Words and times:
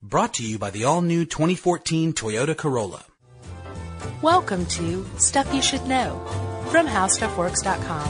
Brought 0.00 0.34
to 0.34 0.44
you 0.44 0.60
by 0.60 0.70
the 0.70 0.84
all-new 0.84 1.24
2014 1.24 2.12
Toyota 2.12 2.56
Corolla. 2.56 3.04
Welcome 4.22 4.64
to 4.66 5.04
Stuff 5.18 5.52
You 5.52 5.60
Should 5.60 5.88
Know 5.88 6.24
from 6.70 6.86
HowStuffWorks.com. 6.86 8.08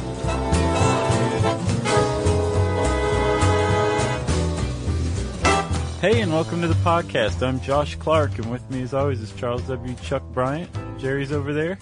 Hey, 6.03 6.21
and 6.21 6.30
welcome 6.30 6.61
to 6.61 6.69
the 6.69 6.74
podcast. 6.74 7.43
I'm 7.43 7.59
Josh 7.59 7.95
Clark, 7.97 8.37
and 8.37 8.51
with 8.51 8.71
me, 8.71 8.83
as 8.83 8.93
always, 8.93 9.23
is 9.23 9.33
Charles 9.33 9.63
W. 9.63 9.95
Chuck 10.03 10.23
Bryant. 10.35 10.71
Jerry's 10.99 11.33
over 11.33 11.55
there. 11.55 11.79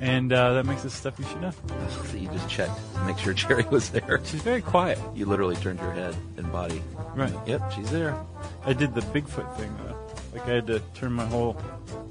And 0.00 0.32
uh, 0.32 0.54
that 0.54 0.64
makes 0.66 0.84
us 0.84 0.94
stuff 0.94 1.18
you 1.18 1.24
should 1.26 1.40
know. 1.42 1.52
So 2.10 2.16
you 2.16 2.28
just 2.28 2.48
checked 2.48 2.72
to 2.94 3.04
make 3.04 3.18
sure 3.18 3.32
Jerry 3.34 3.64
was 3.64 3.90
there. 3.90 4.20
She's 4.24 4.42
very 4.42 4.62
quiet. 4.62 4.98
You 5.14 5.26
literally 5.26 5.56
turned 5.56 5.78
your 5.80 5.92
head 5.92 6.16
and 6.36 6.50
body. 6.50 6.82
Right. 7.14 7.32
Yep, 7.46 7.72
she's 7.72 7.90
there. 7.90 8.16
I 8.64 8.72
did 8.72 8.94
the 8.94 9.00
Bigfoot 9.02 9.56
thing, 9.56 9.74
though. 9.84 9.96
Like, 10.32 10.48
I 10.48 10.52
had 10.54 10.66
to 10.68 10.80
turn 10.94 11.12
my 11.12 11.26
whole, 11.26 11.60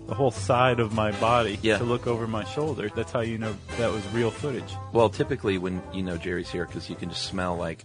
the 0.08 0.14
whole 0.14 0.31
side 0.31 0.80
of 0.80 0.94
my 0.94 1.12
body 1.20 1.58
Yeah. 1.62 1.78
to 1.80 1.84
look 1.84 2.05
over 2.08 2.28
my 2.28 2.44
shoulder. 2.45 2.90
That's 2.95 3.12
how 3.12 3.22
you 3.22 3.38
know 3.38 3.55
that 3.78 3.92
was 3.92 4.06
real 4.14 4.30
footage. 4.31 4.72
Well, 4.94 5.09
typically 5.09 5.58
when 5.58 5.81
you 5.94 6.03
know 6.03 6.17
Jerry's 6.17 6.50
here, 6.50 6.66
because 6.66 6.90
you 6.90 6.95
can 6.95 7.09
just 7.09 7.23
smell 7.23 7.56
like 7.58 7.84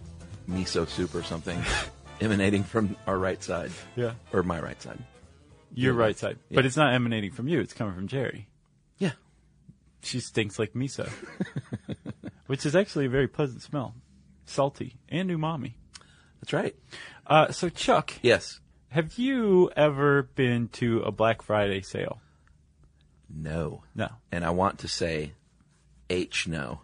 miso 0.49 0.87
soup 0.87 1.15
or 1.15 1.23
something 1.23 1.59
emanating 2.21 2.63
from 2.63 2.95
our 3.07 3.17
right 3.17 3.41
side. 3.43 3.71
Yeah. 3.95 4.11
Or 4.33 4.43
my 4.43 4.59
right 4.59 4.81
side. 4.81 4.99
Your 5.73 5.93
right 5.93 6.17
side. 6.17 6.37
Yeah. 6.49 6.55
But 6.55 6.65
it's 6.65 6.77
not 6.77 6.93
emanating 6.93 7.31
from 7.31 7.47
you, 7.47 7.59
it's 7.61 7.73
coming 7.73 7.95
from 7.95 8.07
Jerry. 8.07 8.47
She 10.05 10.19
stinks 10.19 10.59
like 10.59 10.73
miso, 10.73 11.09
which 12.47 12.65
is 12.65 12.75
actually 12.75 13.07
a 13.07 13.09
very 13.09 13.27
pleasant 13.27 13.61
smell. 13.61 13.95
Salty 14.45 14.95
and 15.09 15.29
umami. 15.31 15.73
That's 16.41 16.53
right. 16.53 16.75
Uh, 17.25 17.51
so, 17.51 17.69
Chuck, 17.69 18.13
Yes. 18.21 18.59
have 18.89 19.17
you 19.17 19.71
ever 19.75 20.23
been 20.35 20.67
to 20.73 20.99
a 21.01 21.11
Black 21.11 21.41
Friday 21.41 21.81
sale? 21.81 22.21
No. 23.33 23.83
No. 23.95 24.09
And 24.31 24.45
I 24.45 24.51
want 24.51 24.79
to 24.79 24.87
say 24.87 25.31
H 26.09 26.47
no. 26.47 26.81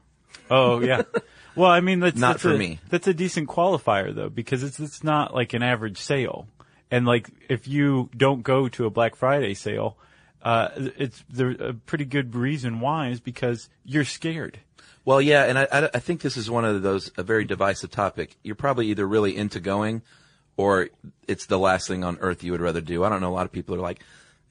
Oh, 0.50 0.80
yeah. 0.82 1.04
well, 1.56 1.70
I 1.70 1.82
mean, 1.82 2.00
that's 2.00 2.18
Not 2.18 2.34
that's 2.34 2.42
for 2.44 2.54
a, 2.54 2.58
me. 2.58 2.80
That's 2.90 3.08
a 3.08 3.14
decent 3.14 3.48
qualifier, 3.48 4.14
though, 4.16 4.30
because 4.30 4.64
it's 4.64 4.80
it's 4.80 5.04
not 5.04 5.34
like 5.36 5.54
an 5.54 5.62
average 5.62 5.98
sale. 6.00 6.48
And 6.90 7.06
like, 7.06 7.30
if 7.48 7.68
you 7.68 8.10
don't 8.18 8.42
go 8.42 8.68
to 8.70 8.86
a 8.86 8.90
Black 8.90 9.16
Friday 9.16 9.54
sale, 9.54 9.96
uh, 10.44 10.70
it's 10.98 11.24
a 11.40 11.74
pretty 11.86 12.06
good 12.06 12.36
reason 12.36 12.80
why 12.80 13.10
is 13.10 13.20
because 13.20 13.70
you're 13.86 14.06
scared. 14.06 14.60
Well, 15.06 15.22
yeah, 15.22 15.46
and 15.46 15.58
I, 15.58 15.68
I, 15.72 15.90
I 15.96 16.00
think 16.00 16.22
this 16.22 16.38
is 16.38 16.50
one 16.50 16.64
of 16.66 16.82
those, 16.84 17.12
a 17.18 17.24
very 17.24 17.44
divisive 17.46 17.90
topic. 17.92 18.36
You're 18.44 18.56
probably 18.56 18.88
either 18.88 19.08
really 19.08 19.36
into 19.36 19.60
going 19.60 20.02
or 20.58 20.90
it's 21.28 21.48
the 21.48 21.58
last 21.58 21.88
thing 21.88 22.04
on 22.04 22.18
earth 22.22 22.44
you 22.44 22.52
would 22.52 22.62
rather 22.62 22.82
do. 22.82 23.04
I 23.04 23.10
don't 23.10 23.22
know. 23.22 23.30
A 23.32 23.34
lot 23.34 23.46
of 23.46 23.52
people 23.52 23.74
are 23.76 23.80
like, 23.80 24.02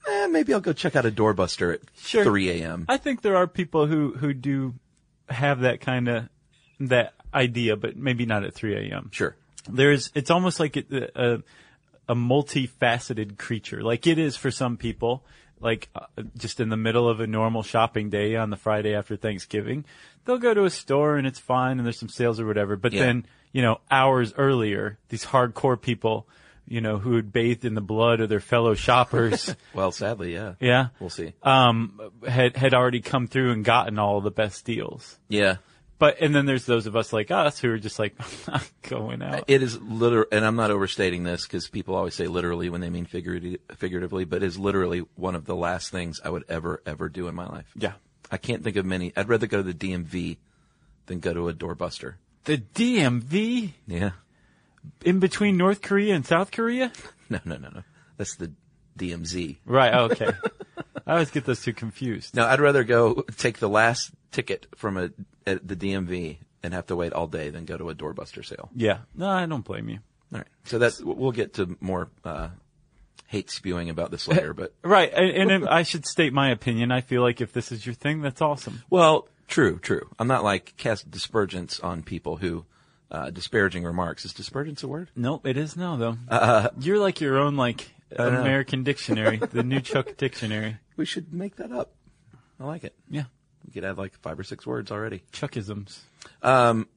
eh, 0.08 0.26
maybe 0.26 0.52
I'll 0.52 0.60
go 0.60 0.72
check 0.72 0.96
out 0.96 1.06
a 1.06 1.10
doorbuster 1.10 1.74
at 1.74 1.80
Sure. 1.96 2.24
3 2.24 2.62
a.m. 2.62 2.84
I 2.88 2.96
think 2.96 3.22
there 3.22 3.36
are 3.36 3.46
people 3.46 3.86
who 3.86 4.12
who 4.14 4.32
do 4.32 4.74
have 5.28 5.60
that 5.60 5.80
kind 5.80 6.08
of 6.08 6.28
that 6.80 7.14
idea, 7.32 7.76
but 7.76 7.96
maybe 7.96 8.26
not 8.26 8.42
at 8.42 8.54
3 8.54 8.90
a.m. 8.90 9.10
Sure. 9.12 9.36
there's 9.68 10.10
it's 10.14 10.30
almost 10.30 10.58
like 10.58 10.76
it, 10.78 10.90
a 10.92 11.42
a 12.08 12.14
multifaceted 12.16 13.38
creature 13.38 13.82
like 13.82 14.06
it 14.08 14.18
is 14.18 14.34
for 14.36 14.50
some 14.50 14.76
people 14.76 15.22
like 15.60 15.88
uh, 15.94 16.06
just 16.36 16.60
in 16.60 16.68
the 16.68 16.76
middle 16.76 17.08
of 17.08 17.20
a 17.20 17.26
normal 17.26 17.62
shopping 17.62 18.10
day 18.10 18.36
on 18.36 18.50
the 18.50 18.56
Friday 18.56 18.94
after 18.94 19.16
Thanksgiving 19.16 19.84
they'll 20.24 20.38
go 20.38 20.54
to 20.54 20.64
a 20.64 20.70
store 20.70 21.16
and 21.16 21.26
it's 21.26 21.38
fine 21.38 21.78
and 21.78 21.86
there's 21.86 21.98
some 21.98 22.08
sales 22.08 22.38
or 22.40 22.46
whatever 22.46 22.76
but 22.76 22.92
Yeah. 22.92 23.04
then 23.06 23.26
you 23.52 23.62
know 23.62 23.80
hours 23.90 24.32
earlier 24.36 24.98
these 25.08 25.24
hardcore 25.24 25.80
people 25.80 26.26
you 26.68 26.80
know 26.80 26.98
who 26.98 27.16
had 27.16 27.32
bathed 27.32 27.64
in 27.64 27.74
the 27.74 27.80
blood 27.80 28.20
of 28.20 28.28
their 28.28 28.40
fellow 28.40 28.74
shoppers 28.74 29.54
Well, 29.74 29.90
sadly, 29.92 30.32
yeah. 30.34 30.54
yeah 30.60 30.88
We'll 31.00 31.10
see. 31.10 31.32
um 31.42 32.00
had 32.26 32.56
had 32.56 32.74
already 32.74 33.00
come 33.00 33.26
through 33.26 33.52
and 33.52 33.64
gotten 33.64 33.98
all 33.98 34.20
the 34.20 34.30
best 34.30 34.64
deals 34.64 35.18
Yeah. 35.28 35.56
But 36.00 36.16
and 36.20 36.34
then 36.34 36.46
there's 36.46 36.66
those 36.66 36.86
of 36.88 36.96
us 36.96 37.12
like 37.12 37.30
us 37.30 37.60
who 37.60 37.70
are 37.70 37.78
just 37.78 38.00
like 38.00 38.16
I'm 38.48 38.52
not 38.54 38.70
going 38.82 39.22
out 39.22 39.44
It 39.46 39.62
is 39.62 39.80
literal, 39.80 40.26
and 40.32 40.44
I'm 40.44 40.56
not 40.56 40.72
overstating 40.72 41.22
this 41.22 41.44
because 41.44 41.68
people 41.68 41.94
always 41.94 42.14
say 42.16 42.26
literally 42.26 42.68
when 42.68 42.80
they 42.80 42.90
mean 42.90 43.04
figurative, 43.06 43.60
figuratively, 43.76 44.24
but 44.24 44.42
is 44.42 44.58
literally 44.58 45.04
one 45.14 45.36
of 45.36 45.44
the 45.44 45.54
last 45.54 45.90
things 45.92 46.20
I 46.24 46.30
would 46.30 46.44
ever, 46.48 46.82
ever 46.84 47.08
do 47.08 47.28
in 47.28 47.36
my 47.36 47.46
life. 47.46 47.70
yeah 47.76 47.92
I 48.32 48.36
can't 48.38 48.64
think 48.64 48.74
of 48.76 48.84
many. 48.84 49.12
I'd 49.16 49.28
rather 49.28 49.46
go 49.46 49.62
to 49.62 49.72
the 49.72 49.74
DMV 49.92 50.38
than 51.06 51.20
go 51.20 51.32
to 51.34 51.48
a 51.48 51.52
doorbuster. 51.54 52.14
the 52.44 52.58
DMV 52.58 53.72
Yeah. 53.86 54.10
in 55.04 55.18
between 55.20 55.56
North 55.56 55.82
Korea 55.82 56.14
and 56.16 56.26
South 56.26 56.50
Korea? 56.50 56.90
No, 57.30 57.38
no, 57.44 57.56
no, 57.58 57.68
no. 57.68 57.82
That's 58.16 58.34
the 58.34 58.50
DMZ. 58.98 59.58
Right, 59.64 59.94
okay. 59.94 60.30
I 61.10 61.14
always 61.14 61.30
get 61.32 61.44
those 61.44 61.60
two 61.60 61.72
confused. 61.72 62.36
No, 62.36 62.46
I'd 62.46 62.60
rather 62.60 62.84
go 62.84 63.24
take 63.36 63.58
the 63.58 63.68
last 63.68 64.12
ticket 64.30 64.68
from 64.76 64.96
a, 64.96 65.10
at 65.44 65.66
the 65.66 65.74
DMV 65.74 66.36
and 66.62 66.72
have 66.72 66.86
to 66.86 66.94
wait 66.94 67.12
all 67.12 67.26
day 67.26 67.50
than 67.50 67.64
go 67.64 67.76
to 67.76 67.90
a 67.90 67.94
doorbuster 67.96 68.44
sale. 68.44 68.70
Yeah. 68.76 68.98
No, 69.16 69.28
I 69.28 69.44
don't 69.46 69.64
blame 69.64 69.88
you. 69.88 69.98
All 70.32 70.38
right. 70.38 70.46
So 70.66 70.78
that's, 70.78 71.00
we'll 71.00 71.32
get 71.32 71.54
to 71.54 71.76
more, 71.80 72.10
uh, 72.24 72.50
hate 73.26 73.50
spewing 73.50 73.90
about 73.90 74.12
this 74.12 74.28
later, 74.28 74.54
but 74.54 74.72
Right, 74.84 75.12
and, 75.12 75.50
and 75.50 75.68
I 75.68 75.82
should 75.82 76.06
state 76.06 76.32
my 76.32 76.50
opinion. 76.52 76.92
I 76.92 77.00
feel 77.00 77.22
like 77.22 77.40
if 77.40 77.52
this 77.52 77.72
is 77.72 77.84
your 77.84 77.96
thing, 77.96 78.22
that's 78.22 78.40
awesome. 78.40 78.84
Well, 78.88 79.26
true, 79.48 79.80
true. 79.80 80.08
I'm 80.16 80.28
not 80.28 80.44
like 80.44 80.76
cast 80.76 81.10
dispergence 81.10 81.80
on 81.80 82.04
people 82.04 82.36
who 82.36 82.66
uh, 83.10 83.30
disparaging 83.30 83.82
remarks. 83.82 84.24
Is 84.24 84.32
dispergence 84.32 84.84
a 84.84 84.88
word? 84.88 85.10
Nope, 85.16 85.44
it 85.44 85.56
is 85.56 85.76
no 85.76 85.96
though. 85.96 86.70
You're 86.78 86.98
like 86.98 87.20
your 87.20 87.38
own 87.38 87.56
like. 87.56 87.90
American 88.16 88.82
dictionary, 88.82 89.36
the 89.38 89.62
new 89.62 89.80
Chuck 89.80 90.16
dictionary. 90.16 90.78
We 90.96 91.06
should 91.06 91.32
make 91.32 91.56
that 91.56 91.72
up. 91.72 91.94
I 92.60 92.64
like 92.64 92.84
it. 92.84 92.94
Yeah, 93.08 93.24
We 93.66 93.72
could 93.72 93.86
add 93.86 93.96
like 93.96 94.14
five 94.20 94.38
or 94.38 94.42
six 94.42 94.66
words 94.66 94.90
already. 94.90 95.22
Chuckisms. 95.32 96.00
Um, 96.42 96.88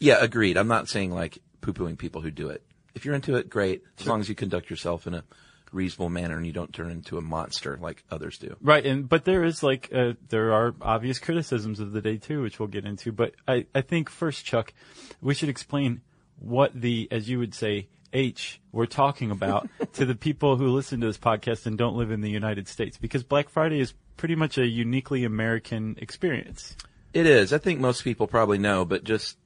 yeah, 0.00 0.16
agreed. 0.20 0.56
I'm 0.56 0.66
not 0.66 0.88
saying 0.88 1.12
like 1.12 1.38
poo-pooing 1.60 1.96
people 1.96 2.22
who 2.22 2.32
do 2.32 2.48
it. 2.48 2.64
If 2.96 3.04
you're 3.04 3.14
into 3.14 3.36
it, 3.36 3.48
great. 3.48 3.84
As 4.00 4.06
long 4.08 4.18
as 4.20 4.28
you 4.28 4.34
conduct 4.34 4.68
yourself 4.68 5.06
in 5.06 5.14
a 5.14 5.22
reasonable 5.70 6.10
manner 6.10 6.36
and 6.36 6.44
you 6.44 6.52
don't 6.52 6.72
turn 6.72 6.90
into 6.90 7.18
a 7.18 7.20
monster 7.20 7.78
like 7.80 8.04
others 8.10 8.38
do. 8.38 8.56
Right, 8.60 8.84
and 8.84 9.08
but 9.08 9.24
there 9.24 9.44
is 9.44 9.62
like 9.62 9.90
uh, 9.94 10.14
there 10.28 10.52
are 10.52 10.74
obvious 10.80 11.18
criticisms 11.18 11.80
of 11.80 11.92
the 11.92 12.00
day 12.00 12.18
too, 12.18 12.42
which 12.42 12.58
we'll 12.58 12.68
get 12.68 12.84
into. 12.84 13.12
But 13.12 13.34
I 13.46 13.66
I 13.74 13.80
think 13.80 14.10
first, 14.10 14.44
Chuck, 14.44 14.72
we 15.20 15.34
should 15.34 15.48
explain 15.48 16.02
what 16.38 16.72
the 16.74 17.08
as 17.10 17.28
you 17.28 17.38
would 17.38 17.54
say 17.54 17.88
H 18.12 18.60
we're 18.72 18.86
talking 18.86 19.30
about 19.30 19.68
to 19.94 20.04
the 20.04 20.14
people 20.14 20.56
who 20.56 20.68
listen 20.68 21.00
to 21.00 21.06
this 21.06 21.18
podcast 21.18 21.66
and 21.66 21.76
don't 21.76 21.96
live 21.96 22.10
in 22.10 22.20
the 22.20 22.30
United 22.30 22.68
States, 22.68 22.98
because 22.98 23.22
Black 23.22 23.48
Friday 23.48 23.80
is 23.80 23.94
pretty 24.16 24.34
much 24.34 24.58
a 24.58 24.66
uniquely 24.66 25.24
American 25.24 25.96
experience. 26.00 26.76
It 27.12 27.26
is. 27.26 27.52
I 27.52 27.58
think 27.58 27.80
most 27.80 28.04
people 28.04 28.26
probably 28.26 28.58
know, 28.58 28.84
but 28.84 29.04
just 29.04 29.36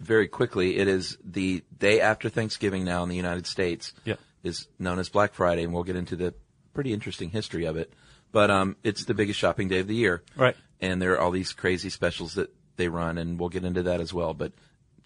very 0.00 0.28
quickly, 0.28 0.78
it 0.78 0.88
is 0.88 1.16
the 1.24 1.62
day 1.78 2.00
after 2.00 2.28
Thanksgiving 2.28 2.84
now 2.84 3.02
in 3.02 3.08
the 3.08 3.16
United 3.16 3.46
States. 3.46 3.92
Yeah. 4.04 4.16
Is 4.42 4.68
known 4.78 4.98
as 4.98 5.08
Black 5.08 5.32
Friday, 5.32 5.64
and 5.64 5.72
we'll 5.72 5.84
get 5.84 5.96
into 5.96 6.16
the 6.16 6.34
pretty 6.74 6.92
interesting 6.92 7.30
history 7.30 7.64
of 7.64 7.78
it. 7.78 7.94
But 8.30 8.50
um, 8.50 8.76
it's 8.82 9.04
the 9.04 9.14
biggest 9.14 9.38
shopping 9.38 9.68
day 9.68 9.78
of 9.78 9.86
the 9.86 9.94
year. 9.94 10.22
Right. 10.36 10.56
And 10.80 11.00
there 11.00 11.12
are 11.12 11.20
all 11.20 11.30
these 11.30 11.54
crazy 11.54 11.88
specials 11.88 12.34
that 12.34 12.54
they 12.76 12.88
run, 12.88 13.16
and 13.16 13.38
we'll 13.38 13.48
get 13.48 13.64
into 13.64 13.84
that 13.84 14.02
as 14.02 14.12
well. 14.12 14.34
But 14.34 14.52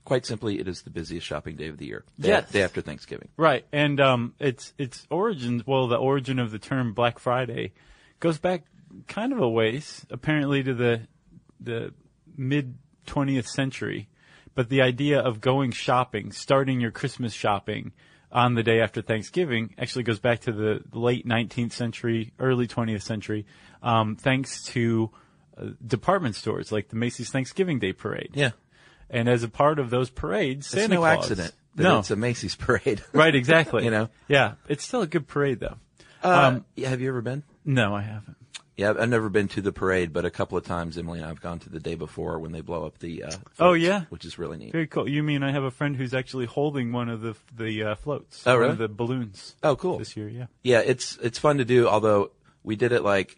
quite 0.09 0.25
simply, 0.27 0.59
it 0.59 0.67
is 0.67 0.83
the 0.83 0.91
busiest 0.91 1.27
shopping 1.27 1.55
day 1.57 1.69
of 1.69 1.77
the 1.79 1.87
year. 1.87 2.03
Day, 2.19 2.29
Yes. 2.29 2.51
day 2.51 2.63
after 2.63 2.81
Thanksgiving. 2.81 3.29
Right, 3.37 3.65
and 3.73 4.01
um, 4.01 4.35
its 4.41 4.73
its 4.79 5.07
origins. 5.11 5.67
Well, 5.67 5.87
the 5.87 5.97
origin 5.97 6.39
of 6.39 6.51
the 6.51 6.59
term 6.59 6.95
Black 6.95 7.19
Friday 7.19 7.73
goes 8.19 8.39
back 8.39 8.65
kind 9.07 9.33
of 9.35 9.39
a 9.41 9.49
ways, 9.49 10.07
apparently 10.11 10.63
to 10.63 10.75
the 10.75 11.03
the 11.61 11.93
mid 12.37 12.75
20th 13.07 13.47
century. 13.47 14.09
But 14.55 14.71
the 14.71 14.83
idea 14.83 15.21
of 15.21 15.41
going 15.41 15.71
shopping, 15.73 16.33
starting 16.33 16.81
your 16.81 16.91
Christmas 16.91 17.33
shopping 17.33 17.93
on 18.33 18.55
the 18.55 18.63
day 18.63 18.81
after 18.81 19.03
Thanksgiving, 19.03 19.75
actually 19.79 20.03
goes 20.05 20.19
back 20.19 20.41
to 20.41 20.53
the 20.53 20.83
late 20.93 21.27
19th 21.27 21.73
century, 21.73 22.33
early 22.41 22.67
20th 22.67 23.03
century, 23.03 23.47
um, 23.83 24.17
thanks 24.17 24.65
to 24.65 25.11
uh, 25.57 25.67
department 25.87 26.35
stores 26.35 26.73
like 26.73 26.89
the 26.89 26.97
Macy's 26.97 27.31
Thanksgiving 27.31 27.79
Day 27.79 27.93
Parade. 27.93 28.31
Yeah. 28.35 28.51
And 29.11 29.29
as 29.29 29.43
a 29.43 29.49
part 29.49 29.79
of 29.79 29.91
those 29.91 30.11
parades, 30.11 30.67
It's 30.67 30.75
Santa 30.83 30.95
no 30.97 31.01
Claus. 31.01 31.19
accident 31.25 31.53
that 31.77 31.83
no, 31.83 31.99
it's 32.01 32.11
a 32.11 32.17
Macy's 32.17 32.57
parade. 32.57 33.03
Right, 33.13 33.35
exactly. 33.35 33.85
You 33.89 33.91
know? 33.91 34.09
Yeah, 34.29 34.55
it's 34.69 34.85
still 34.85 35.03
a 35.03 35.07
good 35.07 35.27
parade 35.27 35.61
though. 35.61 35.77
um, 36.23 36.65
yeah, 36.77 36.89
have 36.89 37.01
you 37.01 37.09
ever 37.09 37.23
been? 37.23 37.43
No, 37.65 37.95
I 37.95 38.03
haven't. 38.03 38.37
Yeah, 38.77 38.95
I've 38.97 39.09
never 39.09 39.29
been 39.29 39.49
to 39.49 39.61
the 39.61 39.73
parade, 39.73 40.13
but 40.13 40.25
a 40.25 40.31
couple 40.31 40.57
of 40.57 40.65
times 40.65 40.97
Emily 40.97 41.19
and 41.19 41.25
I 41.27 41.29
have 41.29 41.41
gone 41.41 41.59
to 41.61 41.69
the 41.71 41.81
day 41.81 41.97
before 41.97 42.39
when 42.39 42.53
they 42.53 42.61
blow 42.61 42.85
up 42.87 42.99
the. 43.01 43.25
Uh, 43.25 43.33
Oh, 43.59 43.73
yeah? 43.73 44.03
which 44.11 44.25
is 44.25 44.39
really 44.39 44.57
neat. 44.57 44.71
Very 44.71 44.87
cool. 44.87 45.09
You 45.09 45.25
mean 45.25 45.43
I 45.43 45.51
have 45.51 45.65
a 45.65 45.71
friend 45.73 45.97
who's 45.97 46.15
actually 46.15 46.47
holding 46.47 46.93
one 46.93 47.09
of 47.09 47.21
the 47.21 47.35
the 47.57 47.83
uh, 47.83 47.95
floats? 47.97 48.45
Oh, 48.47 48.53
One 48.53 48.61
really? 48.61 48.73
of 48.73 48.79
the 48.79 48.89
balloons. 48.89 49.57
Oh, 49.65 49.75
cool. 49.75 49.99
This 49.99 50.17
year, 50.17 50.29
yeah. 50.29 50.47
Yeah, 50.63 50.79
it's 50.81 51.17
it's 51.23 51.39
fun 51.41 51.59
to 51.59 51.65
do. 51.65 51.89
Although 51.89 52.31
we 52.63 52.77
did 52.77 52.93
it 52.93 53.03
like 53.03 53.37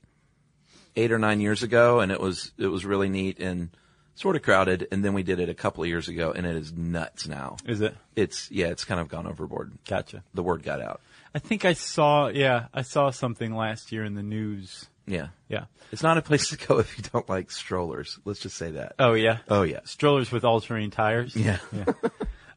eight 0.94 1.10
or 1.10 1.18
nine 1.18 1.40
years 1.40 1.62
ago, 1.62 2.00
and 2.00 2.12
it 2.12 2.20
was 2.20 2.52
it 2.58 2.66
was 2.66 2.84
really 2.84 3.08
neat 3.08 3.38
and 3.40 3.70
sort 4.14 4.36
of 4.36 4.42
crowded. 4.42 4.88
And 4.90 5.04
then 5.04 5.14
we 5.14 5.22
did 5.22 5.40
it 5.40 5.48
a 5.48 5.54
couple 5.54 5.82
of 5.82 5.88
years 5.88 6.08
ago, 6.08 6.32
and 6.32 6.46
it 6.46 6.56
is 6.56 6.72
nuts 6.72 7.26
now. 7.26 7.56
Is 7.66 7.80
it? 7.80 7.96
It's 8.16 8.50
yeah, 8.50 8.66
it's 8.66 8.84
kind 8.84 9.00
of 9.00 9.08
gone 9.08 9.26
overboard. 9.26 9.72
Gotcha. 9.88 10.22
The 10.34 10.42
word 10.42 10.62
got 10.62 10.80
out. 10.80 11.00
I 11.34 11.38
think 11.38 11.64
I 11.64 11.74
saw. 11.74 12.28
Yeah, 12.28 12.66
I 12.74 12.82
saw 12.82 13.10
something 13.10 13.54
last 13.54 13.92
year 13.92 14.04
in 14.04 14.14
the 14.14 14.22
news. 14.22 14.86
Yeah. 15.06 15.28
Yeah. 15.48 15.64
It's 15.90 16.02
not 16.02 16.18
a 16.18 16.22
place 16.22 16.50
to 16.50 16.56
go 16.56 16.78
if 16.80 16.96
you 16.96 17.04
don't 17.12 17.28
like 17.28 17.50
strollers. 17.50 18.18
Let's 18.24 18.40
just 18.40 18.56
say 18.56 18.72
that. 18.72 18.94
Oh 18.98 19.14
yeah. 19.14 19.38
Oh, 19.48 19.62
yeah. 19.62 19.80
Strollers 19.84 20.30
with 20.30 20.44
all-terrain 20.44 20.90
tires. 20.90 21.34
Yeah. 21.34 21.58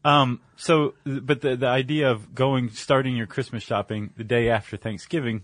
Um, 0.06 0.42
so, 0.58 0.96
but 1.06 1.42
the 1.42 1.56
the 1.56 1.68
idea 1.68 2.12
of 2.12 2.36
going 2.36 2.72
starting 2.72 3.16
your 3.16 3.26
Christmas 3.26 3.64
shopping 3.64 4.10
the 4.18 4.26
day 4.26 4.50
after 4.50 4.76
Thanksgiving 4.76 5.44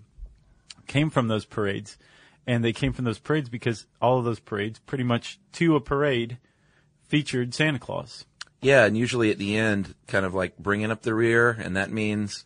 came 0.85 1.09
from 1.09 1.27
those 1.27 1.45
parades, 1.45 1.97
and 2.49 2.63
they 2.63 2.73
came 2.73 2.93
from 2.93 3.05
those 3.05 3.19
parades 3.19 3.47
because 3.47 3.85
all 4.01 4.17
of 4.17 4.25
those 4.25 4.39
parades, 4.39 4.79
pretty 4.79 5.03
much 5.03 5.39
to 5.51 5.75
a 5.75 5.79
parade, 5.79 6.39
featured 7.07 7.53
Santa 7.53 7.77
Claus. 7.77 8.25
Yeah, 8.59 8.85
and 8.85 8.97
usually 8.97 9.29
at 9.29 9.37
the 9.37 9.55
end, 9.55 9.93
kind 10.07 10.25
of 10.25 10.33
like 10.33 10.57
bringing 10.57 10.89
up 10.89 11.03
the 11.03 11.13
rear, 11.13 11.51
and 11.51 11.77
that 11.77 11.91
means 11.91 12.45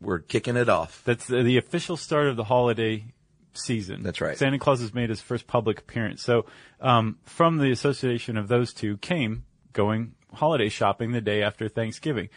we're 0.00 0.20
kicking 0.20 0.56
it 0.56 0.68
off. 0.68 1.02
That's 1.04 1.26
the, 1.26 1.42
the 1.42 1.56
official 1.56 1.96
start 1.96 2.28
of 2.28 2.36
the 2.36 2.44
holiday 2.44 3.06
season. 3.52 4.04
That's 4.04 4.20
right. 4.20 4.38
Santa 4.38 4.60
Claus 4.60 4.80
has 4.82 4.94
made 4.94 5.10
his 5.10 5.20
first 5.20 5.48
public 5.48 5.80
appearance. 5.80 6.22
So, 6.22 6.46
um, 6.80 7.18
from 7.24 7.58
the 7.58 7.72
association 7.72 8.36
of 8.36 8.46
those 8.46 8.72
two 8.72 8.98
came 8.98 9.42
going 9.72 10.14
holiday 10.32 10.68
shopping 10.68 11.10
the 11.10 11.20
day 11.20 11.42
after 11.42 11.68
Thanksgiving. 11.68 12.28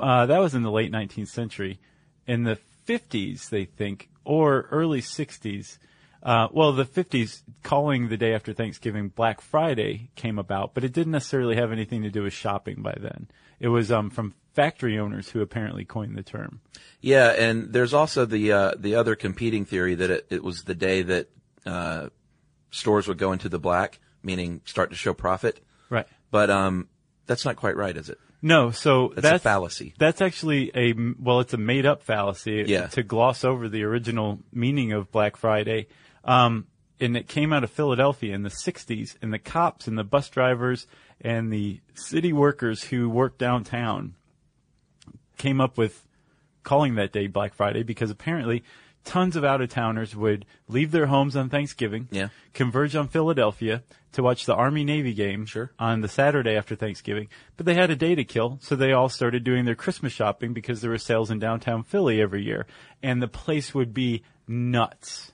Uh, 0.00 0.26
that 0.26 0.40
was 0.40 0.56
in 0.56 0.64
the 0.64 0.72
late 0.72 0.90
19th 0.90 1.28
century. 1.28 1.78
In 2.26 2.42
the 2.42 2.58
50s, 2.88 3.48
they 3.48 3.64
think, 3.64 4.10
or 4.24 4.66
early 4.72 5.00
60s, 5.00 5.78
uh, 6.22 6.48
well, 6.52 6.72
the 6.72 6.84
50s, 6.84 7.42
calling 7.62 8.08
the 8.08 8.16
day 8.16 8.34
after 8.34 8.52
Thanksgiving 8.52 9.08
Black 9.08 9.40
Friday 9.40 10.10
came 10.16 10.38
about, 10.38 10.74
but 10.74 10.84
it 10.84 10.92
didn't 10.92 11.12
necessarily 11.12 11.56
have 11.56 11.72
anything 11.72 12.02
to 12.02 12.10
do 12.10 12.24
with 12.24 12.32
shopping 12.32 12.82
by 12.82 12.96
then. 12.98 13.28
It 13.60 13.68
was 13.68 13.90
um, 13.90 14.10
from 14.10 14.34
factory 14.54 14.98
owners 14.98 15.28
who 15.30 15.40
apparently 15.40 15.84
coined 15.84 16.16
the 16.16 16.22
term. 16.22 16.60
Yeah, 17.00 17.30
and 17.30 17.72
there's 17.72 17.94
also 17.94 18.24
the 18.24 18.52
uh, 18.52 18.72
the 18.76 18.96
other 18.96 19.14
competing 19.14 19.64
theory 19.64 19.94
that 19.94 20.10
it, 20.10 20.26
it 20.30 20.44
was 20.44 20.64
the 20.64 20.74
day 20.74 21.02
that 21.02 21.28
uh, 21.64 22.08
stores 22.70 23.06
would 23.08 23.18
go 23.18 23.32
into 23.32 23.48
the 23.48 23.58
black, 23.58 24.00
meaning 24.22 24.60
start 24.64 24.90
to 24.90 24.96
show 24.96 25.14
profit. 25.14 25.60
Right. 25.90 26.06
But 26.30 26.50
um, 26.50 26.88
that's 27.26 27.44
not 27.44 27.56
quite 27.56 27.76
right, 27.76 27.96
is 27.96 28.08
it? 28.08 28.18
No, 28.40 28.70
so 28.70 29.08
That's, 29.08 29.22
that's, 29.22 29.36
a 29.36 29.48
fallacy. 29.48 29.94
That's 29.98 30.20
actually 30.20 30.70
a 30.74 30.94
well, 31.18 31.40
it's 31.40 31.54
a 31.54 31.56
made 31.56 31.86
up 31.86 32.02
fallacy 32.02 32.64
Yeah. 32.66 32.86
to 32.88 33.02
gloss 33.02 33.44
over 33.44 33.68
the 33.68 33.82
original 33.82 34.38
meaning 34.52 34.92
of 34.92 35.10
Black 35.10 35.36
Friday. 35.36 35.88
Um, 36.28 36.66
and 37.00 37.16
it 37.16 37.26
came 37.28 37.52
out 37.52 37.64
of 37.64 37.70
Philadelphia 37.70 38.34
in 38.34 38.42
the 38.42 38.48
60s, 38.50 39.16
and 39.22 39.32
the 39.32 39.38
cops 39.38 39.86
and 39.86 39.96
the 39.96 40.04
bus 40.04 40.28
drivers 40.28 40.86
and 41.20 41.52
the 41.52 41.80
city 41.94 42.32
workers 42.32 42.82
who 42.84 43.08
worked 43.08 43.38
downtown 43.38 44.14
came 45.36 45.60
up 45.60 45.78
with 45.78 46.04
calling 46.64 46.96
that 46.96 47.12
day 47.12 47.26
Black 47.28 47.54
Friday 47.54 47.82
because 47.82 48.10
apparently 48.10 48.62
tons 49.04 49.36
of 49.36 49.44
out 49.44 49.62
of 49.62 49.70
towners 49.70 50.14
would 50.14 50.44
leave 50.66 50.90
their 50.90 51.06
homes 51.06 51.34
on 51.36 51.48
Thanksgiving, 51.48 52.08
Yeah. 52.10 52.28
converge 52.52 52.94
on 52.94 53.08
Philadelphia 53.08 53.82
to 54.12 54.22
watch 54.22 54.44
the 54.44 54.54
Army 54.54 54.84
Navy 54.84 55.14
game 55.14 55.46
Sure. 55.46 55.70
on 55.78 56.00
the 56.02 56.08
Saturday 56.08 56.56
after 56.56 56.74
Thanksgiving. 56.74 57.28
But 57.56 57.64
they 57.64 57.74
had 57.74 57.90
a 57.90 57.96
day 57.96 58.14
to 58.16 58.24
kill, 58.24 58.58
so 58.60 58.76
they 58.76 58.92
all 58.92 59.08
started 59.08 59.44
doing 59.44 59.64
their 59.64 59.74
Christmas 59.76 60.12
shopping 60.12 60.52
because 60.52 60.80
there 60.82 60.90
were 60.90 60.98
sales 60.98 61.30
in 61.30 61.38
downtown 61.38 61.84
Philly 61.84 62.20
every 62.20 62.42
year. 62.44 62.66
And 63.02 63.22
the 63.22 63.28
place 63.28 63.72
would 63.74 63.94
be 63.94 64.24
nuts. 64.46 65.32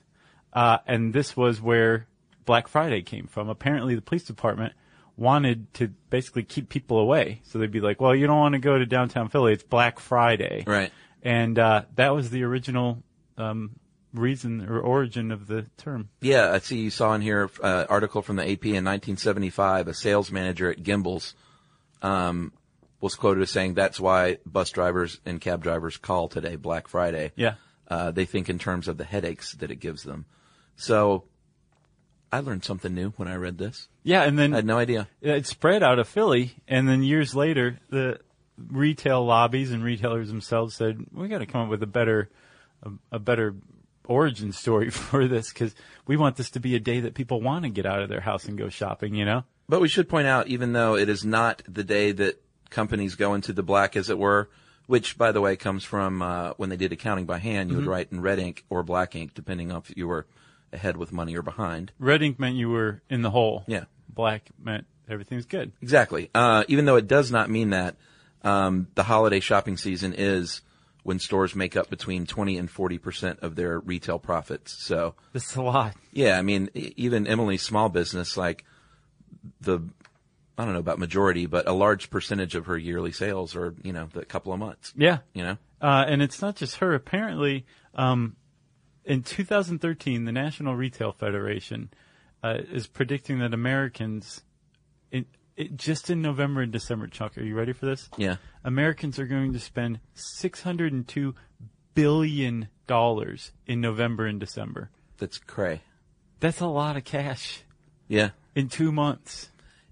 Uh, 0.55 0.77
and 0.87 1.13
this 1.13 1.35
was 1.35 1.61
where 1.61 2.07
Black 2.45 2.67
Friday 2.67 3.01
came 3.01 3.27
from. 3.27 3.49
Apparently 3.49 3.93
the 3.93 4.01
police 4.01 4.23
department 4.23 4.73
wanted 5.17 5.71
to 5.75 5.89
basically 6.09 6.43
keep 6.43 6.69
people 6.69 6.97
away. 6.97 7.41
So 7.43 7.59
they'd 7.59 7.71
be 7.71 7.81
like, 7.81 8.01
well, 8.01 8.15
you 8.15 8.25
don't 8.25 8.39
want 8.39 8.53
to 8.53 8.59
go 8.59 8.77
to 8.77 8.85
downtown 8.85 9.29
Philly. 9.29 9.53
It's 9.53 9.63
Black 9.63 9.99
Friday. 9.99 10.63
Right. 10.65 10.91
And, 11.21 11.59
uh, 11.59 11.83
that 11.95 12.15
was 12.15 12.29
the 12.29 12.43
original, 12.43 13.03
um, 13.37 13.71
reason 14.13 14.65
or 14.67 14.79
origin 14.79 15.31
of 15.31 15.47
the 15.47 15.65
term. 15.77 16.09
Yeah, 16.21 16.51
I 16.51 16.59
see 16.59 16.79
you 16.79 16.89
saw 16.89 17.13
in 17.13 17.21
here 17.21 17.49
uh, 17.61 17.85
article 17.89 18.21
from 18.21 18.37
the 18.37 18.43
AP 18.43 18.65
in 18.65 18.85
1975. 18.85 19.89
A 19.89 19.93
sales 19.93 20.31
manager 20.31 20.71
at 20.71 20.81
Gimbels 20.81 21.33
um, 22.01 22.53
was 23.01 23.15
quoted 23.15 23.41
as 23.41 23.51
saying 23.51 23.73
that's 23.73 23.99
why 23.99 24.37
bus 24.45 24.69
drivers 24.71 25.19
and 25.25 25.41
cab 25.41 25.63
drivers 25.63 25.97
call 25.97 26.29
today 26.29 26.55
Black 26.55 26.87
Friday. 26.87 27.31
Yeah. 27.35 27.55
Uh, 27.87 28.11
they 28.11 28.25
think 28.25 28.49
in 28.49 28.57
terms 28.57 28.87
of 28.87 28.97
the 28.97 29.03
headaches 29.03 29.53
that 29.55 29.69
it 29.69 29.75
gives 29.75 30.03
them. 30.03 30.25
So 30.75 31.23
I 32.31 32.39
learned 32.39 32.65
something 32.65 32.93
new 32.93 33.11
when 33.11 33.27
I 33.27 33.35
read 33.35 33.57
this. 33.57 33.87
Yeah. 34.03 34.23
And 34.23 34.37
then 34.37 34.53
I 34.53 34.57
had 34.57 34.65
no 34.65 34.77
idea. 34.77 35.07
it 35.21 35.47
spread 35.47 35.83
out 35.83 35.99
of 35.99 36.07
Philly, 36.07 36.55
and 36.67 36.87
then 36.87 37.03
years 37.03 37.35
later, 37.35 37.79
the 37.89 38.19
retail 38.57 39.25
lobbies 39.25 39.71
and 39.71 39.83
retailers 39.83 40.27
themselves 40.27 40.75
said, 40.75 41.05
"We 41.11 41.27
got 41.27 41.39
to 41.39 41.45
come 41.45 41.61
up 41.61 41.69
with 41.69 41.83
a 41.83 41.87
better, 41.87 42.29
a, 42.83 42.91
a 43.13 43.19
better 43.19 43.55
origin 44.07 44.51
story 44.51 44.89
for 44.91 45.27
this 45.27 45.51
because 45.51 45.73
we 46.07 46.17
want 46.17 46.35
this 46.35 46.51
to 46.51 46.59
be 46.59 46.75
a 46.75 46.79
day 46.79 47.01
that 47.01 47.15
people 47.15 47.41
want 47.41 47.63
to 47.63 47.69
get 47.69 47.85
out 47.85 48.01
of 48.01 48.09
their 48.09 48.21
house 48.21 48.45
and 48.45 48.57
go 48.57 48.69
shopping." 48.69 49.15
You 49.15 49.25
know? 49.25 49.43
But 49.67 49.81
we 49.81 49.87
should 49.87 50.09
point 50.09 50.27
out, 50.27 50.47
even 50.47 50.73
though 50.73 50.95
it 50.95 51.09
is 51.09 51.25
not 51.25 51.63
the 51.67 51.83
day 51.83 52.11
that 52.11 52.41
companies 52.69 53.15
go 53.15 53.33
into 53.33 53.53
the 53.53 53.63
black, 53.63 53.95
as 53.95 54.09
it 54.09 54.19
were, 54.19 54.49
which, 54.87 55.17
by 55.17 55.31
the 55.31 55.41
way, 55.41 55.55
comes 55.55 55.83
from 55.83 56.21
uh, 56.21 56.51
when 56.57 56.69
they 56.69 56.77
did 56.77 56.91
accounting 56.91 57.25
by 57.25 57.39
hand, 57.39 57.71
you 57.71 57.77
would 57.77 57.87
write 57.87 58.11
in 58.11 58.21
red 58.21 58.39
ink 58.39 58.63
or 58.69 58.83
black 58.83 59.15
ink, 59.15 59.33
depending 59.33 59.71
on 59.71 59.77
if 59.77 59.97
you 59.97 60.07
were 60.07 60.27
ahead 60.75 60.97
with 60.97 61.11
money 61.11 61.35
or 61.35 61.41
behind. 61.41 61.91
Red 61.97 62.21
ink 62.21 62.39
meant 62.39 62.55
you 62.55 62.69
were 62.69 63.01
in 63.09 63.21
the 63.23 63.31
hole. 63.31 63.63
Yeah. 63.67 63.85
Black 64.07 64.49
meant 64.61 64.85
everything's 65.09 65.45
good. 65.45 65.71
Exactly. 65.81 66.29
Uh, 66.35 66.63
even 66.67 66.85
though 66.85 66.95
it 66.97 67.07
does 67.07 67.31
not 67.31 67.49
mean 67.49 67.71
that, 67.71 67.95
um, 68.43 68.87
the 68.93 69.03
holiday 69.03 69.39
shopping 69.39 69.75
season 69.77 70.13
is 70.15 70.61
when 71.03 71.19
stores 71.19 71.55
make 71.55 71.75
up 71.75 71.89
between 71.89 72.25
20 72.25 72.57
and 72.57 72.69
40 72.69 72.97
percent 72.99 73.39
of 73.41 73.55
their 73.55 73.79
retail 73.79 74.19
profits. 74.19 74.75
So, 74.83 75.15
That's 75.33 75.55
a 75.55 75.61
lot. 75.61 75.95
yeah, 76.13 76.37
I 76.37 76.41
mean, 76.43 76.69
even 76.73 77.27
Emily's 77.27 77.61
small 77.63 77.89
business, 77.89 78.37
like 78.37 78.63
the, 79.61 79.79
I 80.57 80.65
don't 80.65 80.73
know 80.73 80.79
about 80.79 80.99
majority, 80.99 81.45
but 81.47 81.67
a 81.67 81.73
large 81.73 82.09
percentage 82.09 82.55
of 82.55 82.67
her 82.67 82.77
yearly 82.77 83.11
sales 83.11 83.55
are, 83.55 83.75
you 83.83 83.93
know, 83.93 84.07
the 84.13 84.25
couple 84.25 84.53
of 84.53 84.59
months. 84.59 84.93
Yeah. 84.95 85.19
You 85.33 85.43
know? 85.43 85.57
Uh, 85.81 86.05
and 86.07 86.21
it's 86.21 86.41
not 86.41 86.55
just 86.55 86.77
her. 86.77 86.93
Apparently, 86.95 87.65
um, 87.93 88.35
in 89.05 89.23
2013, 89.23 90.25
the 90.25 90.31
National 90.31 90.75
Retail 90.75 91.11
Federation 91.11 91.89
uh, 92.43 92.57
is 92.71 92.87
predicting 92.87 93.39
that 93.39 93.53
Americans, 93.53 94.43
in, 95.11 95.25
it, 95.55 95.75
just 95.77 96.09
in 96.09 96.21
November 96.21 96.61
and 96.61 96.71
December, 96.71 97.07
Chuck, 97.07 97.37
are 97.37 97.43
you 97.43 97.55
ready 97.55 97.73
for 97.73 97.85
this? 97.85 98.09
Yeah. 98.17 98.35
Americans 98.63 99.19
are 99.19 99.25
going 99.27 99.53
to 99.53 99.59
spend 99.59 99.99
602 100.13 101.35
billion 101.93 102.67
dollars 102.87 103.51
in 103.65 103.81
November 103.81 104.25
and 104.25 104.39
December. 104.39 104.89
That's 105.17 105.37
cray. 105.37 105.81
That's 106.39 106.59
a 106.59 106.67
lot 106.67 106.97
of 106.97 107.03
cash 107.03 107.61
Yeah. 108.07 108.31
in 108.53 108.67
two 108.69 108.91
months. 108.91 109.49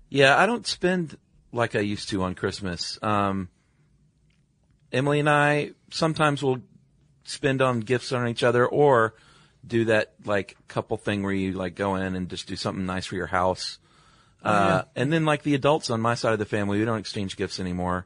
Yeah, 0.10 0.38
I 0.38 0.46
don't 0.46 0.68
spend 0.68 1.18
like 1.52 1.76
I 1.76 1.80
used 1.80 2.10
to 2.10 2.22
on 2.24 2.36
Christmas. 2.36 3.00
Um, 3.02 3.50
Emily 4.92 5.20
and 5.20 5.30
I 5.30 5.72
sometimes 5.90 6.44
will 6.44 6.60
spend 7.24 7.62
on 7.62 7.80
gifts 7.80 8.12
on 8.12 8.28
each 8.28 8.44
other 8.44 8.66
or 8.66 9.14
do 9.66 9.86
that 9.86 10.14
like 10.26 10.58
couple 10.68 10.98
thing 10.98 11.24
where 11.24 11.32
you 11.34 11.54
like 11.54 11.76
go 11.76 11.96
in 11.96 12.16
and 12.16 12.30
just 12.30 12.48
do 12.48 12.56
something 12.56 12.86
nice 12.86 13.06
for 13.06 13.16
your 13.16 13.28
house. 13.28 13.80
Uh, 14.44 14.84
and 14.96 15.12
then 15.14 15.24
like 15.24 15.44
the 15.44 15.56
adults 15.56 15.90
on 15.90 16.02
my 16.02 16.16
side 16.16 16.34
of 16.34 16.40
the 16.40 16.46
family, 16.46 16.78
we 16.80 16.84
don't 16.86 17.00
exchange 17.00 17.38
gifts 17.38 17.60
anymore. 17.62 18.06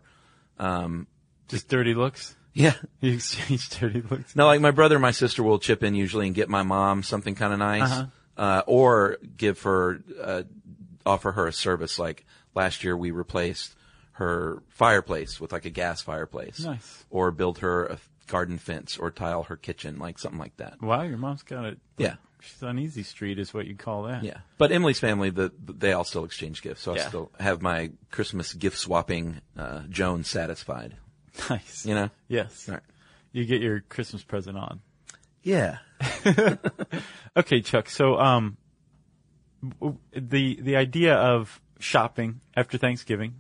Just 1.47 1.67
dirty 1.69 1.93
looks. 1.93 2.35
Yeah. 2.53 2.73
You 3.01 3.13
exchange 3.13 3.69
dirty 3.69 4.01
looks. 4.01 4.35
No, 4.35 4.45
like 4.47 4.61
my 4.61 4.71
brother 4.71 4.95
and 4.95 5.01
my 5.01 5.11
sister 5.11 5.43
will 5.43 5.59
chip 5.59 5.83
in 5.83 5.93
usually 5.95 6.25
and 6.27 6.35
get 6.35 6.49
my 6.49 6.63
mom 6.63 7.03
something 7.03 7.35
kind 7.35 7.53
of 7.53 7.59
nice, 7.59 7.83
Uh-huh. 7.91 8.05
uh, 8.37 8.61
or 8.67 9.17
give 9.37 9.61
her, 9.61 10.01
uh, 10.21 10.43
offer 11.05 11.31
her 11.31 11.47
a 11.47 11.53
service. 11.53 11.97
Like 11.99 12.25
last 12.55 12.83
year, 12.83 12.97
we 12.97 13.11
replaced 13.11 13.75
her 14.13 14.63
fireplace 14.69 15.39
with 15.39 15.51
like 15.51 15.65
a 15.65 15.69
gas 15.69 16.01
fireplace, 16.01 16.59
Nice. 16.59 17.05
or 17.11 17.29
build 17.31 17.59
her 17.59 17.85
a 17.85 17.97
garden 18.27 18.57
fence, 18.57 18.97
or 18.97 19.11
tile 19.11 19.43
her 19.43 19.55
kitchen, 19.55 19.97
like 19.99 20.19
something 20.19 20.39
like 20.39 20.57
that. 20.57 20.81
Wow, 20.81 21.01
your 21.03 21.17
mom's 21.17 21.43
got 21.43 21.65
it. 21.65 21.79
Yeah, 21.97 22.15
She's 22.39 22.61
on 22.61 22.77
Easy 22.77 23.03
Street, 23.03 23.39
is 23.39 23.53
what 23.53 23.65
you 23.65 23.75
call 23.75 24.03
that. 24.03 24.23
yeah. 24.23 24.37
But 24.57 24.71
Emily's 24.71 24.99
family, 24.99 25.29
the, 25.31 25.51
they 25.63 25.93
all 25.93 26.03
still 26.03 26.23
exchange 26.23 26.61
gifts, 26.61 26.81
so 26.81 26.93
I 26.93 26.99
still 26.99 27.31
have 27.39 27.61
my 27.61 27.91
Christmas 28.11 28.53
gift 28.53 28.77
swapping 28.77 29.41
uh, 29.57 29.81
Jones 29.89 30.27
satisfied. 30.29 30.95
Nice. 31.49 31.85
You 31.85 31.93
know? 31.95 32.09
Yes. 32.27 32.67
Right. 32.67 32.81
You 33.31 33.45
get 33.45 33.61
your 33.61 33.81
Christmas 33.81 34.23
present 34.23 34.57
on. 34.57 34.81
Yeah. 35.43 35.77
Okay, 37.37 37.61
Chuck. 37.61 37.87
So, 37.87 38.17
um, 38.17 38.57
the 40.11 40.59
the 40.59 40.75
idea 40.75 41.15
of 41.15 41.61
shopping 41.79 42.41
after 42.55 42.79
Thanksgiving, 42.79 43.35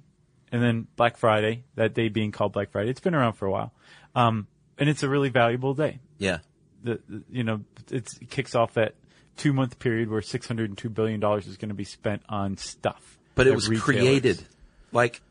and 0.51 0.61
then 0.61 0.87
Black 0.95 1.17
Friday, 1.17 1.63
that 1.75 1.95
day 1.95 2.09
being 2.09 2.31
called 2.31 2.53
Black 2.53 2.69
Friday, 2.71 2.91
it's 2.91 2.99
been 2.99 3.15
around 3.15 3.33
for 3.33 3.47
a 3.47 3.51
while, 3.51 3.73
um, 4.13 4.47
and 4.77 4.89
it's 4.89 5.03
a 5.03 5.09
really 5.09 5.29
valuable 5.29 5.73
day. 5.73 5.99
Yeah. 6.17 6.39
The, 6.83 6.99
the- 7.09 7.23
you 7.31 7.43
know 7.43 7.61
it's, 7.91 8.17
it 8.17 8.29
kicks 8.29 8.55
off 8.55 8.73
that 8.75 8.95
two 9.35 9.53
month 9.53 9.79
period 9.79 10.09
where 10.09 10.21
six 10.21 10.47
hundred 10.47 10.69
and 10.69 10.77
two 10.77 10.89
billion 10.89 11.19
dollars 11.19 11.47
is 11.47 11.57
going 11.57 11.69
to 11.69 11.75
be 11.75 11.83
spent 11.83 12.21
on 12.29 12.57
stuff. 12.57 13.17
But 13.35 13.47
it 13.47 13.53
was 13.53 13.69
retailers. 13.69 13.83
created 13.83 14.45
like 14.91 15.21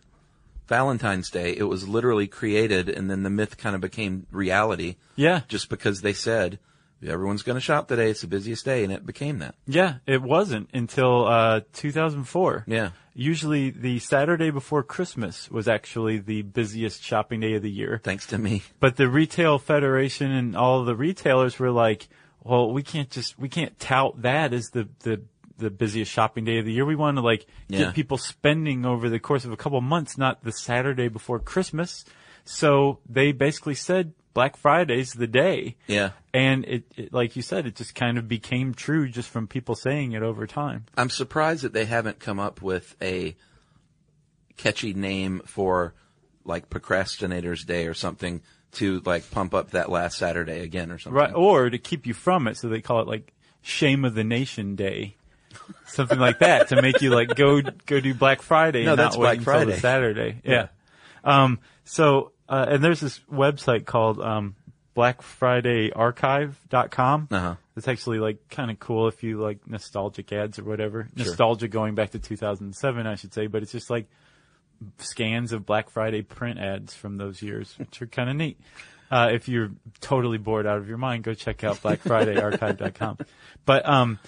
Valentine's 0.69 1.31
Day. 1.31 1.57
It 1.57 1.65
was 1.65 1.89
literally 1.89 2.27
created, 2.27 2.89
and 2.89 3.11
then 3.11 3.23
the 3.23 3.31
myth 3.31 3.57
kind 3.57 3.75
of 3.75 3.81
became 3.81 4.27
reality. 4.31 4.97
Yeah. 5.15 5.43
Just 5.49 5.69
because 5.69 6.01
they 6.03 6.13
said 6.13 6.59
everyone's 7.05 7.43
going 7.43 7.57
to 7.57 7.61
shop 7.61 7.89
today, 7.89 8.11
it's 8.11 8.21
the 8.23 8.27
busiest 8.27 8.65
day, 8.65 8.85
and 8.85 8.93
it 8.93 9.05
became 9.07 9.39
that. 9.41 9.55
Yeah, 9.67 9.97
it 10.07 10.23
wasn't 10.23 10.71
until 10.73 11.27
uh, 11.27 11.61
2004. 11.73 12.65
Yeah. 12.67 12.91
Usually 13.15 13.71
the 13.71 13.99
Saturday 13.99 14.51
before 14.51 14.83
Christmas 14.83 15.51
was 15.51 15.69
actually 15.69 16.19
the 16.19 16.43
busiest 16.43 17.03
shopping 17.03 17.41
day 17.41 17.55
of 17.55 17.63
the 17.63 17.71
year. 17.71 18.01
Thanks 18.05 18.27
to 18.27 18.39
me. 18.39 18.63
But 18.79 18.97
the 18.97 19.09
retail 19.09 19.59
federation 19.59 20.31
and 20.31 20.55
all 20.57 20.85
the 20.85 20.95
retailers 20.97 21.59
were 21.59 21.71
like, 21.71 22.09
well, 22.43 22.71
we 22.73 22.83
can't 22.83 23.11
just, 23.11 23.39
we 23.39 23.49
can't 23.49 23.79
tout 23.81 24.21
that 24.23 24.53
as 24.53 24.69
the, 24.71 24.89
the, 25.01 25.23
the 25.57 25.71
busiest 25.71 26.13
shopping 26.13 26.45
day 26.45 26.59
of 26.59 26.67
the 26.67 26.73
year. 26.73 26.85
We 26.85 26.95
want 26.97 27.17
to 27.17 27.23
like 27.23 27.47
Yeah. 27.69 27.85
get 27.87 27.95
people 27.95 28.19
spending 28.19 28.85
over 28.85 29.09
the 29.09 29.19
course 29.19 29.47
of 29.47 29.53
a 29.53 29.57
couple 29.57 29.81
months, 29.81 30.19
not 30.19 30.45
the 30.45 30.53
Saturday 30.53 31.09
before 31.09 31.39
Christmas. 31.39 32.05
So 32.45 32.99
they 33.09 33.33
basically 33.33 33.75
said 33.75 34.13
Black 34.37 34.59
Friday's 34.59 35.15
the 35.15 35.27
day. 35.27 35.77
Yeah. 35.87 36.11
And 36.35 36.67
it, 36.67 36.85
it, 36.95 37.11
like 37.15 37.37
you 37.37 37.43
said, 37.43 37.65
it 37.65 37.75
just 37.75 37.95
kind 37.95 38.19
of 38.19 38.29
became 38.29 38.75
true 38.75 39.09
just 39.09 39.31
from 39.31 39.47
people 39.47 39.75
saying 39.75 40.13
it 40.13 40.23
over 40.23 40.47
time. 40.47 40.85
I'm 40.95 41.09
surprised 41.09 41.63
that 41.63 41.73
they 41.73 41.87
haven't 41.87 42.19
come 42.19 42.39
up 42.39 42.61
with 42.61 42.95
a 43.01 43.35
catchy 44.59 44.93
name 44.93 45.41
for 45.47 45.95
like 46.45 46.69
Procrastinators 46.69 47.65
Day 47.65 47.87
or 47.87 47.95
something 47.95 48.43
to 48.73 49.01
like 49.07 49.31
pump 49.31 49.55
up 49.55 49.71
that 49.71 49.89
last 49.89 50.19
Saturday 50.19 50.61
again 50.61 50.91
or 50.91 50.99
something. 50.99 51.19
Right. 51.19 51.33
Or 51.35 51.71
to 51.71 51.79
keep 51.79 52.07
you 52.07 52.13
from 52.13 52.47
it. 52.47 52.59
So 52.59 52.69
they 52.69 52.83
call 52.83 53.01
it 53.01 53.09
like 53.09 53.33
Shame 53.63 54.05
of 54.05 54.15
the 54.15 54.25
Nation 54.25 54.77
Day. 54.77 55.17
Something 55.87 56.19
like 56.19 56.41
that 56.41 56.69
to 56.69 56.83
make 56.83 57.01
you 57.01 57.09
like 57.09 57.35
go, 57.35 57.63
go 57.63 58.01
do 58.01 58.13
Black 58.13 58.43
Friday 58.43 58.85
No, 58.85 58.91
and 58.91 58.99
that's 58.99 59.17
not 59.17 59.23
wait 59.23 59.37
Black 59.37 59.45
Friday. 59.45 59.79
Saturday. 59.79 60.43
Yeah. 60.45 60.69
Um, 61.25 61.59
so, 61.85 62.33
uh, 62.49 62.67
and 62.69 62.85
there's 62.85 63.01
this 63.01 63.21
website 63.33 63.87
called, 63.87 64.21
um, 64.21 64.55
blackfridayarchive.com. 64.97 67.29
Uh-huh. 67.31 67.55
It's 67.77 67.89
actually 67.89 68.19
like 68.19 68.49
kind 68.49 68.71
of 68.71 68.79
cool 68.79 69.09
if 69.09 69.23
you 69.23 69.39
like 69.41 69.67
nostalgic 69.69 70.33
ads 70.33 70.59
or 70.59 70.65
whatever. 70.65 71.09
Nostalgia 71.15 71.69
going 71.69 71.95
back 71.95 72.11
to 72.13 72.19
2007, 72.19 73.07
I 73.07 73.15
should 73.17 73.35
say, 73.35 73.47
but 73.47 73.63
it's 73.63 73.73
just 73.73 73.91
like 73.91 74.07
scans 74.99 75.53
of 75.53 75.67
Black 75.67 75.91
Friday 75.91 76.23
print 76.23 76.59
ads 76.59 76.95
from 76.95 77.17
those 77.17 77.43
years, 77.43 77.75
which 77.79 78.01
are 78.01 78.07
kind 78.07 78.31
of 78.31 78.37
neat. 78.37 78.59
Uh, 79.11 79.29
if 79.33 79.49
you're 79.49 79.71
totally 80.01 80.39
bored 80.39 80.67
out 80.67 80.79
of 80.79 80.89
your 80.89 80.99
mind, 80.99 81.25
go 81.25 81.35
check 81.35 81.63
out 81.63 81.77
blackfridayarchive.com. 81.77 83.19
But, 83.65 83.87
um, 83.89 84.19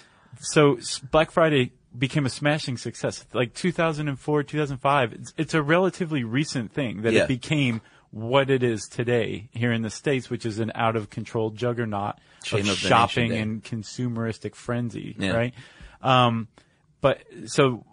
so 0.41 0.79
Black 1.11 1.31
Friday 1.31 1.73
became 1.99 2.27
a 2.27 2.31
smashing 2.31 2.77
success. 2.77 3.25
Like 3.33 3.55
2004, 3.55 4.43
2005, 4.45 5.13
it's, 5.15 5.35
it's 5.37 5.55
a 5.55 5.63
relatively 5.63 6.23
recent 6.25 6.73
thing 6.73 7.03
that 7.03 7.13
Yeah. 7.15 7.25
it 7.25 7.29
became 7.29 7.81
what 8.11 8.51
it 8.51 8.63
is 8.63 8.89
today 8.89 9.49
here 9.53 9.73
in 9.73 9.83
the 9.83 9.91
States, 9.91 10.31
which 10.31 10.47
is 10.47 10.59
an 10.59 10.73
out 10.75 10.97
of 10.97 11.11
control 11.11 11.51
juggernaut 11.51 12.17
Shame 12.43 12.61
of 12.61 12.71
of 12.71 12.79
shopping 12.79 13.33
and 13.33 13.63
consumeristic 13.63 14.55
frenzy, 14.55 15.15
Yeah. 15.19 15.33
right? 15.33 15.55
Um, 16.03 16.49
but 17.01 17.23
so 17.47 17.85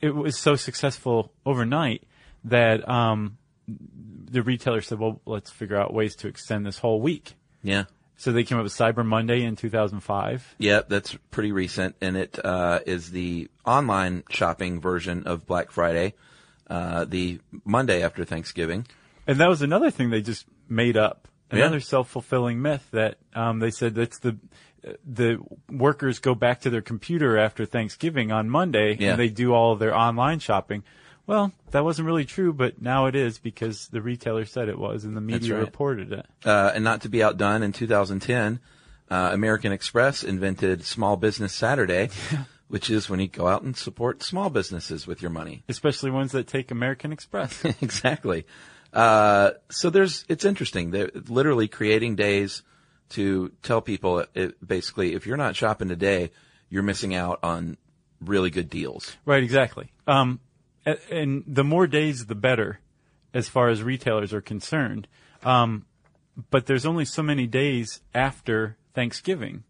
it 0.00 0.14
was 0.14 0.36
so 0.38 0.56
successful 0.56 1.32
overnight 1.46 2.02
that 2.44 2.86
um, 2.88 3.38
the 3.66 4.42
retailer 4.42 4.80
said, 4.82 4.98
"Well, 4.98 5.20
let's 5.24 5.50
figure 5.50 5.76
out 5.76 5.94
ways 5.94 6.14
to 6.16 6.28
extend 6.28 6.66
this 6.66 6.78
whole 6.78 7.00
week." 7.00 7.34
Yeah. 7.62 7.84
So 8.16 8.30
they 8.32 8.44
came 8.44 8.58
up 8.58 8.64
with 8.64 8.72
Cyber 8.72 9.04
Monday 9.04 9.42
in 9.42 9.56
2005. 9.56 10.54
Yeah, 10.58 10.82
that's 10.86 11.16
pretty 11.30 11.52
recent, 11.52 11.96
and 12.00 12.16
it 12.16 12.38
uh, 12.44 12.80
is 12.86 13.10
the 13.10 13.48
online 13.64 14.22
shopping 14.30 14.80
version 14.80 15.24
of 15.26 15.46
Black 15.46 15.70
Friday, 15.72 16.14
uh, 16.68 17.06
the 17.06 17.40
Monday 17.64 18.02
after 18.02 18.24
Thanksgiving. 18.24 18.86
And 19.26 19.38
that 19.40 19.48
was 19.48 19.62
another 19.62 19.90
thing 19.90 20.10
they 20.10 20.22
just 20.22 20.46
made 20.68 20.96
up. 20.96 21.28
Yeah. 21.52 21.60
Another 21.60 21.80
self-fulfilling 21.80 22.60
myth 22.60 22.86
that 22.90 23.18
um, 23.34 23.60
they 23.60 23.70
said 23.70 23.94
that's 23.94 24.18
the 24.18 24.36
the 25.06 25.38
workers 25.70 26.18
go 26.18 26.34
back 26.34 26.60
to 26.62 26.70
their 26.70 26.82
computer 26.82 27.38
after 27.38 27.64
Thanksgiving 27.64 28.32
on 28.32 28.50
Monday 28.50 28.96
Yeah. 28.98 29.12
and 29.12 29.18
they 29.20 29.28
do 29.28 29.54
all 29.54 29.72
of 29.72 29.78
their 29.78 29.94
online 29.96 30.40
shopping. 30.40 30.82
Well, 31.26 31.52
that 31.70 31.84
wasn't 31.84 32.06
really 32.06 32.26
true, 32.26 32.52
but 32.52 32.82
now 32.82 33.06
it 33.06 33.14
is 33.14 33.38
because 33.38 33.88
the 33.88 34.02
retailer 34.02 34.44
said 34.44 34.68
it 34.68 34.78
was 34.78 35.04
and 35.04 35.16
the 35.16 35.22
media 35.22 35.54
right. 35.54 35.60
reported 35.60 36.12
it. 36.12 36.26
Uh, 36.44 36.72
and 36.74 36.84
not 36.84 37.02
to 37.02 37.08
be 37.08 37.22
outdone, 37.22 37.62
in 37.62 37.72
2010, 37.72 38.60
uh, 39.10 39.30
American 39.32 39.72
Express 39.72 40.22
invented 40.22 40.84
Small 40.84 41.16
Business 41.16 41.54
Saturday, 41.54 42.10
which 42.68 42.90
is 42.90 43.08
when 43.08 43.20
you 43.20 43.28
go 43.28 43.48
out 43.48 43.62
and 43.62 43.74
support 43.74 44.22
small 44.22 44.50
businesses 44.50 45.06
with 45.06 45.22
your 45.22 45.30
money. 45.30 45.62
Especially 45.66 46.10
ones 46.10 46.32
that 46.32 46.46
take 46.46 46.70
American 46.70 47.10
Express. 47.10 47.64
exactly. 47.80 48.44
Uh, 48.94 49.50
so 49.70 49.90
there's, 49.90 50.24
it's 50.28 50.44
interesting. 50.44 50.92
They're 50.92 51.10
literally 51.28 51.68
creating 51.68 52.14
days 52.14 52.62
to 53.10 53.52
tell 53.62 53.80
people 53.80 54.20
it, 54.20 54.30
it, 54.34 54.66
basically, 54.66 55.14
if 55.14 55.26
you're 55.26 55.36
not 55.36 55.56
shopping 55.56 55.88
today, 55.88 56.30
you're 56.70 56.84
missing 56.84 57.14
out 57.14 57.40
on 57.42 57.76
really 58.20 58.50
good 58.50 58.70
deals. 58.70 59.16
Right, 59.26 59.42
exactly. 59.42 59.90
Um, 60.06 60.40
and 61.10 61.42
the 61.46 61.64
more 61.64 61.86
days, 61.86 62.26
the 62.26 62.34
better, 62.34 62.78
as 63.32 63.48
far 63.48 63.68
as 63.68 63.82
retailers 63.82 64.32
are 64.32 64.40
concerned. 64.40 65.08
Um, 65.42 65.86
but 66.50 66.66
there's 66.66 66.86
only 66.86 67.04
so 67.04 67.22
many 67.22 67.46
days 67.46 68.00
after 68.14 68.76
Thanksgiving. 68.94 69.64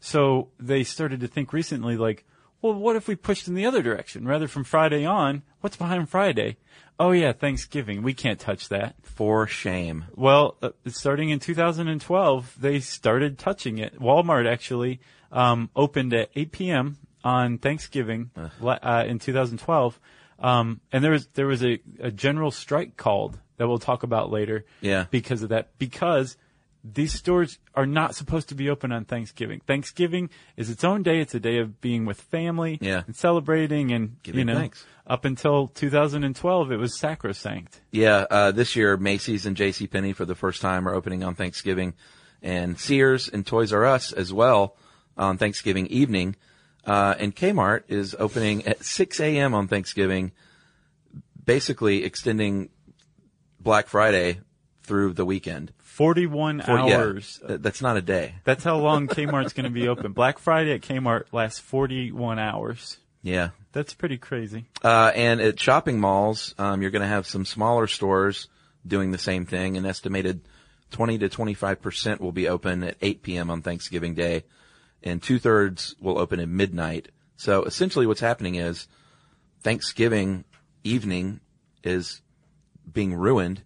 So 0.00 0.48
they 0.58 0.84
started 0.84 1.20
to 1.20 1.28
think 1.28 1.52
recently, 1.52 1.96
like, 1.96 2.24
well, 2.62 2.74
what 2.74 2.96
if 2.96 3.08
we 3.08 3.16
pushed 3.16 3.48
in 3.48 3.54
the 3.54 3.66
other 3.66 3.82
direction? 3.82 4.26
Rather 4.26 4.48
from 4.48 4.64
Friday 4.64 5.04
on, 5.04 5.42
what's 5.60 5.76
behind 5.76 6.08
Friday? 6.08 6.56
Oh 6.98 7.12
yeah, 7.12 7.32
Thanksgiving. 7.32 8.02
We 8.02 8.12
can't 8.12 8.38
touch 8.38 8.68
that. 8.68 8.94
For 9.02 9.46
shame. 9.46 10.04
Well, 10.14 10.56
uh, 10.62 10.70
starting 10.86 11.30
in 11.30 11.38
2012, 11.38 12.56
they 12.60 12.80
started 12.80 13.38
touching 13.38 13.78
it. 13.78 13.98
Walmart 13.98 14.50
actually 14.50 15.00
um, 15.32 15.70
opened 15.74 16.12
at 16.12 16.30
8 16.34 16.52
p.m. 16.52 16.98
on 17.24 17.58
Thanksgiving 17.58 18.30
uh, 18.36 19.04
in 19.06 19.18
2012, 19.18 19.98
um, 20.40 20.80
and 20.92 21.02
there 21.02 21.12
was 21.12 21.26
there 21.28 21.46
was 21.46 21.64
a, 21.64 21.80
a 22.00 22.10
general 22.10 22.50
strike 22.50 22.96
called 22.96 23.38
that 23.56 23.68
we'll 23.68 23.78
talk 23.78 24.02
about 24.02 24.30
later. 24.30 24.64
Yeah. 24.80 25.06
because 25.10 25.42
of 25.42 25.50
that. 25.50 25.78
Because 25.78 26.36
these 26.82 27.12
stores 27.12 27.58
are 27.74 27.84
not 27.86 28.14
supposed 28.14 28.48
to 28.48 28.54
be 28.54 28.70
open 28.70 28.90
on 28.92 29.04
Thanksgiving. 29.04 29.60
Thanksgiving 29.66 30.30
is 30.56 30.70
its 30.70 30.82
own 30.82 31.02
day. 31.02 31.20
It's 31.20 31.34
a 31.34 31.40
day 31.40 31.58
of 31.58 31.80
being 31.80 32.06
with 32.06 32.20
family 32.20 32.78
Yeah. 32.80 33.02
and 33.06 33.14
celebrating, 33.14 33.92
and 33.92 34.16
Giving 34.22 34.38
you 34.40 34.44
know, 34.46 34.54
thanks. 34.54 34.84
up 35.06 35.24
until 35.26 35.68
2012, 35.68 36.72
it 36.72 36.76
was 36.78 36.98
sacrosanct. 36.98 37.80
Yeah, 37.92 38.24
uh, 38.30 38.50
this 38.52 38.76
year 38.76 38.96
Macy's 38.96 39.44
and 39.44 39.56
J.C. 39.56 39.86
Penney 39.88 40.12
for 40.14 40.24
the 40.24 40.34
first 40.34 40.62
time 40.62 40.88
are 40.88 40.94
opening 40.94 41.22
on 41.22 41.34
Thanksgiving, 41.34 41.92
and 42.42 42.78
Sears 42.78 43.28
and 43.28 43.46
Toys 43.46 43.72
R 43.74 43.84
Us 43.84 44.12
as 44.12 44.32
well 44.32 44.76
on 45.18 45.36
Thanksgiving 45.36 45.86
evening. 45.88 46.34
Uh, 46.86 47.14
and 47.18 47.36
Kmart 47.36 47.82
is 47.88 48.16
opening 48.18 48.66
at 48.66 48.82
6 48.82 49.20
a.m. 49.20 49.52
on 49.52 49.68
Thanksgiving, 49.68 50.32
basically 51.44 52.04
extending 52.04 52.70
Black 53.60 53.86
Friday 53.88 54.40
through 54.82 55.12
the 55.12 55.26
weekend. 55.26 55.72
41 55.90 56.62
For- 56.62 56.72
yeah, 56.72 56.96
hours 56.96 57.40
th- 57.46 57.60
that's 57.60 57.82
not 57.82 57.96
a 57.96 58.02
day. 58.02 58.36
That's 58.44 58.64
how 58.64 58.78
long 58.78 59.08
Kmart's 59.08 59.52
going 59.52 59.64
to 59.64 59.70
be 59.70 59.88
open. 59.88 60.12
Black 60.12 60.38
Friday 60.38 60.72
at 60.72 60.82
Kmart 60.82 61.24
lasts 61.32 61.58
41 61.58 62.38
hours. 62.38 62.98
Yeah. 63.22 63.50
That's 63.72 63.92
pretty 63.92 64.16
crazy. 64.16 64.66
Uh, 64.82 65.12
and 65.14 65.40
at 65.40 65.60
shopping 65.60 66.00
malls, 66.00 66.54
um, 66.58 66.80
you're 66.80 66.90
going 66.90 67.02
to 67.02 67.08
have 67.08 67.26
some 67.26 67.44
smaller 67.44 67.86
stores 67.86 68.48
doing 68.86 69.10
the 69.10 69.18
same 69.18 69.46
thing. 69.46 69.76
An 69.76 69.84
estimated 69.84 70.40
20 70.92 71.18
to 71.18 71.28
25 71.28 71.82
percent 71.82 72.20
will 72.20 72.32
be 72.32 72.48
open 72.48 72.82
at 72.82 72.96
8 73.00 73.22
p.m. 73.22 73.50
on 73.50 73.60
Thanksgiving 73.62 74.14
Day, 74.14 74.44
and 75.02 75.22
two 75.22 75.38
thirds 75.38 75.94
will 76.00 76.18
open 76.18 76.40
at 76.40 76.48
midnight. 76.48 77.10
So 77.36 77.64
essentially, 77.64 78.06
what's 78.06 78.20
happening 78.20 78.54
is 78.54 78.88
Thanksgiving 79.62 80.44
evening 80.82 81.40
is 81.84 82.22
being 82.90 83.14
ruined 83.14 83.62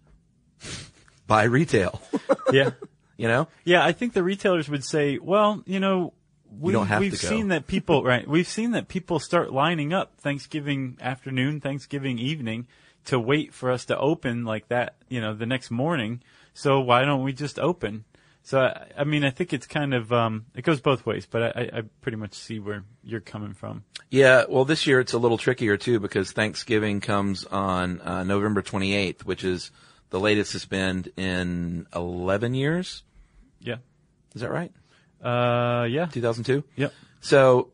by 1.27 1.43
retail. 1.43 2.01
Yeah. 2.53 2.71
you 3.17 3.27
know? 3.27 3.47
Yeah, 3.63 3.83
I 3.83 3.91
think 3.91 4.13
the 4.13 4.21
retailers 4.21 4.69
would 4.69 4.83
say, 4.83 5.17
well, 5.17 5.63
you 5.65 5.79
know, 5.79 6.13
we, 6.59 6.71
don't 6.71 6.85
have 6.85 6.99
we've 6.99 7.17
seen 7.17 7.47
that 7.47 7.65
people, 7.65 8.03
right, 8.11 8.27
we've 8.27 8.47
seen 8.47 8.71
that 8.71 8.87
people 8.87 9.19
start 9.19 9.51
lining 9.51 9.93
up 9.93 10.19
Thanksgiving 10.19 10.97
afternoon, 11.01 11.59
Thanksgiving 11.59 12.19
evening 12.19 12.67
to 13.05 13.19
wait 13.19 13.51
for 13.51 13.71
us 13.71 13.85
to 13.85 13.97
open 13.97 14.45
like 14.45 14.67
that, 14.67 14.95
you 15.09 15.21
know, 15.21 15.33
the 15.33 15.47
next 15.47 15.71
morning. 15.71 16.21
So 16.53 16.79
why 16.79 17.03
don't 17.03 17.23
we 17.23 17.33
just 17.33 17.57
open? 17.59 18.05
So, 18.43 18.59
I, 18.61 18.85
I 18.99 19.03
mean, 19.05 19.25
I 19.25 19.31
think 19.31 19.53
it's 19.53 19.65
kind 19.65 19.93
of, 19.93 20.13
um, 20.13 20.45
it 20.53 20.61
goes 20.61 20.79
both 20.79 21.03
ways, 21.05 21.25
but 21.25 21.41
I, 21.41 21.61
I 21.61 21.79
I 21.79 21.81
pretty 22.01 22.17
much 22.17 22.35
see 22.35 22.59
where 22.59 22.83
you're 23.03 23.21
coming 23.21 23.53
from. 23.53 23.83
Yeah, 24.11 24.45
well, 24.47 24.65
this 24.65 24.85
year 24.85 24.99
it's 24.99 25.13
a 25.13 25.17
little 25.17 25.39
trickier 25.39 25.77
too 25.77 25.99
because 25.99 26.31
Thanksgiving 26.31 27.01
comes 27.01 27.43
on 27.45 28.01
uh, 28.01 28.23
November 28.23 28.61
28th, 28.61 29.25
which 29.25 29.43
is 29.43 29.71
the 30.09 30.19
latest 30.19 30.55
it's 30.55 30.65
been 30.65 31.05
in 31.17 31.87
11 31.95 32.53
years. 32.53 33.03
Yeah. 33.59 33.77
Is 34.33 34.41
that 34.41 34.51
right? 34.51 34.71
Uh, 35.23 35.85
yeah. 35.85 36.05
2002? 36.07 36.63
Yep. 36.75 36.93
So, 37.21 37.71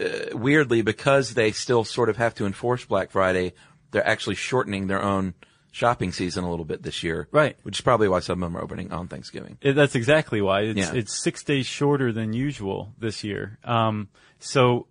uh, 0.00 0.36
weirdly, 0.36 0.82
because 0.82 1.34
they 1.34 1.52
still 1.52 1.84
sort 1.84 2.08
of 2.08 2.16
have 2.16 2.34
to 2.36 2.46
enforce 2.46 2.84
Black 2.84 3.10
Friday, 3.10 3.52
they're 3.90 4.06
actually 4.06 4.34
shortening 4.36 4.86
their 4.86 5.02
own 5.02 5.34
shopping 5.72 6.10
season 6.10 6.42
a 6.42 6.50
little 6.50 6.64
bit 6.64 6.82
this 6.82 7.02
year. 7.04 7.28
Right. 7.30 7.56
Which 7.62 7.78
is 7.78 7.80
probably 7.82 8.08
why 8.08 8.20
some 8.20 8.42
of 8.42 8.50
them 8.50 8.56
are 8.56 8.62
opening 8.64 8.92
on 8.92 9.06
Thanksgiving. 9.08 9.56
It, 9.60 9.74
that's 9.74 9.94
exactly 9.94 10.40
why 10.40 10.62
it's 10.62 10.78
Yeah. 10.78 10.94
it's 10.94 11.22
six 11.22 11.44
days 11.44 11.66
shorter 11.66 12.12
than 12.12 12.32
usual 12.32 12.92
this 12.98 13.22
year. 13.22 13.58
Um, 13.62 14.08
so 14.40 14.86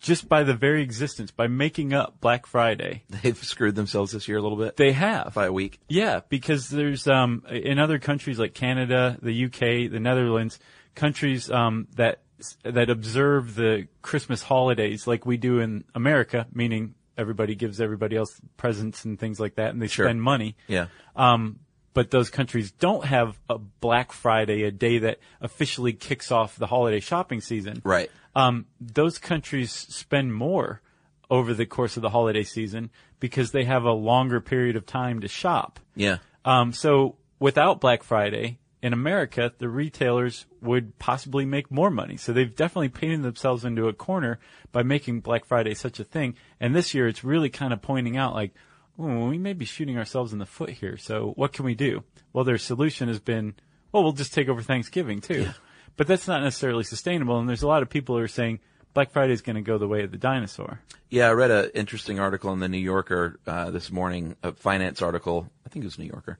just 0.00 0.28
by 0.28 0.42
the 0.42 0.54
very 0.54 0.82
existence, 0.82 1.30
by 1.30 1.46
making 1.46 1.92
up 1.92 2.20
Black 2.20 2.46
Friday, 2.46 3.04
They've 3.22 3.36
screwed 3.36 3.74
themselves 3.74 4.12
this 4.12 4.26
year 4.28 4.38
a 4.38 4.42
little 4.42 4.58
bit 4.58 4.76
they 4.76 4.92
have. 4.92 5.34
by 5.34 5.46
a 5.46 5.52
week. 5.52 5.78
Yeah, 5.88 6.20
because 6.28 6.68
there's 6.68 7.06
um, 7.06 7.44
in 7.50 7.78
other 7.78 7.98
countries 7.98 8.38
like 8.38 8.54
Canada, 8.54 9.18
the 9.22 9.44
UK, 9.44 9.90
the 9.92 10.00
Netherlands, 10.00 10.58
countries 10.94 11.50
um, 11.50 11.86
that 11.96 12.20
that 12.64 12.88
observe 12.88 13.54
the 13.54 13.86
Christmas 14.00 14.42
holidays 14.42 15.06
like 15.06 15.26
we 15.26 15.36
do 15.36 15.58
in 15.60 15.84
America, 15.94 16.46
meaning 16.54 16.94
everybody 17.18 17.54
gives 17.54 17.82
everybody 17.82 18.16
else 18.16 18.40
presents 18.56 19.04
and 19.04 19.18
things 19.18 19.38
like 19.38 19.56
that, 19.56 19.70
and 19.70 19.82
they 19.82 19.88
Sure. 19.88 20.06
spend 20.06 20.22
money. 20.22 20.56
Yeah. 20.66 20.86
Um, 21.14 21.58
but 21.92 22.10
those 22.10 22.30
countries 22.30 22.70
don't 22.70 23.04
have 23.04 23.38
a 23.50 23.58
Black 23.58 24.12
Friday, 24.12 24.62
a 24.62 24.70
day 24.70 24.98
that 25.00 25.18
officially 25.40 25.92
kicks 25.92 26.30
off 26.32 26.56
the 26.56 26.66
holiday 26.66 27.00
shopping 27.00 27.40
season. 27.42 27.82
Right. 27.84 28.10
Um, 28.34 28.66
those 28.80 29.18
countries 29.18 29.72
spend 29.72 30.34
more 30.34 30.82
over 31.30 31.54
the 31.54 31.66
course 31.66 31.96
of 31.96 32.02
the 32.02 32.10
holiday 32.10 32.42
season 32.42 32.90
because 33.20 33.52
they 33.52 33.64
have 33.64 33.84
a 33.84 33.92
longer 33.92 34.40
period 34.40 34.76
of 34.76 34.86
time 34.86 35.20
to 35.20 35.28
shop. 35.28 35.78
Yeah. 35.94 36.18
Um, 36.44 36.72
so 36.72 37.16
without 37.38 37.80
Black 37.80 38.02
Friday 38.02 38.58
in 38.82 38.92
America, 38.92 39.52
the 39.58 39.68
retailers 39.68 40.46
would 40.60 40.98
possibly 40.98 41.44
make 41.44 41.70
more 41.70 41.90
money. 41.90 42.16
So 42.16 42.32
they've 42.32 42.54
definitely 42.54 42.88
painted 42.88 43.22
themselves 43.22 43.64
into 43.64 43.88
a 43.88 43.92
corner 43.92 44.38
by 44.72 44.82
making 44.82 45.20
Black 45.20 45.44
Friday 45.44 45.74
such 45.74 46.00
a 46.00 46.04
thing. 46.04 46.34
And 46.58 46.74
this 46.74 46.94
year, 46.94 47.06
it's 47.06 47.22
really 47.22 47.50
kind 47.50 47.72
of 47.72 47.82
pointing 47.82 48.16
out 48.16 48.34
like, 48.34 48.52
"Ooh, 48.98 49.28
we 49.28 49.38
may 49.38 49.52
be 49.52 49.64
shooting 49.66 49.98
ourselves 49.98 50.32
in 50.32 50.38
the 50.38 50.46
foot 50.46 50.70
here. 50.70 50.96
So 50.96 51.32
what 51.36 51.52
can 51.52 51.64
we 51.64 51.74
do? 51.74 52.04
Well, 52.32 52.44
their 52.44 52.58
solution 52.58 53.08
has 53.08 53.20
been, 53.20 53.54
well, 53.92 54.02
we'll 54.02 54.12
just 54.12 54.32
take 54.32 54.48
over 54.48 54.62
Thanksgiving 54.62 55.20
too. 55.20 55.48
But 55.96 56.06
that's 56.06 56.26
not 56.26 56.42
necessarily 56.42 56.84
sustainable. 56.84 57.38
And 57.38 57.48
there's 57.48 57.62
a 57.62 57.68
lot 57.68 57.82
of 57.82 57.90
people 57.90 58.16
who 58.16 58.22
are 58.22 58.28
saying 58.28 58.60
Black 58.94 59.10
Friday 59.10 59.32
is 59.32 59.42
going 59.42 59.56
to 59.56 59.62
go 59.62 59.78
the 59.78 59.86
way 59.88 60.02
of 60.02 60.10
the 60.10 60.18
dinosaur. 60.18 60.80
Yeah, 61.10 61.28
I 61.28 61.32
read 61.32 61.50
an 61.50 61.70
interesting 61.74 62.18
article 62.18 62.52
in 62.52 62.60
the 62.60 62.68
New 62.68 62.78
Yorker 62.78 63.38
uh, 63.46 63.70
this 63.70 63.90
morning, 63.90 64.36
a 64.42 64.52
finance 64.52 65.02
article. 65.02 65.50
I 65.66 65.68
think 65.68 65.84
it 65.84 65.86
was 65.86 65.98
New 65.98 66.06
Yorker. 66.06 66.38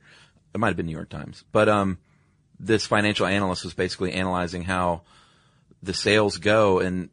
It 0.54 0.58
might 0.58 0.68
have 0.68 0.76
been 0.76 0.86
New 0.86 0.92
York 0.96 1.10
Times. 1.10 1.44
But 1.52 1.68
um, 1.68 1.98
this 2.58 2.86
financial 2.86 3.26
analyst 3.26 3.64
was 3.64 3.74
basically 3.74 4.12
analyzing 4.12 4.62
how 4.62 5.02
the 5.82 5.94
sales 5.94 6.38
go 6.38 6.78
and 6.80 7.08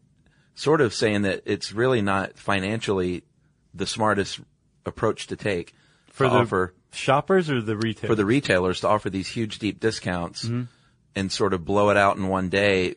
sort 0.55 0.81
of 0.81 0.93
saying 0.93 1.21
that 1.23 1.43
it's 1.45 1.71
really 1.71 2.01
not 2.01 2.37
financially 2.37 3.23
the 3.73 3.85
smartest 3.85 4.39
approach 4.85 5.27
to 5.27 5.35
take 5.35 5.73
For 6.11 6.23
to 6.25 6.29
the 6.29 6.35
offer 6.37 6.73
shoppers 6.91 7.49
or 7.49 7.61
the 7.61 7.77
retailers? 7.77 8.09
for 8.09 8.15
the 8.15 8.25
retailers 8.25 8.79
to 8.81 8.87
offer 8.87 9.09
these 9.09 9.27
huge 9.27 9.59
deep 9.59 9.79
discounts 9.79 10.45
Mm-hmm. 10.45 10.63
And 11.17 11.31
sort 11.31 11.53
of 11.53 11.65
blow 11.65 11.89
it 11.89 11.97
out 11.97 12.17
in 12.17 12.27
one 12.27 12.49
day. 12.49 12.95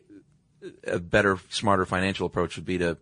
A 0.85 0.99
better, 0.99 1.39
smarter 1.49 1.85
financial 1.85 2.27
approach 2.27 2.55
would 2.55 2.65
be 2.65 2.77
to 2.77 2.97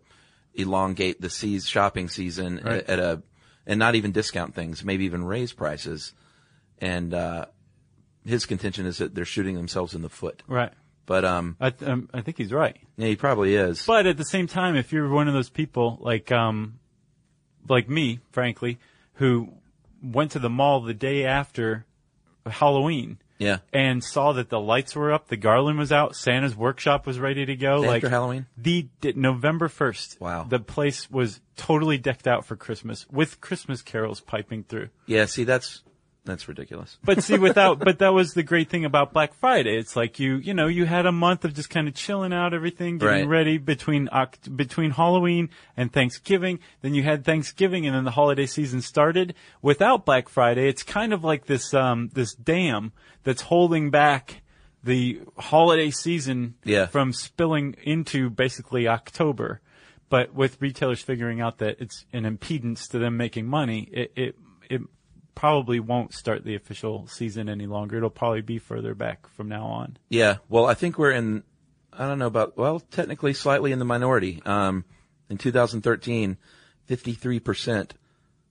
elongate 0.54 1.20
the 1.20 1.28
seas 1.28 1.66
shopping 1.68 2.08
season 2.08 2.60
Right. 2.64 2.82
at, 2.82 2.88
at 2.88 2.98
a, 2.98 3.22
and 3.66 3.78
not 3.78 3.94
even 3.96 4.12
discount 4.12 4.54
things, 4.54 4.82
maybe 4.82 5.04
even 5.04 5.22
raise 5.24 5.52
prices. 5.52 6.14
And, 6.78 7.12
uh, 7.12 7.46
his 8.24 8.46
contention 8.46 8.86
is 8.86 8.98
that 8.98 9.14
they're 9.14 9.24
shooting 9.26 9.54
themselves 9.56 9.94
in 9.94 10.02
the 10.02 10.08
foot. 10.08 10.42
right. 10.46 10.72
But, 11.06 11.24
um, 11.24 11.56
I, 11.60 11.70
th- 11.70 11.90
um, 11.90 12.08
I 12.14 12.20
think 12.20 12.38
he's 12.38 12.52
right. 12.52 12.76
yeah, 12.96 13.08
he 13.08 13.16
probably 13.16 13.56
is. 13.56 13.84
But 13.84 14.06
at 14.06 14.16
the 14.16 14.24
same 14.24 14.46
time, 14.46 14.76
if 14.76 14.92
you're 14.92 15.08
one 15.10 15.26
of 15.28 15.34
those 15.34 15.50
people 15.50 15.98
like 16.00 16.30
um, 16.30 16.78
like 17.68 17.88
me, 17.88 18.20
frankly, 18.30 18.78
who 19.14 19.48
went 20.02 20.30
to 20.32 20.38
the 20.38 20.48
mall 20.50 20.80
the 20.82 20.94
day 20.94 21.24
after 21.24 21.84
Halloween 22.46 23.18
yeah. 23.40 23.58
and 23.72 24.04
saw 24.04 24.32
that 24.34 24.50
the 24.50 24.60
lights 24.60 24.94
were 24.94 25.12
up, 25.12 25.26
the 25.26 25.36
garland 25.36 25.78
was 25.78 25.90
out, 25.90 26.14
Santa's 26.14 26.54
workshop 26.54 27.06
was 27.06 27.18
ready 27.18 27.46
to 27.46 27.56
go, 27.56 27.80
like 27.80 28.04
after 28.04 28.10
Halloween? 28.10 28.46
the 28.56 28.86
November 29.16 29.68
first. 29.68 30.20
Wow. 30.20 30.44
the 30.44 30.60
place 30.60 31.10
was 31.10 31.40
totally 31.56 31.98
decked 31.98 32.28
out 32.28 32.44
for 32.44 32.54
Christmas 32.54 33.06
with 33.10 33.40
Christmas 33.40 33.82
carols 33.82 34.20
piping 34.20 34.62
through. 34.62 34.90
Yeah. 35.06 35.24
See, 35.24 35.44
that's, 35.44 35.82
that's 36.24 36.48
ridiculous. 36.48 36.98
But 37.02 37.22
see, 37.22 37.38
without, 37.48 37.78
but 37.78 37.98
that 38.00 38.12
was 38.12 38.32
the 38.34 38.42
great 38.42 38.68
thing 38.68 38.84
about 38.84 39.12
Black 39.12 39.32
Friday. 39.34 39.76
It's 39.78 39.96
like 39.96 40.18
you, 40.20 40.36
you 40.36 40.54
know, 40.54 40.66
you 40.66 40.84
had 40.86 41.06
a 41.06 41.12
month 41.12 41.44
of 41.44 41.54
just 41.54 41.70
kind 41.70 41.88
of 41.88 41.94
chilling 41.94 42.32
out, 42.32 42.52
everything, 42.54 42.98
getting 42.98 43.20
Right. 43.20 43.28
ready 43.28 43.58
between 43.58 44.08
Oct- 44.08 44.54
between 44.56 44.90
Halloween 44.92 45.48
and 45.76 45.92
Thanksgiving. 45.92 46.60
Then 46.82 46.94
you 46.94 47.02
had 47.02 47.24
Thanksgiving, 47.24 47.86
and 47.86 47.94
then 47.96 48.04
the 48.04 48.10
holiday 48.12 48.46
season 48.46 48.80
started. 48.82 49.34
Without 49.62 50.04
Black 50.04 50.28
Friday, 50.28 50.68
it's 50.68 50.82
kind 50.82 51.12
of 51.12 51.24
like 51.24 51.46
this 51.46 51.72
um, 51.74 52.10
this 52.14 52.34
dam 52.34 52.92
that's 53.24 53.42
holding 53.42 53.90
back 53.90 54.42
the 54.82 55.20
holiday 55.36 55.90
season 55.90 56.54
Yeah. 56.64 56.86
from 56.86 57.12
spilling 57.12 57.76
into 57.82 58.30
basically 58.30 58.88
October. 58.88 59.60
But 60.08 60.34
with 60.34 60.60
retailers 60.60 61.02
figuring 61.02 61.40
out 61.40 61.58
that 61.58 61.76
it's 61.80 62.04
an 62.12 62.24
impedance 62.24 62.88
to 62.90 62.98
them 62.98 63.16
making 63.16 63.46
money, 63.46 63.88
it 63.92 64.12
it, 64.16 64.36
it 64.68 64.80
probably 65.40 65.80
won't 65.80 66.12
start 66.12 66.44
the 66.44 66.54
official 66.54 67.06
season 67.06 67.48
any 67.48 67.66
longer. 67.66 67.96
It'll 67.96 68.10
probably 68.10 68.42
be 68.42 68.58
further 68.58 68.94
back 68.94 69.26
from 69.30 69.48
now 69.48 69.64
on. 69.64 69.96
Yeah. 70.10 70.36
Well, 70.50 70.66
I 70.66 70.74
think 70.74 70.98
we're 70.98 71.12
in, 71.12 71.44
I 71.94 72.06
don't 72.06 72.18
know 72.18 72.26
about, 72.26 72.58
well, 72.58 72.80
technically 72.90 73.32
slightly 73.32 73.72
in 73.72 73.78
the 73.78 73.86
minority. 73.86 74.42
Um, 74.44 74.84
in 75.30 75.38
2013, 75.38 76.36
53% 76.90 77.90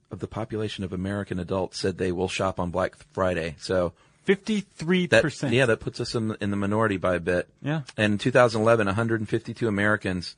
of 0.10 0.18
the 0.20 0.28
population 0.28 0.84
of 0.84 0.92
American 0.92 1.38
adults 1.38 1.78
said 1.80 2.00
they 2.00 2.12
will 2.12 2.28
shop 2.28 2.60
on 2.60 2.72
Black 2.72 2.96
Friday. 3.14 3.56
So 3.60 3.94
Fifty-three 4.24 5.06
that, 5.08 5.22
percent. 5.22 5.54
yeah, 5.54 5.68
that 5.68 5.80
puts 5.80 6.00
us 6.00 6.16
in, 6.16 6.36
in 6.42 6.50
the 6.50 6.58
minority 6.58 6.98
by 6.98 7.16
a 7.16 7.20
bit. 7.20 7.48
Yeah. 7.62 7.82
And 7.98 8.14
in 8.14 8.18
2011, 8.20 8.88
152 8.88 9.68
Americans, 9.68 10.36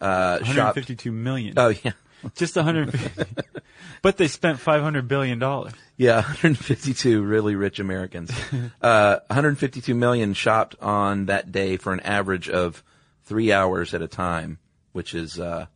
uh, 0.00 0.36
One 0.40 0.44
hundred 0.44 0.54
shopped. 0.60 0.74
fifty-two 0.74 1.12
million. 1.12 1.54
Oh, 1.56 1.68
yeah. 1.68 1.92
Just 2.34 2.56
one 2.56 2.64
hundred 2.64 2.98
fifty. 2.98 3.34
but 4.02 4.16
they 4.16 4.28
spent 4.28 4.58
five 4.60 4.82
hundred 4.82 5.08
billion 5.08 5.38
dollars. 5.38 5.72
Yeah, 5.96 6.16
152 6.16 7.22
really 7.22 7.54
rich 7.54 7.78
Americans. 7.78 8.30
uh, 8.82 9.18
152 9.28 9.94
million 9.94 10.34
shopped 10.34 10.76
on 10.80 11.26
that 11.26 11.52
day 11.52 11.76
for 11.78 11.92
an 11.92 12.00
average 12.00 12.48
of 12.50 12.82
three 13.24 13.50
hours 13.52 13.94
at 13.94 14.02
a 14.02 14.08
time, 14.08 14.58
which 14.92 15.14
is, 15.14 15.40
uh, 15.40 15.66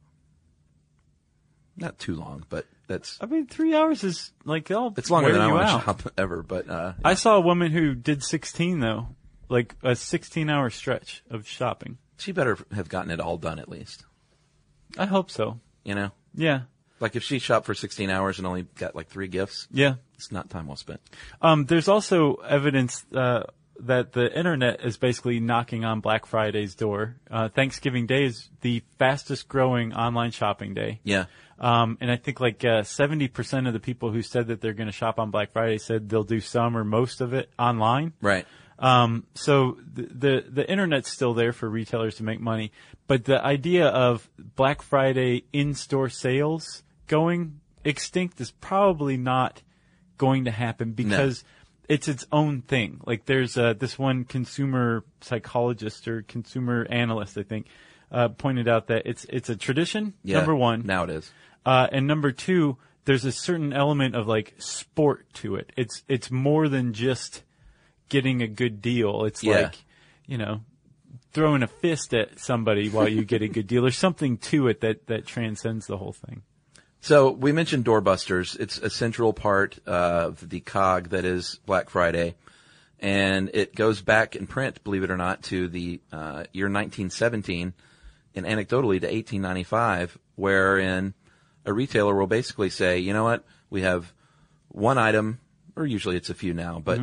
not 1.77 1.99
too 1.99 2.15
long, 2.17 2.45
but 2.51 2.67
that's, 2.87 3.17
I 3.21 3.27
mean, 3.27 3.47
three 3.47 3.75
hours 3.75 4.05
is 4.05 4.33
like 4.45 4.71
it's 4.71 5.11
longer 5.11 5.33
than 5.33 5.41
I 5.41 5.47
you 5.49 5.55
want 5.55 5.67
to 5.69 5.85
shop 5.85 6.13
ever, 6.19 6.43
but, 6.43 6.69
uh, 6.69 6.93
I 7.05 7.15
saw 7.15 7.37
a 7.37 7.41
woman 7.41 7.73
who 7.73 7.95
did 7.95 8.23
sixteen 8.23 8.81
though, 8.81 9.09
like 9.49 9.75
a 9.83 9.97
sixteen-hour 9.97 10.69
stretch 10.71 11.23
of 11.31 11.47
shopping. 11.49 11.97
she 12.19 12.33
better 12.33 12.59
have 12.73 12.89
gotten 12.91 13.11
it 13.11 13.21
all 13.21 13.39
done 13.39 13.59
at 13.59 13.69
least, 13.71 14.05
I 14.99 15.07
hope 15.07 15.31
so. 15.31 15.61
you 15.85 15.95
know? 15.95 16.11
Yeah, 16.35 16.63
Like 17.01 17.17
if 17.17 17.23
she 17.23 17.39
shopped 17.39 17.67
for 17.67 17.75
16 17.75 18.11
hours 18.11 18.39
and 18.39 18.47
only 18.47 18.63
got 18.77 18.95
like 18.95 19.09
three 19.09 19.29
gifts, 19.29 19.69
yeah. 19.73 19.95
it's 20.15 20.31
not 20.31 20.51
time 20.51 20.67
well 20.67 20.77
spent. 20.77 21.01
Um, 21.41 21.67
there's 21.67 21.89
also 21.89 22.35
evidence 22.35 23.05
uh, 23.15 23.45
that 23.81 24.13
the 24.13 24.37
internet 24.37 24.85
is 24.85 24.97
basically 24.97 25.41
knocking 25.41 25.85
on 25.85 26.01
Black 26.01 26.27
Friday's 26.27 26.75
door. 26.75 27.17
Uh, 27.31 27.49
Thanksgiving 27.49 28.07
Day 28.07 28.25
is 28.25 28.49
the 28.61 28.83
fastest 28.99 29.49
growing 29.49 29.95
online 29.95 30.31
shopping 30.31 30.75
day. 30.75 31.01
Yeah. 31.03 31.27
Um, 31.59 31.99
and 32.01 32.11
I 32.11 32.17
think 32.17 32.41
like 32.41 32.65
uh, 32.65 32.83
70% 32.83 33.67
of 33.67 33.73
the 33.73 33.81
people 33.81 34.11
who 34.11 34.23
said 34.23 34.49
that 34.49 34.61
they're 34.61 34.73
going 34.73 34.87
to 34.87 34.93
shop 34.93 35.19
on 35.19 35.31
Black 35.31 35.53
Friday 35.53 35.79
said 35.79 36.09
they'll 36.09 36.23
do 36.25 36.41
some 36.41 36.77
or 36.77 36.85
most 36.85 37.21
of 37.21 37.35
it 37.35 37.51
online. 37.59 38.13
Right. 38.21 38.47
Um, 38.81 39.27
so 39.35 39.77
the, 39.93 40.03
the 40.03 40.45
the 40.49 40.71
internet's 40.71 41.11
still 41.11 41.35
there 41.35 41.53
for 41.53 41.69
retailers 41.69 42.17
to 42.17 42.23
make 42.25 42.41
money, 42.41 42.73
but 43.07 43.25
the 43.27 43.45
idea 43.45 43.87
of 43.89 44.29
Black 44.57 44.81
Friday 44.83 45.45
in-store 45.53 46.09
sales 46.09 46.83
going 47.07 47.61
extinct 47.85 48.41
is 48.41 48.51
probably 48.51 49.17
not 49.19 49.63
going 50.17 50.45
to 50.47 50.51
happen 50.51 50.93
because 50.93 51.45
it's 51.89 52.09
its 52.09 52.27
own 52.33 52.63
thing. 52.63 53.01
Like 53.05 53.27
there's 53.27 53.59
uh, 53.59 53.75
this 53.75 53.99
one 53.99 54.25
consumer 54.25 55.05
psychologist 55.21 56.09
or 56.09 56.23
consumer 56.23 56.87
analyst, 56.89 57.37
I 57.37 57.43
think, 57.43 57.67
uh, 58.11 58.29
pointed 58.29 58.67
out 58.67 58.87
that 58.87 59.03
it's 59.05 59.25
it's 59.29 59.51
a 59.51 59.57
tradition. 59.57 60.15
Yeah. 60.25 60.39
Number 60.39 60.55
one, 60.55 60.87
Now 60.87 61.05
it 61.05 61.11
is. 61.11 61.31
uh, 61.67 61.87
and 61.93 62.07
number 62.07 62.33
two, 62.33 62.79
there's 63.05 63.25
a 63.27 63.33
certain 63.33 63.73
element 63.75 64.15
of 64.15 64.27
like 64.27 64.55
sport 64.59 65.27
to 65.35 65.57
it. 65.57 65.71
It's 65.77 66.03
it's 66.09 66.31
more 66.31 66.69
than 66.69 66.93
just 66.95 67.43
getting 68.11 68.43
a 68.43 68.47
good 68.47 68.83
deal. 68.83 69.25
It's 69.25 69.43
Yeah. 69.43 69.63
like, 69.63 69.77
you 70.27 70.37
know, 70.37 70.61
throwing 71.33 71.63
a 71.63 71.67
fist 71.67 72.13
at 72.13 72.39
somebody 72.39 72.89
while 72.91 73.09
you 73.09 73.25
get 73.25 73.41
a 73.41 73.49
good 73.49 73.67
deal. 73.67 73.83
There's 73.83 73.97
something 73.97 74.37
to 74.39 74.69
it 74.69 74.81
that 74.83 75.07
that 75.07 75.25
transcends 75.27 75.87
the 75.87 75.97
whole 75.97 76.13
thing. 76.13 76.43
So 77.01 77.31
we 77.31 77.53
mentioned 77.53 77.87
doorbusters. 77.87 78.61
It's 78.61 78.77
a 78.77 78.91
central 78.91 79.33
part 79.33 79.79
of 79.87 80.47
the 80.47 80.61
cog 80.61 81.09
that 81.11 81.25
is 81.25 81.59
Black 81.65 81.89
Friday, 81.89 82.35
and 82.99 83.51
it 83.55 83.75
goes 83.75 84.03
back 84.03 84.37
in 84.37 84.47
print, 84.47 84.85
believe 84.85 85.03
it 85.03 85.11
or 85.11 85.17
not, 85.17 85.43
to 85.45 85.69
the 85.69 86.01
uh, 86.13 86.45
year 86.53 86.67
1917, 86.67 87.73
and 88.35 88.45
anecdotally 88.45 89.01
to 89.01 89.07
1895, 89.07 90.19
wherein 90.37 91.15
a 91.65 91.73
retailer 91.73 92.15
will 92.15 92.27
basically 92.27 92.69
say, 92.69 92.99
you 92.99 93.15
know 93.15 93.25
what, 93.25 93.45
we 93.71 93.81
have 93.81 94.13
one 94.69 94.99
item, 94.99 95.41
or 95.77 95.87
usually 95.87 96.17
it's 96.17 96.29
a 96.31 96.35
few 96.35 96.53
now, 96.53 96.83
but 96.85 97.01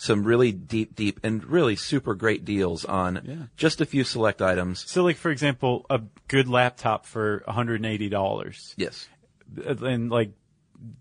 some 0.00 0.22
really 0.24 0.52
deep, 0.52 0.94
deep, 0.94 1.18
and 1.24 1.44
really 1.44 1.74
super 1.76 2.14
great 2.14 2.44
deals 2.44 2.84
on 2.84 3.20
Yeah. 3.26 3.34
just 3.56 3.80
a 3.80 3.84
few 3.84 4.04
select 4.04 4.40
items. 4.40 4.84
So, 4.90 5.02
like 5.04 5.16
for 5.16 5.30
example, 5.30 5.84
a 5.90 6.00
good 6.28 6.48
laptop 6.48 7.04
for 7.04 7.42
one 7.44 7.54
hundred 7.54 7.76
and 7.76 7.86
eighty 7.86 8.08
dollars, 8.08 8.74
Yes. 8.78 9.08
and 9.66 10.08
like 10.08 10.30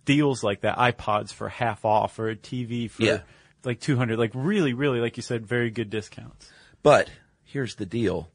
deals 0.05 0.43
like 0.43 0.61
that, 0.61 0.77
iPods 0.77 1.31
for 1.31 1.47
half 1.49 1.85
off, 1.85 2.17
or 2.19 2.29
a 2.29 2.35
TV 2.35 2.89
for 2.89 3.03
Yeah. 3.03 3.19
like 3.63 3.79
two 3.79 3.95
hundred. 3.97 4.17
Like 4.19 4.31
really, 4.33 4.73
really, 4.73 4.99
like 4.99 5.15
you 5.15 5.23
said, 5.23 5.45
very 5.45 5.69
good 5.69 5.89
discounts. 5.89 6.49
But 6.83 7.09
here's 7.43 7.75
the 7.75 7.85
deal. 7.85 8.29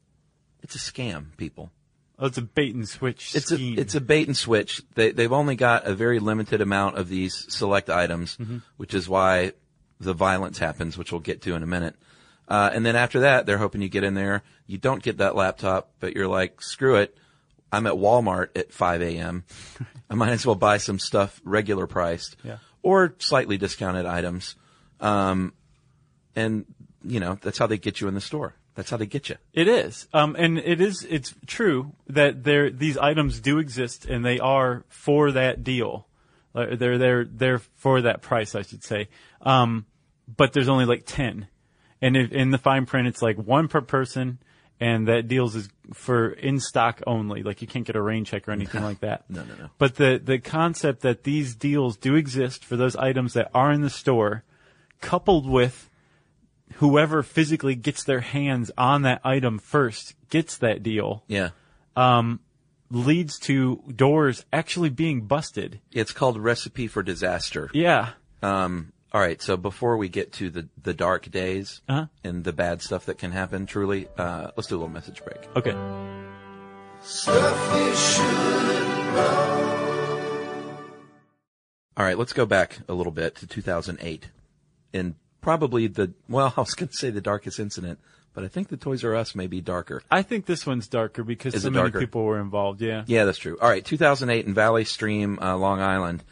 It's 0.61 0.75
a 0.75 0.79
scam, 0.79 1.35
people. 1.35 1.71
Oh, 2.19 2.27
it's 2.27 2.37
a 2.37 2.41
bait 2.43 2.73
and 2.75 2.87
switch 2.87 3.35
It's 3.35 3.51
a, 3.51 3.55
scheme. 3.55 3.77
it's 3.77 3.95
a 3.95 3.99
bait 4.01 4.27
and 4.27 4.37
switch. 4.37 4.81
They, 4.95 5.11
they've 5.11 5.31
only 5.33 5.55
got 5.55 5.85
a 5.87 5.93
very 5.95 6.19
limited 6.19 6.61
amount 6.61 6.97
of 6.97 7.09
these 7.09 7.45
select 7.53 7.89
items, 7.89 8.37
Mm-hmm. 8.37 8.59
which 8.77 8.93
is 8.93 9.09
why 9.09 9.53
the 9.99 10.13
violence 10.13 10.57
happens, 10.57 10.97
which 10.97 11.11
we'll 11.11 11.21
get 11.21 11.41
to 11.43 11.55
in 11.55 11.63
a 11.63 11.67
minute. 11.67 11.95
Uh, 12.47 12.69
and 12.73 12.85
then 12.85 12.95
after 12.95 13.21
that, 13.21 13.45
they're 13.45 13.57
hoping 13.57 13.81
you 13.81 13.89
get 13.89 14.03
in 14.03 14.13
there. 14.15 14.43
You 14.67 14.77
don't 14.77 15.01
get 15.01 15.17
that 15.19 15.35
laptop, 15.35 15.91
but 15.99 16.13
you're 16.15 16.27
like, 16.27 16.61
screw 16.61 16.95
it. 16.97 17.17
I'm 17.71 17.87
at 17.87 17.93
Walmart 17.93 18.49
at 18.57 18.71
5 18.71 19.01
a.m. 19.01 19.45
I 20.09 20.15
might 20.15 20.31
as 20.31 20.45
well 20.45 20.55
buy 20.55 20.77
some 20.77 20.99
stuff 20.99 21.39
regular 21.43 21.87
priced 21.87 22.35
Yeah. 22.43 22.57
or 22.81 23.15
slightly 23.19 23.57
discounted 23.57 24.05
items. 24.05 24.55
Um, 24.99 25.53
and 26.35 26.65
you 27.05 27.19
know, 27.19 27.37
that's 27.41 27.57
how 27.57 27.67
they 27.67 27.77
get 27.77 27.99
you 28.01 28.07
in 28.07 28.13
the 28.13 28.21
store. 28.21 28.53
That's 28.75 28.89
how 28.89 28.97
they 28.97 29.05
get 29.05 29.29
you. 29.29 29.35
It 29.53 29.67
is, 29.67 30.07
um, 30.13 30.35
and 30.37 30.57
it 30.57 30.81
is. 30.81 31.05
It's 31.07 31.35
true 31.45 31.93
that 32.07 32.43
there 32.43 32.71
these 32.71 32.97
items 32.97 33.39
do 33.39 33.59
exist, 33.59 34.05
and 34.05 34.25
they 34.25 34.39
are 34.39 34.83
for 34.87 35.31
that 35.33 35.63
deal. 35.63 36.07
They're 36.53 36.97
they're 36.97 37.25
they're 37.25 37.59
for 37.59 38.01
that 38.01 38.21
price, 38.21 38.55
I 38.55 38.61
should 38.61 38.83
say. 38.83 39.09
Um, 39.41 39.85
but 40.33 40.53
there's 40.53 40.69
only 40.69 40.85
like 40.85 41.03
ten, 41.05 41.47
and 42.01 42.15
if, 42.15 42.31
in 42.31 42.51
the 42.51 42.57
fine 42.57 42.85
print, 42.85 43.07
it's 43.07 43.21
like 43.21 43.37
one 43.37 43.67
per 43.67 43.81
person, 43.81 44.39
and 44.79 45.07
that 45.07 45.27
deals 45.27 45.55
is 45.55 45.69
for 45.93 46.29
in 46.29 46.59
stock 46.59 47.01
only. 47.07 47.43
Like 47.43 47.61
you 47.61 47.67
can't 47.67 47.85
get 47.85 47.95
a 47.95 48.01
rain 48.01 48.23
check 48.23 48.47
or 48.47 48.51
anything 48.51 48.83
like 48.83 48.99
that. 48.99 49.25
No, 49.29 49.43
no, 49.43 49.55
no. 49.55 49.69
But 49.77 49.95
the 49.95 50.21
the 50.23 50.39
concept 50.39 51.01
that 51.01 51.23
these 51.23 51.55
deals 51.55 51.97
do 51.97 52.15
exist 52.15 52.63
for 52.63 52.75
those 52.75 52.95
items 52.95 53.33
that 53.33 53.49
are 53.53 53.71
in 53.71 53.81
the 53.81 53.89
store, 53.89 54.43
coupled 55.01 55.49
with 55.49 55.89
whoever 56.75 57.23
physically 57.23 57.75
gets 57.75 58.03
their 58.03 58.21
hands 58.21 58.71
on 58.77 59.03
that 59.03 59.21
item 59.23 59.59
first 59.59 60.15
gets 60.29 60.57
that 60.57 60.81
deal 60.83 61.23
Yeah. 61.27 61.49
Leads 62.93 63.39
to 63.39 63.83
doors 63.95 64.45
actually 64.53 64.89
being 64.89 65.21
busted. 65.21 65.79
It's 65.91 66.11
called 66.11 66.37
Recipe 66.37 66.87
for 66.87 67.01
Disaster. 67.03 67.69
Yeah. 67.73 68.09
Um, 68.41 68.93
all 69.11 69.19
right. 69.19 69.41
So 69.41 69.57
before 69.57 69.97
we 69.97 70.09
get 70.09 70.31
to 70.33 70.49
the, 70.49 70.69
the 70.81 70.93
dark 70.93 71.29
days 71.31 71.81
Uh-huh. 71.89 72.05
and 72.23 72.43
the 72.43 72.53
bad 72.53 72.81
stuff 72.81 73.07
that 73.07 73.17
can 73.17 73.31
happen, 73.31 73.65
truly, 73.65 74.07
uh, 74.17 74.51
let's 74.55 74.67
do 74.67 74.75
a 74.75 74.77
little 74.77 74.93
message 74.93 75.21
break. 75.23 75.39
Okay. 75.55 75.73
All 81.95 82.05
right. 82.05 82.17
Let's 82.17 82.33
go 82.33 82.45
back 82.45 82.79
a 82.87 82.93
little 82.93 83.11
bit 83.11 83.35
to 83.35 83.47
2008 83.47 84.29
and 84.93 85.15
probably 85.41 85.87
the, 85.87 86.13
well, 86.27 86.53
I 86.57 86.61
was 86.61 86.73
going 86.73 86.89
to 86.89 86.95
say 86.97 87.09
the 87.09 87.21
darkest 87.21 87.59
incident, 87.59 87.99
but 88.33 88.43
I 88.43 88.47
think 88.47 88.67
the 88.69 88.77
Toys 88.77 89.03
R 89.03 89.15
Us 89.15 89.35
may 89.35 89.47
be 89.47 89.61
darker. 89.61 90.01
I 90.11 90.21
think 90.21 90.45
this 90.45 90.65
one's 90.65 90.87
darker 90.87 91.23
because 91.23 91.53
Is 91.53 91.61
so 91.63 91.67
it 91.67 91.71
many 91.71 91.83
darker? 91.89 91.99
people 91.99 92.23
were 92.23 92.39
involved. 92.39 92.81
Yeah. 92.81 93.03
Yeah, 93.07 93.25
that's 93.25 93.37
true. 93.37 93.57
All 93.61 93.69
right, 93.69 93.83
2008 93.83 94.45
in 94.45 94.53
Valley 94.53 94.85
Stream, 94.85 95.39
uh, 95.41 95.55
Long 95.57 95.81
Island. 95.81 96.23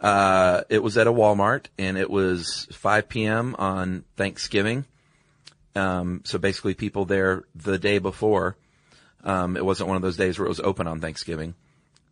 Uh, 0.00 0.62
it 0.68 0.82
was 0.82 0.98
at 0.98 1.06
a 1.06 1.12
Walmart, 1.12 1.66
and 1.78 1.96
it 1.96 2.10
was 2.10 2.66
5 2.72 3.08
p.m. 3.08 3.54
on 3.58 4.04
Thanksgiving. 4.16 4.84
Um, 5.76 6.22
so 6.24 6.38
basically, 6.38 6.74
people 6.74 7.04
there 7.04 7.44
the 7.54 7.78
day 7.78 7.98
before. 7.98 8.56
Um, 9.24 9.56
it 9.56 9.64
wasn't 9.64 9.86
one 9.88 9.96
of 9.96 10.02
those 10.02 10.16
days 10.16 10.38
where 10.38 10.46
it 10.46 10.48
was 10.48 10.58
open 10.60 10.86
on 10.88 11.00
Thanksgiving. 11.00 11.54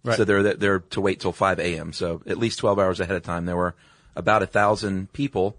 Right. 0.05 0.17
So 0.17 0.25
they're 0.25 0.55
there 0.55 0.79
to 0.79 1.01
wait 1.01 1.21
till 1.21 1.33
5 1.33 1.59
a.m. 1.59 1.93
So 1.93 2.23
at 2.27 2.39
least 2.39 2.61
12 2.61 2.79
hours 2.79 3.01
ahead 3.01 3.17
of 3.17 3.23
time. 3.25 3.45
There 3.47 3.57
were 3.57 3.75
about 4.17 4.43
a 4.43 4.47
thousand 4.47 5.13
people 5.13 5.57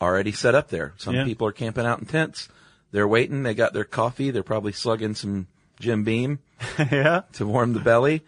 already 0.00 0.32
set 0.32 0.54
up 0.54 0.68
there. 0.68 0.92
Some 0.98 1.14
Yeah. 1.14 1.24
people 1.24 1.46
are 1.46 1.52
camping 1.52 1.86
out 1.86 2.00
in 2.00 2.06
tents. 2.06 2.48
They're 2.94 3.08
waiting. 3.08 3.42
They 3.42 3.54
got 3.54 3.72
their 3.72 3.82
coffee. 3.82 4.30
They're 4.30 4.44
probably 4.44 4.70
slugging 4.70 5.16
some 5.16 5.48
Jim 5.80 6.04
Beam 6.04 6.38
yeah. 6.78 7.22
to 7.32 7.44
warm 7.44 7.72
the 7.72 7.80
belly. 7.80 8.22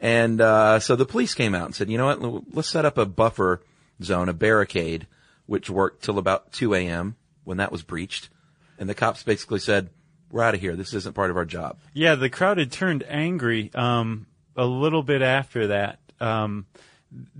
And 0.00 0.40
uh, 0.40 0.80
so 0.80 0.96
the 0.96 1.06
police 1.06 1.34
came 1.34 1.54
out 1.54 1.66
and 1.66 1.74
said, 1.74 1.88
you 1.88 1.98
know 1.98 2.06
what, 2.06 2.52
let's 2.52 2.68
set 2.68 2.84
up 2.84 2.98
a 2.98 3.06
buffer 3.06 3.60
zone, 4.02 4.28
a 4.28 4.32
barricade, 4.32 5.06
which 5.46 5.70
worked 5.70 6.02
till 6.02 6.18
about 6.18 6.50
2 6.50 6.74
a.m. 6.74 7.14
when 7.44 7.58
that 7.58 7.70
was 7.70 7.82
breached. 7.82 8.28
And 8.76 8.88
the 8.88 8.94
cops 8.96 9.22
basically 9.22 9.60
said, 9.60 9.88
we're 10.32 10.42
out 10.42 10.56
of 10.56 10.60
here. 10.60 10.74
This 10.74 10.94
isn't 10.94 11.14
part 11.14 11.30
of 11.30 11.36
our 11.36 11.44
job. 11.44 11.78
Yeah. 11.92 12.16
The 12.16 12.28
crowd 12.28 12.58
had 12.58 12.72
turned 12.72 13.04
angry 13.06 13.70
um, 13.72 14.26
a 14.56 14.66
little 14.66 15.04
bit 15.04 15.22
after 15.22 15.68
that. 15.68 16.00
Um, 16.18 16.66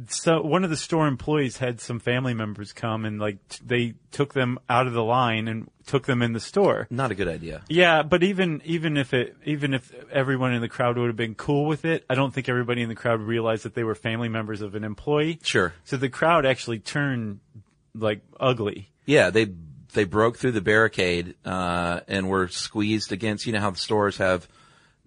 so 0.08 0.40
one 0.40 0.64
of 0.64 0.70
the 0.70 0.76
store 0.76 1.06
employees 1.06 1.58
had 1.58 1.80
some 1.80 2.00
family 2.00 2.32
members 2.32 2.72
come 2.72 3.04
and 3.04 3.20
like 3.20 3.36
t- 3.48 3.62
they 3.66 3.94
took 4.10 4.32
them 4.32 4.58
out 4.68 4.86
of 4.86 4.94
the 4.94 5.02
line 5.04 5.46
and 5.46 5.70
took 5.86 6.06
them 6.06 6.22
in 6.22 6.32
the 6.32 6.40
store. 6.40 6.86
Not 6.90 7.10
a 7.10 7.14
good 7.14 7.28
idea. 7.28 7.62
Yeah, 7.68 8.02
but 8.02 8.22
even 8.22 8.62
even 8.64 8.96
if 8.96 9.12
it 9.12 9.36
even 9.44 9.74
if 9.74 9.92
everyone 10.10 10.54
in 10.54 10.62
the 10.62 10.68
crowd 10.68 10.96
would 10.96 11.08
have 11.08 11.16
been 11.16 11.34
cool 11.34 11.66
with 11.66 11.84
it, 11.84 12.04
I 12.08 12.14
don't 12.14 12.32
think 12.32 12.48
everybody 12.48 12.82
in 12.82 12.88
the 12.88 12.94
crowd 12.94 13.20
realized 13.20 13.64
that 13.64 13.74
they 13.74 13.84
were 13.84 13.94
family 13.94 14.28
members 14.28 14.62
of 14.62 14.74
an 14.74 14.84
employee. 14.84 15.38
Sure. 15.42 15.74
So 15.84 15.96
the 15.96 16.08
crowd 16.08 16.46
actually 16.46 16.78
turned 16.78 17.40
like 17.94 18.22
ugly. 18.40 18.90
Yeah, 19.04 19.30
they 19.30 19.48
they 19.92 20.04
broke 20.04 20.38
through 20.38 20.52
the 20.52 20.60
barricade 20.60 21.34
uh, 21.44 22.00
and 22.08 22.28
were 22.28 22.48
squeezed 22.48 23.12
against. 23.12 23.46
You 23.46 23.52
know 23.52 23.60
how 23.60 23.70
the 23.70 23.78
stores 23.78 24.16
have 24.18 24.48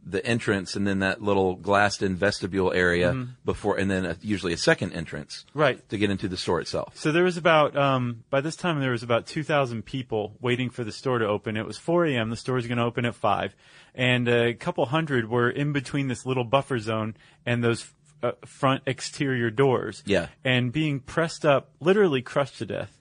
the 0.03 0.25
entrance 0.25 0.75
and 0.75 0.87
then 0.87 0.99
that 0.99 1.21
little 1.21 1.55
glassed-in 1.55 2.15
vestibule 2.15 2.73
area 2.73 3.27
before, 3.45 3.77
and 3.77 3.89
then 3.91 4.05
a, 4.05 4.17
usually 4.21 4.51
a 4.51 4.57
second 4.57 4.93
entrance 4.93 5.45
Right. 5.53 5.87
to 5.89 5.97
get 5.97 6.09
into 6.09 6.27
the 6.27 6.37
store 6.37 6.59
itself. 6.59 6.97
So 6.97 7.11
there 7.11 7.23
was 7.23 7.37
about 7.37 7.77
um, 7.77 8.23
by 8.31 8.41
this 8.41 8.55
time 8.55 8.79
there 8.79 8.91
was 8.91 9.03
about 9.03 9.27
two 9.27 9.43
thousand 9.43 9.85
people 9.85 10.35
waiting 10.41 10.69
for 10.71 10.83
the 10.83 10.91
store 10.91 11.19
to 11.19 11.27
open. 11.27 11.55
It 11.55 11.65
was 11.67 11.77
four 11.77 12.05
a.m. 12.05 12.29
The 12.31 12.35
store 12.35 12.55
was 12.55 12.65
going 12.67 12.79
to 12.79 12.83
open 12.83 13.05
at 13.05 13.13
five, 13.15 13.55
and 13.93 14.27
a 14.27 14.53
couple 14.55 14.85
hundred 14.87 15.29
were 15.29 15.49
in 15.49 15.71
between 15.71 16.07
this 16.07 16.25
little 16.25 16.45
buffer 16.45 16.79
zone 16.79 17.15
and 17.45 17.63
those 17.63 17.85
uh, 18.23 18.31
front 18.45 18.81
exterior 18.87 19.49
doors. 19.51 20.01
Yeah. 20.05 20.27
and 20.43 20.71
being 20.71 20.99
pressed 20.99 21.45
up, 21.45 21.69
literally 21.79 22.21
crushed 22.23 22.57
to 22.57 22.65
death. 22.65 22.97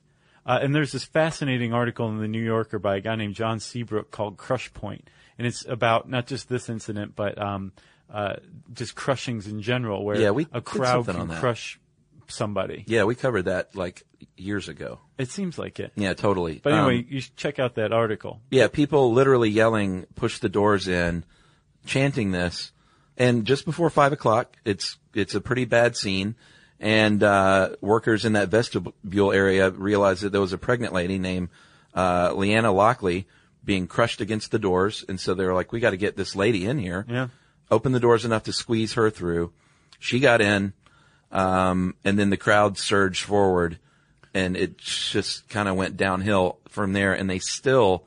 Uh, 0.46 0.58
and 0.62 0.74
there's 0.74 0.92
this 0.92 1.04
fascinating 1.04 1.72
article 1.72 2.08
in 2.08 2.18
the 2.18 2.26
New 2.28 2.42
Yorker 2.42 2.78
by 2.78 2.96
a 2.96 3.00
guy 3.00 3.14
named 3.14 3.34
John 3.34 3.60
Seabrook 3.60 4.10
called 4.10 4.36
Crush 4.38 4.72
Point, 4.72 5.08
and 5.40 5.46
it's 5.46 5.64
about 5.66 6.06
not 6.06 6.26
just 6.26 6.50
this 6.50 6.68
incident, 6.68 7.16
but 7.16 7.40
um, 7.40 7.72
uh, 8.12 8.34
just 8.74 8.94
crushings 8.94 9.46
in 9.46 9.62
general, 9.62 10.04
where 10.04 10.20
Yeah, 10.20 10.32
we 10.32 10.46
a 10.52 10.60
crowd 10.60 11.06
can 11.06 11.28
crush 11.28 11.80
somebody. 12.26 12.84
Yeah, 12.86 13.04
we 13.04 13.14
covered 13.14 13.46
that 13.46 13.74
like 13.74 14.02
years 14.36 14.68
ago. 14.68 14.98
It 15.16 15.30
seems 15.30 15.58
like 15.58 15.80
it. 15.80 15.92
Yeah, 15.96 16.12
totally. 16.12 16.60
But 16.62 16.74
anyway, 16.74 16.98
Um, 16.98 17.06
you 17.08 17.20
should 17.22 17.36
check 17.36 17.58
out 17.58 17.76
that 17.76 17.90
article. 17.90 18.42
yeah, 18.50 18.68
people 18.68 19.14
literally 19.14 19.48
yelling, 19.48 20.04
push 20.14 20.40
the 20.40 20.50
doors 20.50 20.86
in, 20.88 21.24
chanting 21.86 22.32
this. 22.32 22.72
And 23.16 23.46
just 23.46 23.64
before 23.64 23.88
five 23.88 24.12
o'clock, 24.12 24.58
it's, 24.66 24.98
it's 25.14 25.34
a 25.34 25.40
pretty 25.40 25.64
bad 25.64 25.96
scene. 25.96 26.34
And, 26.78 27.22
uh, 27.22 27.76
workers 27.80 28.26
in 28.26 28.34
that 28.34 28.50
vestibule 28.50 29.32
area 29.32 29.70
realized 29.70 30.22
that 30.22 30.32
there 30.32 30.40
was 30.42 30.52
a 30.52 30.58
pregnant 30.58 30.92
lady 30.92 31.18
named, 31.18 31.48
uh, 31.94 32.28
Leana 32.30 32.74
Lockley 32.74 33.26
being 33.64 33.86
crushed 33.86 34.20
against 34.20 34.50
the 34.50 34.58
doors. 34.58 35.04
And 35.08 35.18
so 35.20 35.34
they 35.34 35.44
were 35.44 35.54
like, 35.54 35.72
we 35.72 35.80
got 35.80 35.90
to 35.90 35.96
get 35.96 36.16
this 36.16 36.34
lady 36.34 36.66
in 36.66 36.78
here. 36.78 37.04
Yeah. 37.08 37.28
Open 37.70 37.92
the 37.92 38.00
doors 38.00 38.24
enough 38.24 38.44
to 38.44 38.52
squeeze 38.52 38.94
her 38.94 39.10
through. 39.10 39.52
She 39.98 40.18
got 40.20 40.40
in. 40.40 40.72
Um, 41.32 41.94
and 42.04 42.18
then 42.18 42.30
the 42.30 42.36
crowd 42.36 42.76
surged 42.78 43.22
forward 43.22 43.78
and 44.34 44.56
it 44.56 44.78
just 44.78 45.48
kind 45.48 45.68
of 45.68 45.76
went 45.76 45.96
downhill 45.96 46.58
from 46.68 46.92
there. 46.92 47.12
And 47.12 47.28
they 47.30 47.38
still 47.38 48.04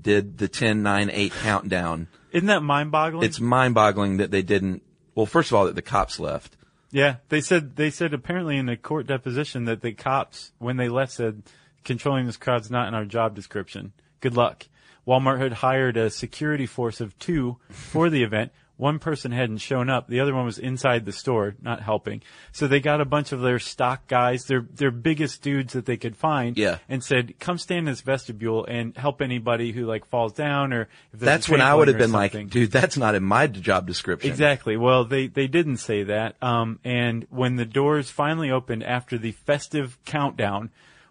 did 0.00 0.38
the 0.38 0.48
10, 0.48 0.82
9, 0.82 1.10
8 1.12 1.32
countdown. 1.32 2.06
Isn't 2.32 2.46
that 2.46 2.62
mind 2.62 2.92
boggling? 2.92 3.24
It's 3.24 3.40
mind 3.40 3.74
boggling 3.74 4.18
that 4.18 4.30
they 4.30 4.42
didn't, 4.42 4.82
well, 5.16 5.26
first 5.26 5.50
of 5.50 5.56
all, 5.56 5.64
that 5.66 5.74
the 5.74 5.82
cops 5.82 6.20
left. 6.20 6.56
yeah. 6.92 7.16
They 7.28 7.40
said 7.40 7.74
they 7.76 7.90
said 7.90 8.14
apparently 8.14 8.56
in 8.56 8.68
a 8.68 8.76
court 8.76 9.06
deposition 9.08 9.64
that 9.64 9.80
the 9.82 9.92
cops 9.92 10.52
when 10.58 10.76
they 10.76 10.88
left 10.88 11.12
said 11.12 11.42
controlling 11.84 12.26
this 12.26 12.36
crowd's 12.36 12.70
not 12.70 12.86
in 12.86 12.94
our 12.94 13.04
job 13.04 13.34
description. 13.34 13.92
Good 14.20 14.36
luck. 14.36 14.66
Walmart 15.06 15.38
had 15.40 15.54
hired 15.54 15.96
a 15.96 16.10
security 16.10 16.66
force 16.66 17.00
of 17.00 17.18
two 17.18 17.56
for 17.70 18.10
the 18.10 18.22
event, 18.22 18.52
One 18.76 18.98
person 18.98 19.30
hadn't 19.30 19.58
shown 19.58 19.90
up. 19.90 20.08
The 20.08 20.20
other 20.20 20.34
one 20.34 20.46
was 20.46 20.58
inside 20.58 21.04
the 21.04 21.12
store, 21.12 21.54
not 21.60 21.82
helping. 21.82 22.22
So 22.50 22.66
they 22.66 22.80
got 22.80 23.02
a 23.02 23.04
bunch 23.04 23.30
of 23.30 23.42
their 23.42 23.58
stock 23.58 24.06
guys, 24.08 24.44
their 24.46 24.62
their 24.62 24.90
biggest 24.90 25.42
dudes 25.42 25.74
that 25.74 25.84
they 25.84 25.98
could 25.98 26.16
find, 26.16 26.56
Yeah. 26.56 26.78
and 26.88 27.04
said, 27.04 27.38
"Come 27.38 27.58
stand 27.58 27.80
in 27.80 27.84
this 27.92 28.00
vestibule 28.00 28.64
and 28.64 28.96
help 28.96 29.20
anybody 29.20 29.72
who 29.72 29.84
like 29.84 30.06
falls 30.06 30.32
down 30.32 30.72
or 30.72 30.88
if 31.12 31.20
That's 31.20 31.46
when 31.46 31.60
I 31.60 31.74
would 31.74 31.88
have 31.88 31.98
been 31.98 32.10
like, 32.12 32.32
dude, 32.48 32.70
that's 32.70 32.96
not 32.96 33.14
in 33.14 33.22
my 33.22 33.46
job 33.48 33.86
description. 33.86 34.30
Exactly. 34.30 34.78
Well, 34.78 35.04
they, 35.04 35.26
they 35.26 35.46
didn't 35.46 35.76
say 35.76 36.04
that. 36.04 36.36
Um, 36.42 36.78
and 36.82 37.26
when 37.28 37.56
the 37.56 37.66
doors 37.66 38.08
finally 38.10 38.50
opened 38.50 38.82
after 38.84 39.18
the 39.18 39.32
festive 39.32 39.98
countdown, 40.06 40.70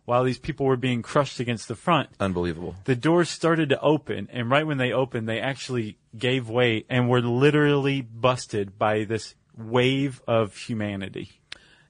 while 0.10 0.24
these 0.24 0.40
people 0.40 0.66
were 0.66 0.76
being 0.76 1.04
crushed 1.04 1.40
against 1.40 1.68
the 1.68 1.76
front, 1.76 2.10
Unbelievable. 2.20 2.76
the 2.86 2.96
doors 2.96 3.30
started 3.30 3.70
to 3.70 3.80
open. 3.80 4.28
And 4.32 4.50
right 4.50 4.66
when 4.66 4.78
they 4.80 4.92
opened, 4.92 5.30
they 5.30 5.40
actually 5.40 5.98
gave 6.18 6.50
way 6.50 6.84
and 6.90 7.08
were 7.08 7.22
literally 7.22 8.02
busted 8.02 8.80
by 8.80 9.04
this 9.04 9.36
wave 9.56 10.20
of 10.28 10.58
humanity. 10.58 11.30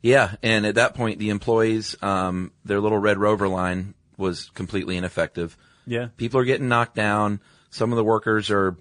Yeah, 0.02 0.36
and 0.44 0.66
at 0.66 0.76
that 0.76 0.96
point, 0.96 1.20
the 1.20 1.30
employees, 1.30 1.96
um, 2.04 2.52
their 2.66 2.82
little 2.82 2.98
Red 2.98 3.18
Rover 3.18 3.48
line 3.48 3.94
was 4.18 4.50
completely 4.54 4.98
ineffective. 4.98 5.58
Yeah. 5.88 6.10
People 6.18 6.42
are 6.42 6.46
getting 6.46 6.68
knocked 6.68 6.96
down. 6.96 7.40
Some 7.70 7.94
of 7.94 7.96
the 7.96 8.04
workers 8.04 8.52
are 8.52 8.76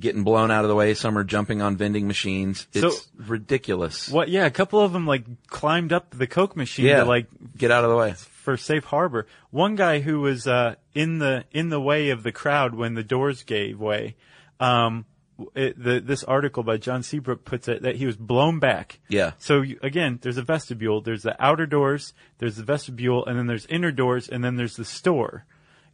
getting 0.00 0.24
blown 0.24 0.50
out 0.50 0.64
of 0.64 0.68
the 0.68 0.74
way. 0.74 0.94
Some 0.94 1.16
are 1.16 1.22
jumping 1.22 1.62
on 1.62 1.76
vending 1.76 2.08
machines. 2.08 2.66
So- 2.74 2.88
It's 2.88 3.08
ridiculous. 3.16 4.08
What? 4.08 4.28
Yeah. 4.30 4.46
A 4.46 4.50
couple 4.50 4.80
of 4.80 4.92
them 4.92 5.06
like 5.06 5.24
climbed 5.46 5.92
up 5.92 6.10
the 6.10 6.26
Coke 6.26 6.56
machine 6.56 6.86
Yeah, 6.86 7.00
to 7.00 7.04
like 7.04 7.28
get 7.56 7.70
out 7.70 7.84
of 7.84 7.90
the 7.90 7.96
way. 7.96 8.14
For 8.44 8.56
safe 8.56 8.84
harbor. 8.84 9.26
One 9.50 9.74
guy 9.74 10.00
who 10.00 10.20
was 10.20 10.46
uh, 10.46 10.74
in 10.92 11.18
the 11.18 11.44
in 11.50 11.70
the 11.70 11.80
way 11.80 12.10
of 12.10 12.22
the 12.22 12.32
crowd 12.32 12.74
when 12.74 12.94
the 12.94 13.02
doors 13.02 13.42
gave 13.42 13.80
way. 13.80 14.16
Um, 14.60 15.06
it, 15.56 15.82
the, 15.82 16.00
this 16.00 16.22
article 16.22 16.62
by 16.62 16.76
John 16.76 17.02
Seabrook 17.02 17.44
puts 17.44 17.66
it 17.66 17.82
that 17.82 17.96
he 17.96 18.06
was 18.06 18.16
blown 18.16 18.60
back. 18.60 19.00
Yeah. 19.08 19.32
So 19.38 19.62
you, 19.62 19.80
again, 19.82 20.18
there's 20.22 20.36
a 20.36 20.42
vestibule. 20.42 21.00
There's 21.00 21.22
the 21.22 21.36
outer 21.42 21.66
doors. 21.66 22.12
There's 22.38 22.56
the 22.56 22.62
vestibule, 22.62 23.26
and 23.26 23.36
then 23.36 23.46
there's 23.48 23.66
inner 23.66 23.90
doors, 23.90 24.28
and 24.28 24.44
then 24.44 24.56
there's 24.56 24.76
the 24.76 24.84
store. 24.84 25.46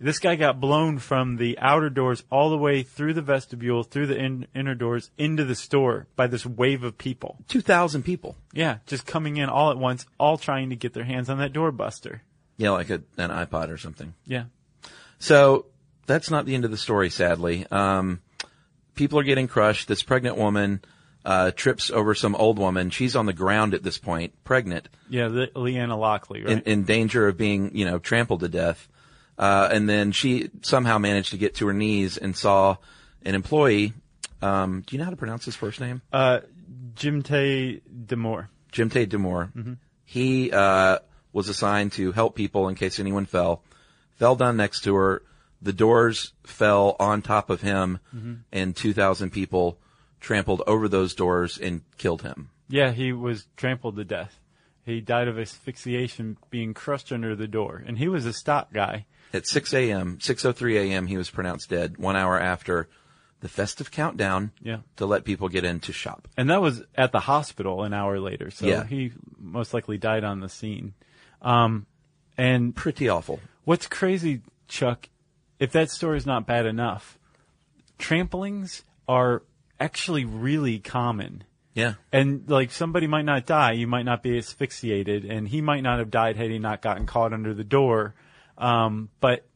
This 0.03 0.19
guy 0.19 0.37
got 0.37 0.61
blown 0.61 0.99
from 0.99 1.37
the 1.37 1.59
outer 1.59 1.91
doors 1.91 2.25
all 2.31 2.49
the 2.49 2.57
way 2.57 2.83
through 2.83 3.13
the 3.13 3.23
vestibule, 3.23 3.83
through 3.83 4.07
the 4.07 4.17
in, 4.17 4.47
inner 4.55 4.75
doors, 4.75 5.11
into 5.19 5.45
the 5.45 5.55
store 5.55 6.07
by 6.17 6.27
this 6.27 6.47
wave 6.47 6.85
of 6.85 6.97
people. 6.97 7.37
Two 7.49 7.61
thousand 7.61 8.03
people. 8.03 8.35
Yeah, 8.55 8.79
just 8.87 9.07
coming 9.07 9.37
in 9.37 9.51
all 9.51 9.71
at 9.71 9.77
once, 9.77 10.07
all 10.19 10.39
trying 10.39 10.71
to 10.71 10.77
get 10.77 10.95
their 10.95 11.05
hands 11.05 11.29
on 11.29 11.39
that 11.39 11.53
doorbuster. 11.53 12.21
Yeah, 12.61 12.71
like 12.71 12.91
a, 12.91 13.03
an 13.17 13.31
iPod 13.31 13.71
or 13.71 13.79
something. 13.79 14.13
Yeah. 14.27 14.45
So 15.19 15.67
that's 16.07 16.31
not 16.31 16.47
the 16.47 16.55
end 16.55 16.65
of 16.65 16.71
the 16.71 16.77
story, 16.77 17.11
sadly. 17.11 17.67
Um, 17.71 18.21
people 18.95 19.19
are 19.19 19.23
getting 19.25 19.49
crushed. 19.49 19.89
This 19.89 20.03
pregnant 20.03 20.37
woman 20.37 20.81
uh, 21.25 21.51
trips 21.53 21.91
over 21.91 22.15
some 22.15 22.35
old 22.35 22.59
woman. 22.59 22.91
She's 22.91 23.17
on 23.17 23.27
the 23.27 23.33
ground 23.33 23.75
at 23.75 23.83
this 23.83 23.99
point, 23.99 24.33
pregnant, 24.45 24.89
Yeah, 25.09 25.27
Le- 25.29 25.49
Leana 25.49 25.99
Lockley, 25.99 26.43
right? 26.43 26.53
in, 26.53 26.61
in 26.61 26.85
danger 26.85 27.29
of 27.29 27.37
being, 27.37 27.77
you 27.77 27.85
know, 27.85 27.99
trampled 27.99 28.41
to 28.41 28.49
death. 28.49 28.89
Uh, 29.39 29.69
and 29.73 29.89
then 29.89 30.13
she 30.13 30.51
somehow 30.63 30.99
managed 30.99 31.31
to 31.31 31.39
get 31.39 31.55
to 31.57 31.67
her 31.67 31.73
knees 31.73 32.17
and 32.19 32.37
saw 32.37 32.77
an 33.25 33.35
employee. 33.35 33.95
Um, 34.43 34.83
do 34.87 34.95
you 34.95 34.99
know 34.99 35.05
how 35.05 35.11
to 35.11 35.17
pronounce 35.17 35.45
his 35.45 35.57
first 35.57 35.81
name? 35.81 36.03
uh, 36.13 36.41
Jim 36.95 37.23
Tay 37.23 37.81
Damour. 38.07 38.49
Jim 38.73 38.91
Tate 38.91 39.09
Damour. 39.11 39.51
He 40.05 40.51
uh, 40.53 40.99
was 41.33 41.49
assigned 41.49 41.93
to 41.93 42.13
help 42.13 42.35
people 42.35 42.69
in 42.69 42.75
case 42.75 42.99
anyone 42.99 43.27
fell. 43.27 43.63
Fell 44.17 44.37
down 44.37 44.57
next 44.57 44.83
to 44.83 44.95
her. 44.95 45.23
The 45.63 45.73
doors 45.73 46.33
fell 46.45 46.97
on 46.99 47.23
top 47.23 47.51
of 47.51 47.61
him, 47.61 47.99
mm-hmm. 48.15 48.35
and 48.53 48.75
2,000 48.75 49.31
people 49.31 49.79
trampled 50.21 50.63
over 50.67 50.89
those 50.89 51.15
doors 51.15 51.59
and 51.59 51.83
killed 51.99 52.23
him. 52.23 52.51
Yeah, 52.69 52.93
he 52.93 53.13
was 53.13 53.47
trampled 53.57 53.97
to 53.97 54.05
death. 54.05 54.39
He 54.85 55.01
died 55.01 55.29
of 55.29 55.39
asphyxiation 55.39 56.37
being 56.51 56.73
crushed 56.75 57.13
under 57.13 57.37
the 57.37 57.47
door. 57.49 57.83
And 57.87 57.99
he 57.99 58.09
was 58.09 58.27
a 58.27 58.33
stock 58.33 58.73
guy. 58.73 59.07
At 59.33 59.47
6 59.47 59.73
a.m., 59.75 60.19
6:03 60.19 60.77
a.m., 60.77 61.07
he 61.07 61.17
was 61.17 61.31
pronounced 61.31 61.69
dead. 61.71 61.99
One 61.99 62.17
hour 62.17 62.41
after 62.41 62.89
the 63.41 63.49
festive 63.49 63.91
countdown 63.91 64.53
Yeah. 64.63 64.79
to 64.97 65.07
let 65.07 65.25
people 65.25 65.49
get 65.49 65.65
in 65.65 65.81
to 65.81 65.93
shop. 65.93 66.29
And 66.37 66.51
that 66.51 66.61
was 66.61 66.83
at 66.95 67.13
the 67.13 67.21
hospital 67.21 67.85
an 67.85 67.95
hour 67.95 68.19
later. 68.21 68.51
So 68.51 68.67
Yeah. 68.67 68.85
he 68.85 69.13
most 69.39 69.73
likely 69.73 69.99
died 69.99 70.25
on 70.25 70.41
the 70.41 70.49
scene. 70.49 70.95
Um, 71.43 71.87
and 72.37 72.75
Pretty 72.75 73.09
awful. 73.09 73.41
what's 73.65 73.87
crazy, 73.87 74.43
Chuck, 74.69 75.09
if 75.59 75.73
that 75.73 75.91
story's 75.91 76.27
not 76.27 76.47
bad 76.47 76.67
enough, 76.67 77.19
tramplings 77.99 78.83
are 79.09 79.43
actually 79.79 80.25
really 80.25 80.79
common. 80.79 81.45
Yeah. 81.75 81.95
And 82.13 82.49
like 82.49 82.71
somebody 82.73 83.07
might 83.07 83.25
not 83.25 83.47
die, 83.47 83.73
you 83.73 83.87
might 83.87 84.05
not 84.05 84.23
be 84.23 84.37
asphyxiated, 84.39 85.25
and 85.25 85.49
he 85.49 85.61
might 85.61 85.83
not 85.83 85.99
have 85.99 86.11
died 86.11 86.37
had 86.37 86.51
he 86.51 86.59
not 86.59 86.83
gotten 86.83 87.07
caught 87.07 87.33
under 87.33 87.55
the 87.55 87.65
door. 87.65 88.15
Um, 88.59 89.09
but 89.21 89.47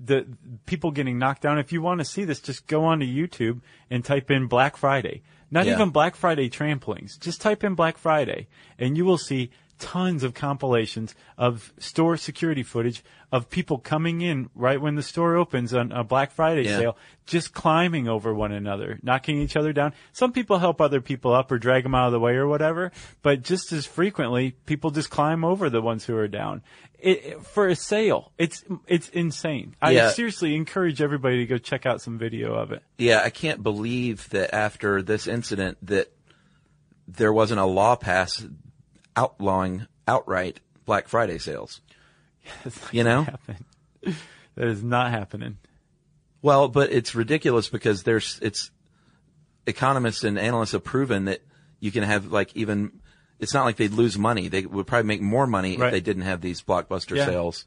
the 0.00 0.26
people 0.66 0.92
getting 0.92 1.18
knocked 1.18 1.42
down. 1.42 1.58
If 1.58 1.72
you 1.72 1.82
want 1.82 1.98
to 1.98 2.04
see 2.04 2.24
this, 2.24 2.40
just 2.40 2.66
go 2.68 2.84
onto 2.84 3.04
YouTube 3.06 3.60
and 3.90 4.04
type 4.04 4.30
in 4.30 4.46
Black 4.46 4.76
Friday. 4.76 5.22
Not 5.50 5.66
Yeah. 5.66 5.74
even 5.74 5.90
Black 5.90 6.14
Friday 6.14 6.48
tramplings. 6.48 7.18
Just 7.20 7.40
type 7.40 7.64
in 7.64 7.74
Black 7.74 7.98
Friday, 7.98 8.46
and 8.78 8.96
you 8.96 9.04
will 9.04 9.18
see 9.18 9.50
tons 9.78 10.22
of 10.22 10.34
compilations 10.34 11.14
of 11.36 11.72
store 11.78 12.16
security 12.16 12.62
footage 12.62 13.02
of 13.32 13.50
people 13.50 13.78
coming 13.78 14.20
in 14.20 14.48
right 14.54 14.80
when 14.80 14.94
the 14.94 15.02
store 15.02 15.34
opens 15.36 15.74
on 15.74 15.90
a 15.90 16.04
Black 16.04 16.30
Friday 16.30 16.62
Yeah. 16.64 16.78
sale, 16.78 16.96
just 17.26 17.52
climbing 17.52 18.06
over 18.08 18.32
one 18.32 18.52
another, 18.52 18.98
knocking 19.02 19.40
each 19.40 19.56
other 19.56 19.72
down. 19.72 19.92
Some 20.12 20.32
people 20.32 20.58
help 20.58 20.80
other 20.80 21.00
people 21.00 21.32
up 21.34 21.50
or 21.50 21.58
drag 21.58 21.82
them 21.82 21.94
out 21.94 22.06
of 22.06 22.12
the 22.12 22.20
way 22.20 22.34
or 22.36 22.46
whatever, 22.46 22.92
but 23.22 23.42
just 23.42 23.72
as 23.72 23.86
frequently, 23.86 24.52
people 24.66 24.90
just 24.90 25.10
climb 25.10 25.44
over 25.44 25.68
the 25.68 25.82
ones 25.82 26.04
who 26.04 26.16
are 26.16 26.28
down. 26.28 26.62
It, 27.00 27.44
for 27.44 27.66
a 27.68 27.74
sale, 27.76 28.32
it's 28.38 28.64
it's 28.86 29.08
insane. 29.10 29.74
I 29.82 29.90
Yeah. 29.90 30.10
seriously 30.10 30.54
encourage 30.54 31.02
everybody 31.02 31.38
to 31.38 31.46
go 31.46 31.58
check 31.58 31.84
out 31.84 32.00
some 32.00 32.16
video 32.18 32.54
of 32.54 32.72
it. 32.72 32.82
Yeah, 32.96 33.20
I 33.22 33.30
can't 33.30 33.62
believe 33.62 34.30
that 34.30 34.54
after 34.54 35.02
this 35.02 35.26
incident 35.26 35.78
that 35.82 36.10
there 37.06 37.32
wasn't 37.32 37.60
a 37.60 37.66
law 37.66 37.96
passed 37.96 38.46
outlawing 39.16 39.86
outright 40.08 40.60
Black 40.84 41.08
Friday 41.08 41.38
sales. 41.38 41.80
Not 42.64 42.74
You 42.92 43.04
know? 43.04 43.22
happen. 43.22 43.64
that 44.54 44.68
is 44.68 44.82
not 44.82 45.10
happening. 45.10 45.56
Well, 46.42 46.68
but 46.68 46.92
it's 46.92 47.14
ridiculous 47.14 47.68
because 47.68 48.02
there's 48.02 48.38
it's 48.42 48.70
economists 49.66 50.24
and 50.24 50.38
analysts 50.38 50.72
have 50.72 50.84
proven 50.84 51.24
that 51.26 51.40
you 51.80 51.90
can 51.90 52.02
have 52.02 52.26
like 52.30 52.54
even 52.56 53.00
it's 53.40 53.54
not 53.54 53.64
like 53.64 53.76
they'd 53.76 53.92
lose 53.92 54.16
money. 54.18 54.48
They 54.48 54.64
would 54.66 54.86
probably 54.86 55.06
make 55.08 55.20
more 55.20 55.46
money 55.46 55.76
Right. 55.76 55.86
if 55.88 55.92
they 55.92 56.00
didn't 56.00 56.22
have 56.22 56.40
these 56.40 56.62
blockbuster 56.62 57.16
Yeah. 57.16 57.26
sales. 57.26 57.64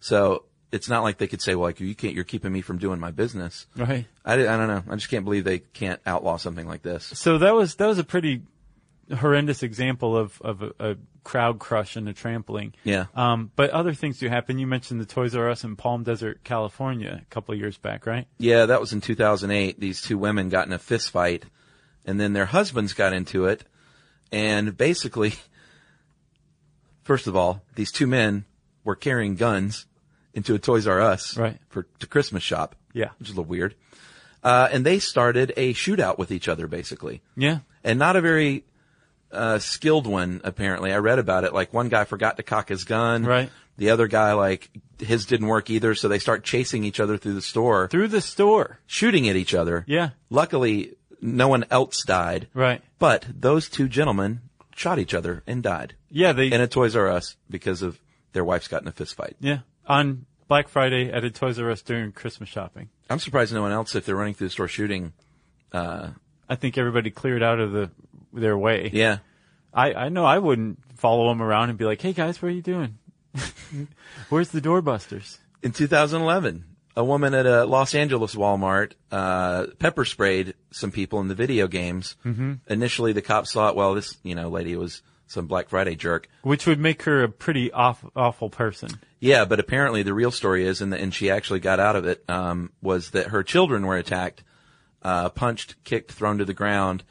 So 0.00 0.44
it's 0.72 0.88
not 0.88 1.02
like 1.04 1.18
they 1.18 1.26
could 1.28 1.40
say, 1.40 1.54
well, 1.54 1.68
like 1.68 1.80
you 1.80 1.94
can't, 1.94 2.14
you're 2.14 2.24
keeping 2.24 2.52
me 2.52 2.60
from 2.60 2.78
doing 2.78 2.98
my 3.00 3.12
business. 3.12 3.66
Right. 3.76 4.06
I, 4.24 4.34
I 4.34 4.36
don't 4.36 4.66
know. 4.68 4.82
I 4.90 4.94
just 4.96 5.08
can't 5.08 5.24
believe 5.24 5.44
they 5.44 5.60
can't 5.60 6.00
outlaw 6.04 6.36
something 6.36 6.66
like 6.66 6.82
this. 6.82 7.04
So 7.14 7.38
that 7.38 7.54
was 7.54 7.76
that 7.76 7.86
was 7.86 7.98
a 7.98 8.04
pretty 8.04 8.42
horrendous 9.14 9.62
example 9.62 10.16
of 10.16 10.40
of 10.42 10.62
a, 10.62 10.72
a 10.80 10.96
crowd 11.22 11.58
crush 11.58 11.96
and 11.96 12.08
a 12.08 12.12
trampling. 12.12 12.74
Yeah. 12.84 13.06
Um, 13.14 13.50
but 13.56 13.70
other 13.70 13.94
things 13.94 14.18
do 14.18 14.28
happen. 14.28 14.58
You 14.58 14.66
mentioned 14.66 15.00
the 15.00 15.06
Toys 15.06 15.34
R 15.34 15.48
Us 15.50 15.64
in 15.64 15.76
Palm 15.76 16.02
Desert, 16.04 16.42
California, 16.44 17.20
a 17.22 17.24
couple 17.34 17.52
of 17.54 17.60
years 17.60 17.76
back, 17.78 18.06
right? 18.06 18.26
Yeah, 18.38 18.66
that 18.66 18.80
was 18.80 18.92
in 18.92 19.00
2008. 19.00 19.78
These 19.80 20.02
two 20.02 20.18
women 20.18 20.48
got 20.48 20.66
in 20.66 20.72
a 20.72 20.78
fist 20.78 21.10
fight, 21.10 21.44
and 22.04 22.18
then 22.20 22.32
their 22.32 22.46
husbands 22.46 22.92
got 22.94 23.12
into 23.12 23.46
it, 23.46 23.64
and 24.32 24.76
basically, 24.76 25.34
first 27.02 27.26
of 27.26 27.36
all, 27.36 27.62
these 27.74 27.92
two 27.92 28.06
men 28.06 28.44
were 28.84 28.96
carrying 28.96 29.34
guns 29.36 29.86
into 30.34 30.54
a 30.54 30.58
Toys 30.58 30.86
R 30.86 31.00
Us 31.00 31.36
Right. 31.36 31.58
for 31.68 31.84
to 32.00 32.06
Christmas 32.06 32.42
shop. 32.42 32.76
Yeah. 32.92 33.10
which 33.18 33.28
is 33.28 33.34
a 33.34 33.40
little 33.40 33.50
weird. 33.50 33.74
Uh, 34.42 34.68
and 34.72 34.86
they 34.86 34.98
started 35.00 35.52
a 35.58 35.74
shootout 35.74 36.16
with 36.18 36.30
each 36.30 36.48
other, 36.48 36.66
basically, 36.66 37.20
Yeah. 37.36 37.58
and 37.84 37.98
not 37.98 38.16
a 38.16 38.20
very 38.22 38.64
uh, 39.32 39.58
skilled 39.58 40.06
one. 40.06 40.40
Apparently, 40.44 40.92
I 40.92 40.98
read 40.98 41.18
about 41.18 41.44
it. 41.44 41.52
Like 41.54 41.72
one 41.72 41.88
guy 41.88 42.04
forgot 42.04 42.36
to 42.36 42.42
cock 42.42 42.68
his 42.68 42.84
gun. 42.84 43.24
Right. 43.24 43.50
The 43.78 43.90
other 43.90 44.06
guy, 44.08 44.32
like 44.32 44.70
his 44.98 45.26
didn't 45.26 45.48
work 45.48 45.68
either, 45.68 45.94
so 45.94 46.08
they 46.08 46.18
start 46.18 46.44
chasing 46.44 46.84
each 46.84 46.98
other 47.00 47.18
through 47.18 47.34
the 47.34 47.42
store 47.42 47.88
Through 47.88 48.08
the 48.08 48.20
store. 48.22 48.80
shooting 48.86 49.28
at 49.28 49.36
each 49.36 49.52
other. 49.54 49.84
Yeah. 49.86 50.10
Luckily, 50.30 50.94
no 51.20 51.48
one 51.48 51.64
else 51.70 52.02
died. 52.04 52.48
Right. 52.54 52.80
But 52.98 53.26
those 53.38 53.68
two 53.68 53.88
gentlemen 53.88 54.40
shot 54.74 54.98
each 54.98 55.12
other 55.14 55.42
and 55.46 55.62
died 55.62 55.94
Yeah. 56.10 56.32
They. 56.32 56.50
in 56.52 56.60
a 56.60 56.66
Toys 56.66 56.96
R 56.96 57.08
Us 57.08 57.36
because 57.50 57.82
of 57.82 57.98
their 58.32 58.44
wives 58.44 58.68
got 58.68 58.80
in 58.82 58.88
a 58.88 58.92
fist 58.92 59.14
fight. 59.14 59.36
yeah. 59.40 59.58
On 59.86 60.24
Black 60.48 60.68
Friday 60.68 61.10
at 61.12 61.24
a 61.24 61.30
Toys 61.30 61.58
R 61.58 61.70
Us 61.70 61.82
during 61.82 62.12
Christmas 62.12 62.48
shopping. 62.48 62.88
I'm 63.10 63.18
surprised 63.18 63.52
no 63.52 63.62
one 63.62 63.72
else, 63.72 63.94
if 63.94 64.06
they're 64.06 64.16
running 64.16 64.34
through 64.34 64.46
the 64.48 64.52
store 64.52 64.68
shooting. 64.68 65.12
Uh 65.72 66.10
I 66.48 66.54
think 66.54 66.78
everybody 66.78 67.10
cleared 67.10 67.42
out 67.42 67.58
of 67.60 67.72
the 67.72 67.90
their 68.36 68.56
way. 68.56 68.90
Yeah. 68.92 69.18
I, 69.72 69.92
I 69.92 70.08
know 70.08 70.24
I 70.24 70.38
wouldn't 70.38 70.78
follow 70.96 71.28
them 71.28 71.42
around 71.42 71.68
and 71.68 71.78
be 71.78 71.84
like, 71.84 72.00
"Hey 72.00 72.12
guys, 72.12 72.40
what 72.40 72.48
are 72.48 72.54
you 72.54 72.62
doing? 72.62 72.98
Where's 74.28 74.48
the 74.48 74.60
doorbusters?" 74.60 75.38
In 75.62 75.72
2011, 75.72 76.64
a 76.96 77.04
woman 77.04 77.34
at 77.34 77.44
a 77.44 77.64
Los 77.66 77.94
Angeles 77.94 78.34
Walmart 78.34 78.92
uh, 79.12 79.66
pepper 79.78 80.04
sprayed 80.04 80.54
some 80.70 80.90
people 80.90 81.20
in 81.20 81.28
the 81.28 81.34
video 81.34 81.68
games. 81.68 82.16
Mm-hmm. 82.24 82.54
Initially, 82.68 83.12
the 83.12 83.22
cops 83.22 83.52
thought, 83.52 83.76
well, 83.76 83.94
this 83.94 84.16
you 84.22 84.34
know 84.34 84.48
lady 84.48 84.76
was 84.76 85.02
some 85.26 85.46
Black 85.46 85.68
Friday 85.68 85.96
jerk. 85.96 86.28
Which 86.42 86.66
would 86.66 86.78
make 86.78 87.02
her 87.02 87.24
a 87.24 87.28
pretty 87.28 87.70
off, 87.72 88.04
awful 88.14 88.48
person. 88.48 88.90
Yeah, 89.20 89.44
but 89.44 89.60
apparently 89.60 90.02
the 90.02 90.14
real 90.14 90.30
story 90.30 90.64
is, 90.66 90.80
and, 90.80 90.92
the, 90.92 90.98
and 90.98 91.12
she 91.12 91.30
actually 91.30 91.60
got 91.60 91.80
out 91.80 91.96
of 91.96 92.06
it, 92.06 92.24
um, 92.28 92.70
was 92.80 93.10
that 93.10 93.28
her 93.28 93.42
children 93.42 93.86
were 93.86 93.96
attacked, 93.96 94.44
uh, 95.02 95.30
punched, 95.30 95.82
kicked, 95.84 96.12
thrown 96.12 96.38
to 96.38 96.44
the 96.44 96.54
ground 96.54 97.02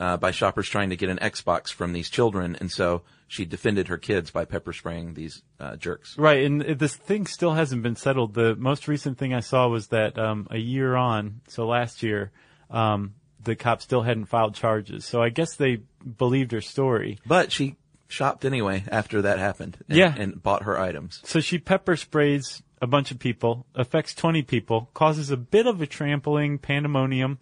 uh, 0.00 0.16
by 0.16 0.32
shoppers 0.32 0.68
trying 0.68 0.90
to 0.90 0.96
get 0.96 1.08
an 1.10 1.18
Xbox 1.18 1.70
from 1.72 1.92
these 1.92 2.10
children, 2.10 2.56
and 2.58 2.72
so 2.72 3.02
she 3.28 3.44
defended 3.44 3.86
her 3.88 3.98
kids 3.98 4.30
by 4.32 4.44
pepper 4.44 4.72
spraying 4.72 5.14
these 5.14 5.42
uh, 5.60 5.76
jerks. 5.76 6.18
Right, 6.18 6.44
and 6.44 6.62
this 6.62 6.96
thing 6.96 7.26
still 7.26 7.52
hasn't 7.52 7.82
been 7.84 7.94
settled. 7.96 8.34
The 8.34 8.56
most 8.56 8.88
recent 8.88 9.18
thing 9.18 9.32
I 9.34 9.40
saw 9.40 9.68
was 9.68 9.88
that 9.88 10.18
um, 10.18 10.48
a 10.50 10.58
year 10.58 10.96
on, 10.96 11.42
so 11.46 11.66
last 11.68 12.02
year, 12.02 12.32
um, 12.70 13.14
the 13.44 13.54
cops 13.54 13.84
still 13.84 14.02
hadn't 14.02 14.26
filed 14.26 14.54
charges. 14.54 15.04
So 15.04 15.22
I 15.22 15.28
guess 15.28 15.54
they 15.56 15.82
believed 16.18 16.52
her 16.52 16.60
story. 16.60 17.18
But 17.26 17.52
she 17.52 17.76
shopped 18.08 18.44
anyway 18.44 18.84
after 18.90 19.22
that 19.22 19.38
happened. 19.38 19.78
And, 19.88 19.96
Yeah. 19.98 20.14
and 20.16 20.42
bought 20.42 20.64
her 20.64 20.78
items. 20.78 21.20
So 21.24 21.40
she 21.40 21.58
pepper 21.58 21.96
sprays 21.96 22.62
a 22.82 22.86
bunch 22.86 23.10
of 23.10 23.18
people, 23.18 23.66
affects 23.74 24.14
20 24.14 24.42
people, 24.42 24.90
causes 24.94 25.30
a 25.30 25.36
bit 25.36 25.66
of 25.66 25.80
a 25.80 25.86
trampling, 25.86 26.58
pandemonium, 26.58 27.38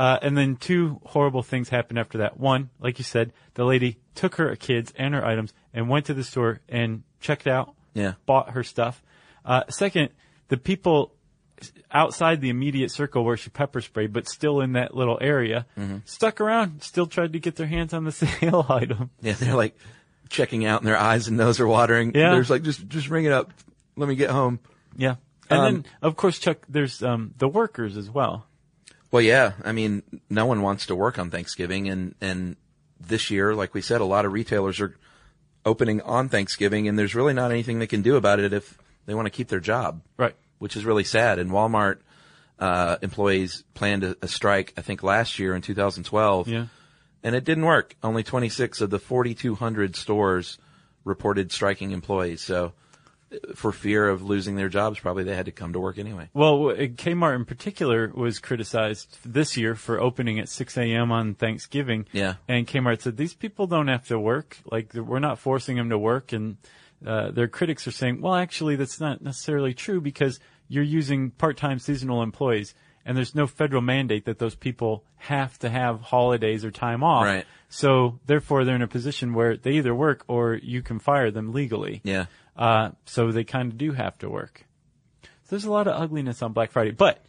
uh, 0.00 0.18
and 0.22 0.36
then 0.36 0.56
two 0.56 0.98
horrible 1.04 1.42
things 1.42 1.68
happened 1.68 1.98
after 1.98 2.18
that. 2.18 2.40
One, 2.40 2.70
like 2.80 2.98
you 2.98 3.04
said, 3.04 3.32
the 3.54 3.64
lady 3.64 3.98
took 4.14 4.36
her 4.36 4.56
kids 4.56 4.92
and 4.96 5.12
her 5.14 5.22
items 5.24 5.52
and 5.74 5.88
went 5.90 6.06
to 6.06 6.14
the 6.14 6.24
store 6.24 6.60
and 6.68 7.02
checked 7.20 7.46
out, 7.46 7.74
Yeah. 7.94 8.14
bought 8.24 8.50
her 8.50 8.64
stuff. 8.64 9.02
Uh, 9.44 9.62
second, 9.68 10.08
the 10.48 10.56
people 10.56 11.12
outside 11.90 12.40
the 12.40 12.48
immediate 12.48 12.90
circle 12.90 13.24
where 13.24 13.36
she 13.36 13.50
pepper 13.50 13.80
sprayed, 13.82 14.12
but 14.12 14.26
still 14.26 14.60
in 14.60 14.72
that 14.72 14.94
little 14.96 15.18
area, 15.20 15.66
stuck 16.06 16.40
around, 16.40 16.82
still 16.82 17.06
tried 17.06 17.32
to 17.34 17.38
get 17.38 17.56
their 17.56 17.66
hands 17.66 17.92
on 17.92 18.04
the 18.04 18.12
sale 18.24 18.64
item. 18.68 19.10
Yeah, 19.20 19.34
they're 19.34 19.54
like 19.54 19.76
checking 20.30 20.64
out, 20.64 20.80
and 20.80 20.88
their 20.88 20.96
eyes 20.96 21.28
and 21.28 21.36
nose 21.36 21.60
are 21.60 21.66
watering. 21.66 22.12
Yeah. 22.14 22.30
There's 22.32 22.48
like 22.50 22.62
just 22.62 22.88
just 22.88 23.08
ring 23.10 23.24
it 23.26 23.32
up. 23.32 23.52
Let 23.96 24.08
me 24.08 24.14
get 24.14 24.30
home. 24.30 24.60
Yeah. 24.96 25.16
And 25.50 25.60
Um, 25.60 25.64
then, 25.74 25.84
of 26.02 26.16
course, 26.16 26.38
Chuck, 26.38 26.58
there's 26.68 27.02
um, 27.02 27.34
the 27.38 27.48
workers 27.48 27.96
as 27.96 28.08
well. 28.08 28.46
Well, 29.10 29.22
yeah. 29.22 29.52
I 29.64 29.72
mean, 29.72 30.02
no 30.28 30.46
one 30.46 30.62
wants 30.62 30.86
to 30.86 30.94
work 30.94 31.18
on 31.18 31.30
Thanksgiving, 31.30 31.88
and 31.88 32.14
and 32.20 32.56
this 33.00 33.30
year, 33.30 33.54
like 33.54 33.74
we 33.74 33.80
said, 33.82 34.00
a 34.00 34.04
lot 34.04 34.24
of 34.24 34.32
retailers 34.32 34.80
are 34.80 34.94
opening 35.64 36.00
on 36.02 36.28
Thanksgiving, 36.28 36.86
and 36.88 36.98
there's 36.98 37.14
really 37.14 37.32
not 37.34 37.50
anything 37.50 37.78
they 37.78 37.86
can 37.86 38.02
do 38.02 38.16
about 38.16 38.40
it 38.40 38.52
if 38.52 38.78
they 39.06 39.14
want 39.14 39.26
to 39.26 39.30
keep 39.30 39.48
their 39.48 39.60
job, 39.60 40.02
Right. 40.16 40.34
which 40.58 40.76
is 40.76 40.84
really 40.84 41.04
sad. 41.04 41.38
And 41.38 41.50
Walmart 41.50 41.98
uh, 42.58 42.96
employees 43.02 43.64
planned 43.74 44.04
a, 44.04 44.16
a 44.22 44.28
strike, 44.28 44.72
I 44.76 44.82
think, 44.82 45.02
last 45.02 45.38
year 45.38 45.54
in 45.54 45.62
2012. 45.62 46.48
Yeah. 46.48 46.66
And 47.22 47.34
it 47.34 47.44
didn't 47.44 47.64
work. 47.64 47.96
Only 48.02 48.22
26 48.22 48.80
of 48.80 48.90
the 48.90 48.98
4,200 48.98 49.96
stores 49.96 50.56
reported 51.04 51.52
striking 51.52 51.90
employees. 51.90 52.40
So, 52.42 52.72
for 53.54 53.72
fear 53.72 54.08
of 54.08 54.22
losing 54.22 54.56
their 54.56 54.68
jobs, 54.68 54.98
probably 54.98 55.24
they 55.24 55.36
had 55.36 55.46
to 55.46 55.52
come 55.52 55.72
to 55.72 55.80
work 55.80 55.98
anyway. 55.98 56.28
Well, 56.34 56.58
Kmart 56.58 57.36
in 57.36 57.44
particular 57.44 58.10
was 58.14 58.38
criticized 58.38 59.18
this 59.24 59.56
year 59.56 59.74
for 59.74 60.00
opening 60.00 60.38
at 60.40 60.48
6 60.48 60.76
a.m. 60.76 61.12
on 61.12 61.34
Thanksgiving. 61.34 62.06
Yeah. 62.12 62.34
And 62.48 62.66
Kmart 62.66 63.02
said, 63.02 63.16
these 63.16 63.34
people 63.34 63.66
don't 63.66 63.88
have 63.88 64.06
to 64.08 64.18
work. 64.18 64.58
Like, 64.64 64.94
we're 64.94 65.20
not 65.20 65.38
forcing 65.38 65.76
them 65.76 65.90
to 65.90 65.98
work. 65.98 66.32
And 66.32 66.56
uh, 67.06 67.30
their 67.30 67.48
critics 67.48 67.86
are 67.86 67.92
saying, 67.92 68.20
well, 68.20 68.34
actually, 68.34 68.76
that's 68.76 69.00
not 69.00 69.22
necessarily 69.22 69.74
true 69.74 70.00
because 70.00 70.40
you're 70.68 70.84
using 70.84 71.30
part-time 71.30 71.78
seasonal 71.78 72.22
employees. 72.22 72.74
And 73.04 73.16
there's 73.16 73.34
no 73.34 73.46
federal 73.46 73.80
mandate 73.80 74.26
that 74.26 74.38
those 74.38 74.54
people 74.54 75.04
have 75.16 75.58
to 75.60 75.70
have 75.70 76.00
holidays 76.00 76.64
or 76.64 76.70
time 76.70 77.02
off. 77.02 77.24
Right. 77.24 77.46
So, 77.72 78.18
therefore, 78.26 78.64
they're 78.64 78.74
in 78.76 78.82
a 78.82 78.88
position 78.88 79.32
where 79.32 79.56
they 79.56 79.72
either 79.72 79.94
work 79.94 80.24
or 80.28 80.54
you 80.54 80.82
can 80.82 80.98
fire 80.98 81.30
them 81.30 81.52
legally. 81.52 82.00
Yeah. 82.04 82.26
Uh, 82.56 82.90
so 83.06 83.30
they 83.30 83.44
kind 83.44 83.70
of 83.72 83.78
do 83.78 83.92
have 83.92 84.18
to 84.18 84.28
work. 84.28 84.66
So 85.22 85.28
there's 85.50 85.64
a 85.64 85.70
lot 85.70 85.86
of 85.86 86.00
ugliness 86.00 86.42
on 86.42 86.52
Black 86.52 86.72
Friday. 86.72 86.90
But, 86.90 87.24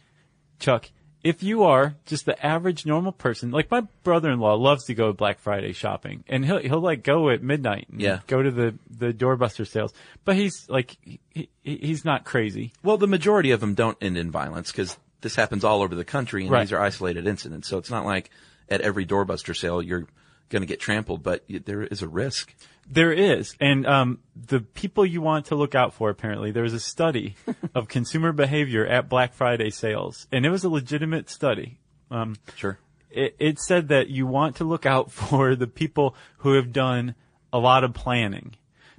Chuck, 0.58 0.90
if 1.22 1.44
you 1.44 1.62
are 1.62 1.94
just 2.06 2.26
the 2.26 2.44
average 2.44 2.84
normal 2.84 3.12
person, 3.12 3.52
like 3.52 3.70
my 3.70 3.82
brother-in-law 4.02 4.54
loves 4.54 4.84
to 4.86 4.94
go 4.94 5.12
Black 5.12 5.38
Friday 5.38 5.72
shopping 5.72 6.24
and 6.28 6.44
he'll, 6.44 6.58
he'll 6.58 6.80
like 6.80 7.04
go 7.04 7.30
at 7.30 7.40
midnight 7.42 7.86
and 7.90 8.00
Yeah. 8.00 8.18
go 8.26 8.42
to 8.42 8.50
the, 8.50 8.74
the 8.90 9.12
doorbuster 9.12 9.64
sales. 9.66 9.94
But 10.24 10.34
he's 10.34 10.66
like, 10.68 10.96
he, 11.04 11.20
he- 11.62 11.76
he's 11.76 12.04
not 12.04 12.24
crazy. 12.24 12.72
Well, 12.82 12.98
the 12.98 13.06
majority 13.06 13.52
of 13.52 13.60
them 13.60 13.74
don't 13.74 13.96
end 14.02 14.18
in 14.18 14.32
violence 14.32 14.72
because 14.72 14.96
this 15.20 15.36
happens 15.36 15.62
all 15.62 15.82
over 15.82 15.94
the 15.94 16.04
country, 16.04 16.42
and 16.42 16.50
Right. 16.50 16.62
these 16.62 16.72
are 16.72 16.80
isolated 16.80 17.28
incidents. 17.28 17.68
So 17.68 17.78
it's 17.78 17.90
not 17.90 18.04
like 18.04 18.30
at 18.68 18.80
every 18.80 19.06
doorbuster 19.06 19.56
sale 19.56 19.80
you're 19.80 20.06
going 20.50 20.62
to 20.62 20.66
get 20.66 20.80
trampled, 20.80 21.22
but 21.22 21.44
there 21.48 21.82
is 21.82 22.02
a 22.02 22.08
risk. 22.08 22.54
There 22.90 23.12
is. 23.12 23.54
And 23.60 23.86
um, 23.86 24.18
the 24.34 24.60
people 24.60 25.06
you 25.06 25.20
want 25.22 25.46
to 25.46 25.54
look 25.54 25.74
out 25.74 25.94
for, 25.94 26.10
apparently, 26.10 26.50
there 26.50 26.64
was 26.64 26.74
a 26.74 26.80
study 26.80 27.36
of 27.74 27.88
consumer 27.88 28.32
behavior 28.32 28.86
at 28.86 29.08
Black 29.08 29.34
Friday 29.34 29.70
sales. 29.70 30.26
And 30.32 30.44
it 30.44 30.50
was 30.50 30.64
a 30.64 30.68
legitimate 30.68 31.30
study. 31.30 31.78
Um, 32.10 32.36
Sure. 32.56 32.78
it, 33.10 33.36
it 33.38 33.58
said 33.60 33.88
that 33.88 34.08
you 34.08 34.26
want 34.26 34.56
to 34.56 34.64
look 34.64 34.84
out 34.84 35.10
for 35.12 35.54
the 35.56 35.66
people 35.66 36.14
who 36.38 36.54
have 36.54 36.72
done 36.72 37.14
a 37.52 37.58
lot 37.58 37.84
of 37.84 37.94
planning 37.94 38.56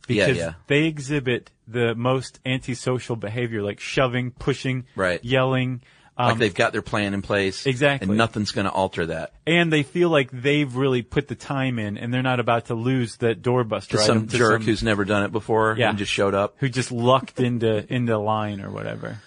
Yeah, 0.08 0.26
because 0.28 0.38
yeah. 0.38 0.54
they 0.68 0.86
exhibit 0.86 1.52
the 1.68 1.94
most 1.96 2.40
antisocial 2.46 3.16
behavior, 3.16 3.62
like 3.62 3.80
shoving, 3.80 4.32
pushing, 4.32 4.86
Right. 4.96 5.24
yelling. 5.24 5.82
Um, 6.16 6.30
like 6.30 6.38
they've 6.38 6.54
got 6.54 6.74
their 6.74 6.84
plan 6.84 7.16
in 7.16 7.24
place, 7.24 7.66
Exactly. 7.66 8.08
and 8.08 8.16
nothing's 8.18 8.52
going 8.52 8.66
to 8.66 8.72
alter 8.72 9.08
that. 9.08 9.34
and 9.48 9.74
they 9.74 9.82
feel 9.82 10.10
like 10.10 10.30
they've 10.32 10.76
really 10.76 11.02
put 11.02 11.28
the 11.28 11.34
time 11.34 11.80
in, 11.80 11.98
and 11.98 12.14
they're 12.14 12.22
not 12.22 12.40
about 12.40 12.66
to 12.68 12.76
lose 12.76 13.18
that 13.18 13.42
doorbuster 13.42 13.88
To 13.90 13.98
some 13.98 14.28
to 14.28 14.38
jerk 14.38 14.60
some- 14.62 14.66
who's 14.66 14.84
never 14.84 15.06
done 15.06 15.24
it 15.24 15.32
before 15.32 15.76
Yeah. 15.78 15.90
and 15.90 15.98
just 15.98 16.12
showed 16.12 16.36
up. 16.36 16.54
who 16.58 16.70
just 16.70 16.92
lucked 16.92 17.40
into 17.40 17.92
into 17.92 18.16
line 18.20 18.62
or 18.62 18.70
whatever. 18.70 19.20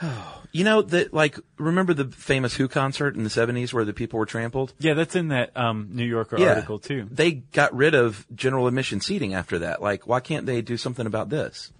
You 0.50 0.64
know 0.64 0.80
that, 0.80 1.12
like, 1.12 1.38
remember 1.58 1.92
the 1.92 2.06
famous 2.06 2.54
Who 2.56 2.68
concert 2.68 3.16
in 3.16 3.22
the 3.22 3.28
'70s 3.28 3.70
where 3.74 3.84
the 3.84 3.92
people 3.92 4.18
were 4.18 4.24
trampled? 4.24 4.72
Yeah, 4.78 4.94
that's 4.94 5.14
in 5.14 5.28
that 5.28 5.54
um, 5.54 5.90
New 5.92 6.06
Yorker 6.06 6.40
article 6.42 6.78
too. 6.78 7.06
They 7.10 7.32
got 7.32 7.76
rid 7.76 7.94
of 7.94 8.26
general 8.34 8.66
admission 8.66 9.02
seating 9.02 9.34
after 9.34 9.58
that. 9.58 9.82
Like, 9.82 10.06
why 10.06 10.20
can't 10.20 10.46
they 10.46 10.62
do 10.62 10.78
something 10.78 11.04
about 11.06 11.28
this? 11.28 11.70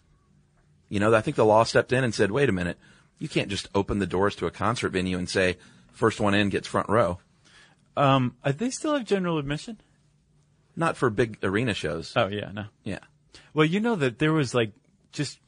You 0.90 1.00
know, 1.00 1.14
I 1.14 1.22
think 1.22 1.36
the 1.36 1.46
law 1.46 1.64
stepped 1.64 1.94
in 1.94 2.04
and 2.04 2.14
said, 2.14 2.30
wait 2.30 2.50
a 2.50 2.52
minute, 2.52 2.78
you 3.18 3.28
can't 3.28 3.48
just 3.48 3.68
open 3.74 3.98
the 3.98 4.06
doors 4.06 4.36
to 4.36 4.46
a 4.46 4.50
concert 4.50 4.90
venue 4.90 5.18
and 5.18 5.28
say, 5.28 5.56
first 5.92 6.20
one 6.20 6.34
in 6.34 6.48
gets 6.48 6.68
front 6.68 6.88
row. 6.88 7.18
Um, 7.96 8.36
they 8.44 8.70
still 8.70 8.94
have 8.94 9.04
general 9.04 9.38
admission? 9.38 9.80
Not 10.76 10.96
for 10.96 11.10
big 11.10 11.38
arena 11.42 11.74
shows. 11.74 12.12
Oh 12.14 12.28
yeah, 12.28 12.50
no. 12.52 12.66
Yeah. 12.84 13.00
Well, 13.52 13.66
you 13.66 13.80
know 13.80 13.96
that 13.96 14.18
there 14.18 14.32
was 14.32 14.54
like 14.54 14.72
just 15.12 15.40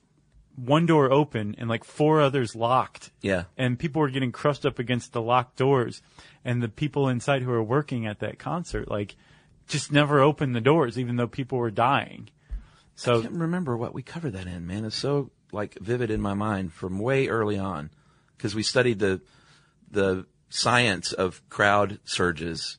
one 0.56 0.86
door 0.86 1.12
open 1.12 1.54
and 1.58 1.68
like 1.68 1.84
four 1.84 2.20
others 2.20 2.54
locked. 2.54 3.10
Yeah. 3.20 3.44
And 3.56 3.78
people 3.78 4.00
were 4.00 4.10
getting 4.10 4.32
crushed 4.32 4.66
up 4.66 4.78
against 4.78 5.12
the 5.12 5.22
locked 5.22 5.56
doors. 5.56 6.02
And 6.44 6.62
the 6.62 6.68
people 6.68 7.08
inside 7.08 7.42
who 7.42 7.50
were 7.50 7.62
working 7.62 8.06
at 8.06 8.20
that 8.20 8.38
concert, 8.38 8.90
like, 8.90 9.16
just 9.68 9.92
never 9.92 10.20
opened 10.20 10.54
the 10.54 10.60
doors, 10.60 10.98
even 10.98 11.16
though 11.16 11.28
people 11.28 11.58
were 11.58 11.70
dying. 11.70 12.28
So 12.96 13.18
I 13.18 13.22
can't 13.22 13.34
remember 13.34 13.76
what 13.76 13.94
we 13.94 14.02
covered 14.02 14.32
that 14.32 14.46
in, 14.46 14.66
man. 14.66 14.84
It's 14.84 14.96
so, 14.96 15.30
like, 15.52 15.78
vivid 15.80 16.10
in 16.10 16.20
my 16.20 16.34
mind 16.34 16.72
from 16.72 16.98
way 16.98 17.28
early 17.28 17.58
on. 17.58 17.90
Because 18.36 18.54
we 18.54 18.62
studied 18.62 18.98
the, 18.98 19.20
the 19.90 20.26
science 20.48 21.12
of 21.12 21.42
crowd 21.48 21.98
surges. 22.04 22.78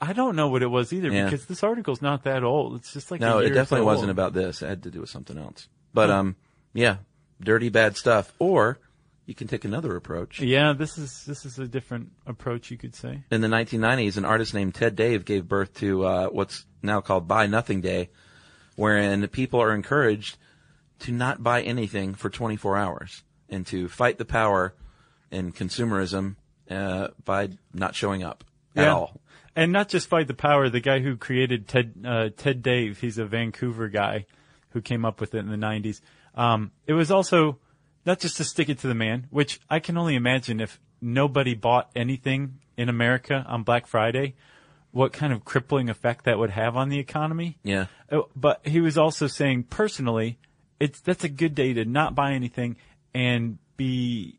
I 0.00 0.12
don't 0.12 0.36
know 0.36 0.48
what 0.48 0.62
it 0.62 0.66
was 0.70 0.92
either 0.92 1.10
Yeah. 1.10 1.24
because 1.24 1.46
this 1.46 1.62
article's 1.62 2.02
not 2.02 2.24
that 2.24 2.42
old. 2.42 2.76
It's 2.76 2.92
just 2.92 3.10
like 3.10 3.20
No, 3.20 3.38
a 3.38 3.42
it 3.44 3.50
definitely 3.50 3.82
so 3.82 3.84
wasn't 3.86 4.08
old. 4.08 4.10
about 4.18 4.32
this. 4.34 4.62
It 4.62 4.68
had 4.68 4.82
to 4.84 4.90
do 4.90 5.00
with 5.00 5.10
something 5.10 5.38
else. 5.38 5.68
But, 5.92 6.10
um, 6.10 6.36
yeah, 6.72 6.96
dirty, 7.40 7.68
bad 7.68 7.96
stuff. 7.96 8.32
Or 8.38 8.78
you 9.26 9.34
can 9.34 9.46
take 9.48 9.64
another 9.64 9.96
approach. 9.96 10.40
Yeah, 10.40 10.72
this 10.74 10.98
is 10.98 11.24
this 11.24 11.46
is 11.46 11.58
a 11.58 11.66
different 11.66 12.10
approach, 12.26 12.70
you 12.70 12.76
could 12.76 12.94
say. 12.94 13.22
In 13.30 13.40
the 13.40 13.48
1990s, 13.48 14.16
an 14.18 14.24
artist 14.26 14.52
named 14.52 14.74
Ted 14.74 14.96
Dave 14.96 15.24
gave 15.24 15.48
birth 15.48 15.72
to 15.74 16.04
uh, 16.04 16.26
what's 16.28 16.66
now 16.82 17.00
called 17.00 17.26
Buy 17.28 17.46
Nothing 17.46 17.80
Day, 17.80 18.10
wherein 18.76 19.26
people 19.28 19.62
are 19.62 19.72
encouraged 19.74 20.36
to 21.00 21.12
not 21.12 21.42
buy 21.42 21.62
anything 21.62 22.14
for 22.14 22.30
24 22.30 22.76
hours 22.76 23.22
and 23.48 23.66
to 23.66 23.88
fight 23.88 24.18
the 24.18 24.24
power 24.24 24.74
and 25.30 25.54
consumerism 25.54 26.36
uh, 26.70 27.08
by 27.24 27.50
not 27.72 27.94
showing 27.94 28.22
up 28.22 28.44
at 28.76 28.88
all. 28.88 29.20
And 29.56 29.70
not 29.72 29.88
just 29.88 30.08
fight 30.08 30.26
the 30.26 30.34
power. 30.34 30.68
The 30.68 30.80
guy 30.80 30.98
who 31.00 31.16
created 31.16 31.68
Ted 31.68 31.94
uh, 32.04 32.30
Ted 32.36 32.62
Dave, 32.62 32.98
he's 33.00 33.18
a 33.18 33.24
Vancouver 33.24 33.88
guy 33.88 34.26
who 34.70 34.80
came 34.80 35.04
up 35.04 35.20
with 35.20 35.34
it 35.34 35.38
in 35.38 35.48
the 35.48 35.56
'90s. 35.56 36.00
Um, 36.34 36.72
it 36.86 36.92
was 36.92 37.12
also 37.12 37.60
not 38.04 38.18
just 38.18 38.36
to 38.38 38.44
stick 38.44 38.68
it 38.68 38.80
to 38.80 38.88
the 38.88 38.94
man, 38.94 39.28
which 39.30 39.60
I 39.70 39.78
can 39.78 39.96
only 39.96 40.16
imagine 40.16 40.60
if 40.60 40.80
nobody 41.00 41.54
bought 41.54 41.90
anything 41.94 42.58
in 42.76 42.88
America 42.88 43.44
on 43.46 43.62
Black 43.62 43.86
Friday, 43.86 44.34
what 44.90 45.12
kind 45.12 45.32
of 45.32 45.44
crippling 45.44 45.88
effect 45.88 46.24
that 46.24 46.38
would 46.38 46.50
have 46.50 46.76
on 46.76 46.88
the 46.88 46.98
economy. 46.98 47.58
Yeah. 47.62 47.86
Oh, 48.10 48.28
But 48.34 48.66
he 48.66 48.80
was 48.80 48.98
also 48.98 49.26
saying 49.26 49.64
personally, 49.64 50.38
it's 50.80 51.00
that's 51.00 51.24
a 51.24 51.28
good 51.28 51.54
day 51.54 51.72
to 51.74 51.84
not 51.84 52.14
buy 52.14 52.32
anything 52.32 52.76
and 53.14 53.58
be 53.76 54.38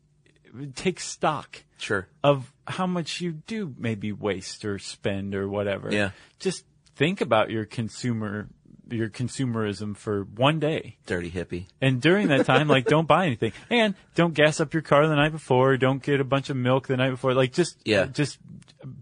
take 0.74 1.00
stock 1.00 1.64
Sure. 1.78 2.08
of 2.24 2.52
how 2.66 2.86
much 2.86 3.20
you 3.20 3.32
do 3.46 3.74
maybe 3.78 4.12
waste 4.12 4.64
or 4.64 4.78
spend 4.78 5.34
or 5.34 5.48
whatever. 5.48 5.92
Yeah. 5.92 6.10
Just 6.38 6.64
think 6.94 7.20
about 7.20 7.50
your 7.50 7.64
consumer 7.64 8.48
your 8.88 9.08
consumerism 9.10 9.96
for 9.96 10.22
one 10.22 10.60
day. 10.60 10.96
Dirty 11.06 11.28
hippie. 11.28 11.66
And 11.80 12.00
during 12.00 12.28
that 12.28 12.46
time, 12.46 12.68
like, 12.68 12.84
don't 12.86 13.08
buy 13.08 13.26
anything. 13.26 13.50
And 13.68 13.96
don't 14.14 14.32
gas 14.32 14.60
up 14.60 14.72
your 14.72 14.82
car 14.82 15.08
the 15.08 15.16
night 15.16 15.32
before. 15.32 15.76
Don't 15.76 16.00
get 16.00 16.20
a 16.20 16.24
bunch 16.24 16.50
of 16.50 16.56
milk 16.56 16.86
the 16.86 16.96
night 16.96 17.10
before. 17.10 17.34
Like, 17.34 17.52
just, 17.52 17.78
Yeah. 17.84 18.06
just 18.06 18.38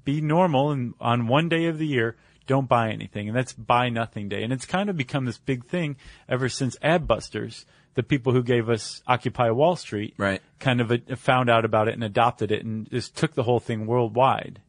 be 0.07 0.22
normal. 0.22 0.70
And 0.70 0.95
on 1.01 1.26
one 1.26 1.51
day 1.51 1.66
of 1.66 1.76
the 1.76 1.87
year, 1.87 2.16
don't 2.47 2.68
buy 2.68 2.90
anything. 2.90 3.28
And 3.28 3.36
that's 3.36 3.53
buy 3.53 3.88
nothing 3.88 4.28
day. 4.28 4.42
And 4.42 4.53
it's 4.53 4.66
kind 4.66 4.88
of 4.90 4.97
become 4.97 5.24
this 5.24 5.38
big 5.38 5.64
thing 5.66 5.97
ever 6.28 6.49
since 6.49 6.76
Adbusters, 6.82 7.64
the 7.95 8.03
people 8.03 8.32
who 8.32 8.42
gave 8.42 8.68
us 8.68 9.03
Occupy 9.07 9.51
Wall 9.51 9.76
Street, 9.76 10.14
Right. 10.18 10.42
kind 10.59 10.80
of 10.80 10.90
uh, 10.92 10.99
found 11.16 11.49
out 11.49 11.64
about 11.64 11.88
it 11.88 11.95
and 11.95 12.05
adopted 12.05 12.51
it 12.53 12.64
and 12.64 12.90
just 12.90 13.16
took 13.16 13.34
the 13.34 13.42
whole 13.45 13.61
thing 13.61 13.86
worldwide. 13.86 14.61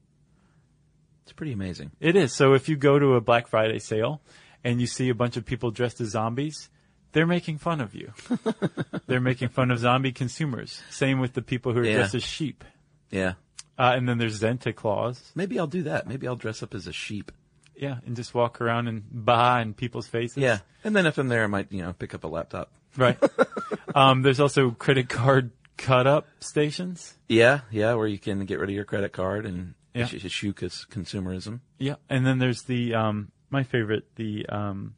It's 1.24 1.34
pretty 1.34 1.54
amazing. 1.54 1.92
It 2.00 2.16
is. 2.16 2.34
So 2.34 2.54
if 2.54 2.70
you 2.70 2.76
go 2.76 3.00
to 3.00 3.16
a 3.16 3.22
Black 3.22 3.48
Friday 3.48 3.80
sale 3.80 4.22
and 4.64 4.80
you 4.80 4.88
see 4.88 5.10
a 5.10 5.16
bunch 5.16 5.38
of 5.38 5.46
people 5.46 5.72
dressed 5.72 6.00
as 6.02 6.10
zombies, 6.10 6.70
they're 7.14 7.26
making 7.26 7.58
fun 7.58 7.82
of 7.82 7.96
you. 7.96 8.12
they're 9.08 9.20
making 9.22 9.50
fun 9.50 9.72
of 9.72 9.80
zombie 9.80 10.12
consumers. 10.12 10.82
Same 10.92 11.20
with 11.20 11.34
the 11.34 11.42
people 11.42 11.74
who 11.74 11.80
are 11.80 11.86
Yeah. 11.86 11.96
dressed 11.96 12.16
as 12.16 12.24
sheep. 12.24 12.64
Yeah. 13.10 13.34
Uh, 13.78 13.94
and 13.96 14.08
then 14.08 14.18
there's 14.20 14.40
Santa 14.40 14.72
Claus. 14.72 15.32
Maybe 15.36 15.58
I'll 15.60 15.68
do 15.68 15.84
that. 15.84 16.08
Maybe 16.08 16.28
I'll 16.28 16.36
dress 16.36 16.62
up 16.62 16.74
as 16.76 16.88
a 16.88 16.94
sheep. 16.94 17.32
Yeah, 17.78 17.98
and 18.06 18.16
just 18.16 18.34
walk 18.34 18.62
around 18.62 18.88
and 18.88 19.04
bah 19.12 19.60
in 19.60 19.74
people's 19.74 20.08
faces. 20.08 20.38
Yeah. 20.38 20.60
And 20.84 20.96
then 20.96 21.06
if 21.06 21.18
I'm 21.18 21.28
there, 21.28 21.44
I 21.44 21.48
might, 21.48 21.72
you 21.72 21.82
know, 21.82 21.94
pick 21.94 22.14
up 22.14 22.24
a 22.24 22.28
laptop. 22.28 22.72
Right. 22.96 23.18
um, 23.96 24.22
there's 24.22 24.40
also 24.40 24.72
credit 24.72 25.10
card 25.10 25.52
cut 25.78 26.08
up 26.08 26.28
stations. 26.40 27.16
Yeah. 27.28 27.62
Yeah. 27.72 27.96
Where 27.96 28.08
you 28.08 28.18
can 28.20 28.46
get 28.46 28.60
rid 28.60 28.70
of 28.70 28.76
your 28.76 28.86
credit 28.86 29.12
card 29.12 29.46
and 29.46 29.74
Yeah. 29.94 30.08
cons- 30.08 30.86
consumerism. 30.90 31.60
Yeah. 31.78 31.96
And 32.10 32.26
then 32.26 32.40
there's 32.40 32.64
the, 32.64 32.94
um, 32.96 33.32
my 33.50 33.64
favorite, 33.64 34.06
the, 34.16 34.46
um, 34.48 34.96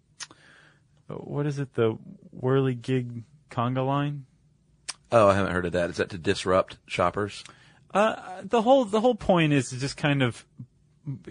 what 1.08 1.46
is 1.46 1.58
it? 1.60 1.74
The 1.74 1.98
Whirly 2.32 2.76
Gig 2.76 3.24
Conga 3.50 3.86
line? 3.86 4.26
Oh, 5.12 5.30
I 5.30 5.36
haven't 5.36 5.54
heard 5.54 5.66
of 5.66 5.72
that. 5.72 5.90
Is 5.90 5.98
that 5.98 6.10
to 6.10 6.18
disrupt 6.18 6.78
shoppers? 6.86 7.44
Uh, 7.94 8.42
the 8.44 8.62
whole 8.62 8.84
the 8.84 9.00
whole 9.00 9.16
point 9.16 9.54
is 9.54 9.70
to 9.70 9.80
just 9.80 9.96
kind 9.96 10.22
of 10.22 10.46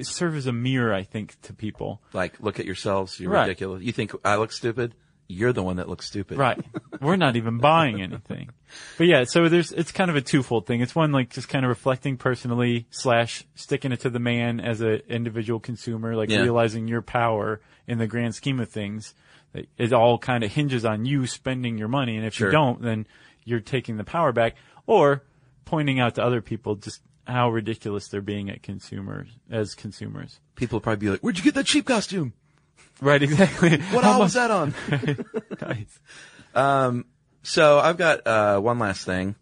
serve 0.03 0.37
as 0.37 0.47
a 0.47 0.53
mirror, 0.53 0.93
I 0.95 1.03
think, 1.03 1.41
to 1.43 1.53
people. 1.53 2.03
Like, 2.13 2.41
look 2.41 2.59
at 2.61 2.67
yourselves. 2.67 3.19
You're 3.21 3.31
Right. 3.33 3.43
ridiculous. 3.43 3.83
You 3.83 3.93
think 3.93 4.13
I 4.25 4.37
look 4.37 4.53
stupid? 4.53 4.95
You're 5.29 5.53
the 5.53 5.63
one 5.63 5.77
that 5.77 5.89
looks 5.89 6.07
stupid. 6.07 6.39
Right. 6.39 6.59
We're 7.01 7.17
not 7.17 7.35
even 7.37 7.59
buying 7.59 8.01
anything. 8.01 8.51
But 8.99 9.07
yeah, 9.07 9.25
so 9.25 9.49
there's 9.49 9.71
it's 9.73 9.93
kind 9.93 10.11
of 10.11 10.17
a 10.17 10.21
twofold 10.21 10.67
thing. 10.67 10.81
It's 10.81 10.95
one 10.95 11.13
like 11.13 11.31
just 11.31 11.49
kind 11.49 11.65
of 11.65 11.69
reflecting 11.69 12.17
personally 12.17 12.87
slash 12.91 13.45
sticking 13.55 13.93
it 13.93 14.01
to 14.01 14.11
the 14.11 14.19
man 14.19 14.59
as 14.61 14.81
an 14.81 15.03
individual 15.09 15.61
consumer, 15.61 16.17
like 16.17 16.31
Yeah. 16.31 16.41
realizing 16.43 16.89
your 16.89 17.01
power 17.03 17.61
in 17.87 17.99
the 17.99 18.07
grand 18.09 18.35
scheme 18.35 18.59
of 18.61 18.69
things. 18.69 19.15
That 19.53 19.67
It 19.79 19.93
all 19.93 20.19
kind 20.19 20.43
of 20.45 20.51
hinges 20.53 20.85
on 20.85 21.05
you 21.07 21.27
spending 21.29 21.79
your 21.79 21.89
money, 21.89 22.17
and 22.17 22.27
if 22.27 22.35
Sure. 22.35 22.49
you 22.49 22.53
don't, 22.53 22.83
then 22.83 23.07
you're 23.45 23.61
taking 23.61 23.97
the 23.99 24.05
power 24.05 24.33
back, 24.33 24.57
or 24.87 25.23
pointing 25.65 26.01
out 26.01 26.17
to 26.17 26.25
other 26.25 26.41
people 26.43 26.75
just 26.77 27.01
how 27.27 27.51
ridiculous 27.51 28.09
they're 28.09 28.21
being 28.23 28.51
at 28.51 28.63
consumers 28.63 29.29
as 29.51 29.75
consumers. 29.75 30.41
People 30.55 30.77
will 30.77 30.81
probably 30.83 31.07
be 31.07 31.11
like, 31.11 31.21
"Where'd 31.21 31.39
you 31.39 31.45
get 31.45 31.55
that 31.55 31.67
cheap 31.67 31.87
costume? 31.87 32.33
Right, 33.01 33.23
exactly. 33.23 33.79
What 33.93 34.05
aisle 34.05 34.21
was 34.21 34.35
that 34.35 34.51
on?" 34.51 34.75
Nice. 35.61 36.01
So 37.43 37.79
I've 37.79 37.97
got 37.97 38.27
uh, 38.27 38.59
one 38.61 38.79
last 38.79 39.05
thing. 39.05 39.37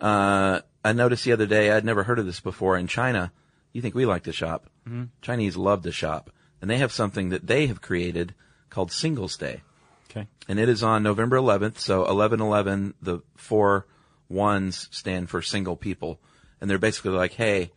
Uh, 0.00 0.60
I 0.84 0.92
noticed 0.92 1.24
the 1.24 1.32
other 1.32 1.46
day 1.46 1.70
I'd 1.70 1.84
never 1.84 2.02
heard 2.04 2.18
of 2.18 2.26
this 2.26 2.40
before 2.40 2.76
in 2.76 2.86
China. 2.86 3.32
You 3.72 3.80
think 3.82 3.94
we 3.94 4.06
like 4.06 4.24
to 4.24 4.32
shop? 4.32 4.68
Mm-hmm. 4.86 5.04
Chinese 5.22 5.56
love 5.56 5.82
to 5.82 5.92
shop, 5.92 6.30
and 6.60 6.70
they 6.70 6.78
have 6.78 6.92
something 6.92 7.30
that 7.30 7.46
they 7.46 7.66
have 7.66 7.80
created 7.80 8.34
called 8.70 8.92
Singles 8.92 9.36
Day, 9.36 9.62
Okay. 10.10 10.26
and 10.48 10.58
it 10.58 10.68
is 10.68 10.82
on 10.82 11.02
November 11.02 11.36
11th. 11.36 11.78
So 11.78 12.00
1111, 12.00 12.94
the 13.00 13.20
four 13.36 13.86
ones 14.28 14.88
stand 14.90 15.30
for 15.30 15.40
single 15.42 15.76
people, 15.76 16.20
and 16.60 16.68
they're 16.70 16.78
basically 16.78 17.10
like, 17.12 17.32
hey, 17.32 17.72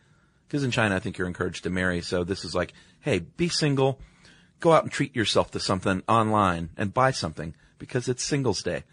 because 0.46 0.64
in 0.64 0.70
China 0.70 0.96
I 0.96 0.98
think 0.98 1.18
you're 1.18 1.28
encouraged 1.28 1.64
to 1.64 1.70
marry. 1.70 2.00
So 2.00 2.24
this 2.24 2.44
is 2.44 2.54
like, 2.54 2.72
hey, 3.00 3.20
be 3.20 3.48
single, 3.48 4.00
go 4.60 4.72
out 4.72 4.82
and 4.82 4.92
treat 4.92 5.14
yourself 5.16 5.50
to 5.52 5.60
something 5.60 6.02
online 6.08 6.70
and 6.76 6.92
buy 6.92 7.10
something 7.10 7.54
because 7.78 8.08
it's 8.08 8.22
Singles 8.22 8.62
Day, 8.62 8.84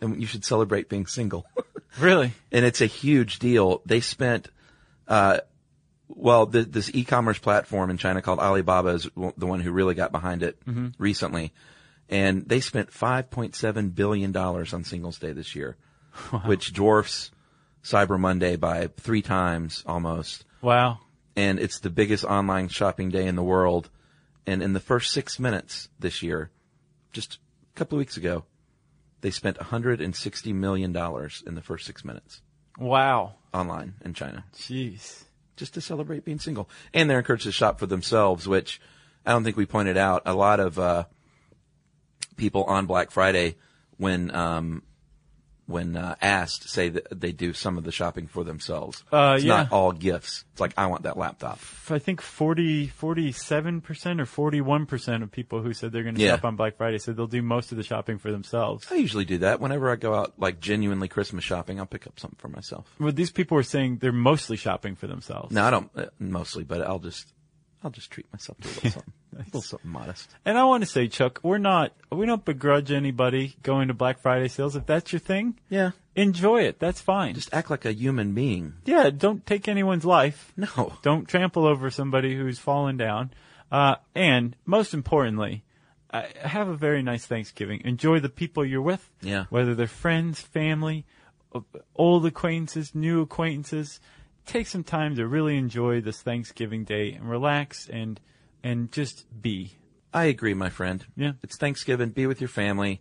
and 0.00 0.20
you 0.20 0.26
should 0.26 0.44
celebrate 0.44 0.88
being 0.88 1.06
single. 1.06 1.46
Really? 1.98 2.32
and 2.52 2.66
it's 2.66 2.82
a 2.82 2.86
huge 2.86 3.38
deal. 3.38 3.80
They 3.86 4.00
spent, 4.00 4.50
uh, 5.08 5.38
well, 6.08 6.44
the, 6.44 6.62
this 6.62 6.90
e-commerce 6.94 7.38
platform 7.38 7.88
in 7.88 7.96
China 7.96 8.20
called 8.20 8.38
Alibaba 8.38 8.90
is 8.90 9.08
the 9.14 9.46
one 9.46 9.60
who 9.60 9.72
really 9.72 9.94
got 9.94 10.12
behind 10.12 10.42
it 10.42 10.58
recently, 10.98 11.54
and 12.10 12.46
they 12.46 12.60
spent 12.60 12.90
5.7 12.90 13.94
billion 13.94 14.30
dollars 14.30 14.74
on 14.74 14.84
Singles 14.84 15.18
Day 15.18 15.32
this 15.32 15.54
year, 15.56 15.76
which 16.44 16.74
dwarfs 16.74 17.30
Cyber 17.86 18.18
Monday 18.18 18.56
by 18.56 18.88
three 18.96 19.22
times 19.22 19.84
almost. 19.86 20.44
Wow. 20.60 20.98
And 21.36 21.60
it's 21.60 21.78
the 21.78 21.88
biggest 21.90 22.24
online 22.24 22.66
shopping 22.68 23.10
day 23.10 23.26
in 23.28 23.36
the 23.36 23.44
world. 23.44 23.88
And 24.44 24.60
in 24.60 24.72
the 24.72 24.80
first 24.80 25.12
six 25.12 25.38
minutes 25.38 25.88
this 26.00 26.20
year, 26.20 26.50
just 27.12 27.38
a 27.74 27.78
couple 27.78 27.96
of 27.96 28.00
weeks 28.00 28.16
ago, 28.16 28.44
they 29.20 29.30
spent 29.30 29.58
160 29.58 30.52
million 30.52 30.92
dollars 30.92 31.44
in 31.46 31.54
the 31.54 31.62
first 31.62 31.86
six 31.86 32.04
minutes 32.04 32.42
Wow. 32.76 33.34
online 33.54 33.94
in 34.04 34.14
China 34.14 34.44
Jeez. 34.54 35.22
just 35.56 35.74
to 35.74 35.80
celebrate 35.80 36.24
being 36.24 36.40
single. 36.40 36.68
And 36.92 37.08
they're 37.08 37.18
encouraged 37.18 37.44
to 37.44 37.52
shop 37.52 37.78
for 37.78 37.86
themselves, 37.86 38.48
which 38.48 38.80
I 39.24 39.30
don't 39.30 39.44
think 39.44 39.56
we 39.56 39.64
pointed 39.66 39.96
out. 39.96 40.22
A 40.26 40.34
lot 40.34 40.58
of 40.58 40.76
uh, 40.78 41.04
people 42.36 42.64
on 42.64 42.86
Black 42.86 43.10
Friday, 43.12 43.56
when 43.96 44.34
um, 44.34 44.82
when 45.66 45.96
uh, 45.96 46.14
asked, 46.22 46.68
say 46.68 46.88
that 46.90 47.20
they 47.20 47.32
do 47.32 47.52
some 47.52 47.76
of 47.76 47.84
the 47.84 47.92
shopping 47.92 48.26
for 48.26 48.44
themselves. 48.44 49.02
Uh, 49.12 49.34
it's 49.36 49.44
yeah. 49.44 49.56
not 49.56 49.72
all 49.72 49.92
gifts. 49.92 50.44
It's 50.52 50.60
like 50.60 50.72
I 50.76 50.86
want 50.86 51.02
that 51.02 51.16
laptop. 51.18 51.58
I 51.90 51.98
think 51.98 52.20
40, 52.20 52.88
47% 52.88 54.20
or 54.20 54.50
41% 54.52 55.22
of 55.22 55.30
people 55.30 55.62
who 55.62 55.72
said 55.72 55.92
they're 55.92 56.02
going 56.02 56.14
to 56.14 56.20
Yeah. 56.20 56.32
shop 56.36 56.44
on 56.44 56.56
Black 56.56 56.76
Friday 56.76 56.98
said 56.98 57.16
they'll 57.16 57.26
do 57.26 57.42
most 57.42 57.72
of 57.72 57.78
the 57.78 57.84
shopping 57.84 58.18
for 58.18 58.30
themselves. 58.30 58.86
I 58.90 58.94
usually 58.96 59.24
do 59.24 59.38
that 59.38 59.60
whenever 59.60 59.90
I 59.90 59.96
go 59.96 60.14
out 60.14 60.34
like 60.38 60.60
genuinely 60.60 61.08
Christmas 61.08 61.44
shopping. 61.44 61.78
I'll 61.80 61.86
pick 61.86 62.06
up 62.06 62.18
something 62.18 62.38
for 62.38 62.48
myself. 62.48 62.86
Well, 62.98 63.12
these 63.12 63.30
people 63.32 63.56
were 63.56 63.62
saying 63.62 63.98
they're 63.98 64.12
mostly 64.12 64.56
shopping 64.56 64.94
for 64.96 65.06
themselves. 65.06 65.52
No, 65.52 65.64
I 65.64 65.70
don't 65.70 65.90
uh, 65.96 66.06
mostly, 66.18 66.64
but 66.64 66.82
I'll 66.82 66.98
just 66.98 67.32
I'll 67.86 67.92
just 67.92 68.10
treat 68.10 68.26
myself 68.32 68.58
to 68.60 68.68
a 68.68 68.70
little 68.70 68.90
something, 68.90 69.12
a 69.34 69.38
little 69.44 69.62
something 69.62 69.90
modest. 69.90 70.34
And 70.44 70.58
I 70.58 70.64
want 70.64 70.82
to 70.82 70.90
say, 70.90 71.06
Chuck, 71.06 71.38
we're 71.44 71.58
not, 71.58 71.92
we 72.10 72.26
don't 72.26 72.44
begrudge 72.44 72.90
anybody 72.90 73.54
going 73.62 73.88
to 73.88 73.94
Black 73.94 74.18
Friday 74.20 74.48
sales. 74.48 74.74
If 74.74 74.86
that's 74.86 75.12
your 75.12 75.20
thing, 75.20 75.54
Yeah, 75.70 75.92
enjoy 76.16 76.62
it. 76.64 76.80
That's 76.80 77.00
fine. 77.00 77.34
just 77.34 77.54
act 77.54 77.70
like 77.70 77.84
a 77.84 77.92
human 77.94 78.34
being. 78.34 78.74
yeah, 78.84 79.10
don't 79.10 79.46
take 79.46 79.68
anyone's 79.68 80.04
life. 80.04 80.52
No. 80.56 80.94
Don't 81.02 81.28
trample 81.28 81.64
over 81.64 81.90
somebody 81.90 82.34
who's 82.36 82.58
fallen 82.58 82.96
down. 82.96 83.30
Uh, 83.70 83.94
and 84.14 84.56
most 84.66 84.92
importantly, 84.92 85.62
uh, 86.10 86.22
have 86.42 86.66
a 86.68 86.76
very 86.76 87.02
nice 87.02 87.24
Thanksgiving. 87.24 87.82
Enjoy 87.84 88.18
the 88.18 88.28
people 88.28 88.64
you're 88.64 88.82
with. 88.82 89.08
Yeah. 89.22 89.44
Whether 89.50 89.74
they're 89.76 89.86
friends, 89.86 90.40
family, 90.40 91.06
old 91.94 92.26
acquaintances, 92.26 92.94
new 92.94 93.20
acquaintances. 93.22 94.00
Take 94.46 94.66
some 94.68 94.84
time 94.84 95.16
to 95.16 95.26
really 95.26 95.56
enjoy 95.58 96.00
this 96.00 96.22
Thanksgiving 96.22 96.84
day 96.84 97.12
and 97.12 97.28
relax 97.28 97.88
and, 97.88 98.20
and 98.62 98.90
just 98.92 99.26
be. 99.42 99.72
I 100.14 100.24
agree, 100.24 100.54
my 100.54 100.70
friend. 100.70 101.04
Yeah. 101.16 101.32
It's 101.42 101.56
Thanksgiving. 101.56 102.10
Be 102.10 102.26
with 102.26 102.40
your 102.40 102.48
family. 102.48 103.00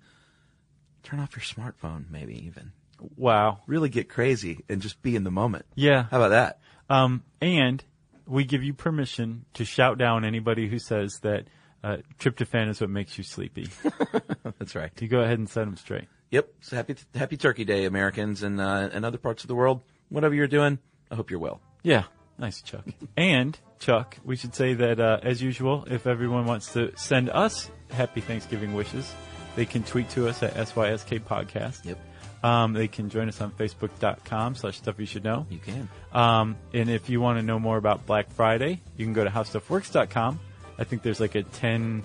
Turn 1.04 1.20
off 1.20 1.36
your 1.36 1.44
smartphone, 1.44 2.10
maybe 2.10 2.46
even. 2.46 2.72
Wow. 3.16 3.60
Really 3.68 3.90
get 3.90 4.10
crazy 4.10 4.66
and 4.68 4.82
just 4.82 5.02
be 5.02 5.16
in 5.16 5.24
the 5.24 5.32
moment. 5.32 5.66
Yeah. 5.76 6.08
How 6.10 6.18
about 6.18 6.30
that? 6.30 6.60
Um, 6.90 7.24
and 7.42 7.84
we 8.28 8.44
give 8.44 8.64
you 8.64 8.74
permission 8.74 9.46
to 9.54 9.66
shout 9.66 9.98
down 9.98 10.26
anybody 10.26 10.68
who 10.68 10.80
says 10.80 11.20
that 11.20 11.46
uh, 11.84 11.98
tryptophan 12.20 12.70
is 12.70 12.82
what 12.82 12.90
makes 12.90 13.18
you 13.18 13.24
sleepy. 13.24 13.70
That's 14.58 14.76
right. 14.76 14.92
you 15.00 15.08
go 15.08 15.20
ahead 15.20 15.38
and 15.38 15.48
set 15.48 15.66
them 15.66 15.78
straight. 15.78 16.08
Yep. 16.32 16.50
So 16.62 16.76
happy 16.76 16.96
Happy 17.14 17.38
Turkey 17.38 17.66
Day, 17.66 17.86
Americans, 17.86 18.42
and 18.42 18.60
uh, 18.60 18.90
and 18.92 19.06
other 19.06 19.20
parts 19.20 19.44
of 19.44 19.48
the 19.48 19.56
world. 19.56 19.82
Whatever 20.10 20.34
you're 20.34 20.48
doing, 20.48 20.80
I 21.16 21.18
hope 21.18 21.32
you're 21.32 21.40
well. 21.40 21.62
Yeah, 21.82 22.04
nice, 22.38 22.62
Chuck. 22.62 22.84
and 23.16 23.58
Chuck, 23.80 24.18
we 24.26 24.36
should 24.36 24.54
say 24.54 24.74
that 24.74 25.00
uh, 25.00 25.20
as 25.24 25.42
usual, 25.42 25.86
if 25.90 26.06
everyone 26.08 26.46
wants 26.46 26.74
to 26.74 26.92
send 26.98 27.30
us 27.30 27.72
happy 27.90 28.20
Thanksgiving 28.20 28.74
wishes, 28.74 29.14
they 29.56 29.66
can 29.66 29.84
tweet 29.84 30.10
to 30.10 30.28
us 30.28 30.44
at 30.44 30.56
SYSK 30.56 31.22
Podcast. 31.22 31.86
Yep. 31.86 31.98
Um, 32.44 32.74
they 32.74 32.90
can 32.90 33.10
join 33.10 33.30
us 33.30 33.40
on 33.40 33.52
Facebook.com 33.52 34.56
slash 34.56 34.76
Stuff 34.78 35.00
You 35.00 35.06
Should 35.06 35.24
Know. 35.24 35.48
You 35.50 35.60
can. 35.60 35.88
Um, 36.12 36.58
and 36.74 36.90
if 36.90 37.10
you 37.10 37.22
want 37.22 37.40
to 37.40 37.44
know 37.44 37.60
more 37.60 37.78
about 37.78 38.06
Black 38.06 38.30
Friday, 38.32 38.82
you 38.98 39.06
can 39.06 39.14
go 39.14 39.24
to 39.24 39.30
HowStuffWorks.com. 39.30 40.40
I 40.78 40.84
think 40.84 41.02
there's 41.02 41.22
like 41.22 41.36
a 41.36 41.44
10 41.44 42.04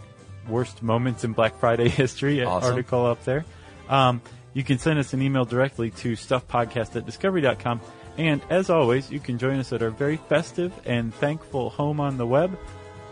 worst 0.48 0.82
moments 0.84 1.24
in 1.24 1.32
Black 1.32 1.58
Friday 1.58 1.88
history 2.04 2.44
Awesome. 2.44 2.70
article 2.70 3.04
up 3.06 3.24
there. 3.24 3.44
Um, 3.88 4.22
You 4.54 4.64
can 4.64 4.78
send 4.78 4.98
us 4.98 5.12
an 5.12 5.22
email 5.22 5.44
directly 5.44 5.90
to 5.90 6.12
stuffpodcast 6.12 6.96
at 6.96 7.06
discovery.com. 7.06 7.80
And 8.16 8.42
as 8.50 8.70
always, 8.70 9.10
you 9.10 9.20
can 9.20 9.38
join 9.38 9.58
us 9.58 9.72
at 9.72 9.82
our 9.82 9.90
very 9.90 10.16
festive 10.16 10.72
and 10.84 11.14
thankful 11.14 11.70
home 11.70 12.00
on 12.00 12.16
the 12.18 12.26
web, 12.26 12.58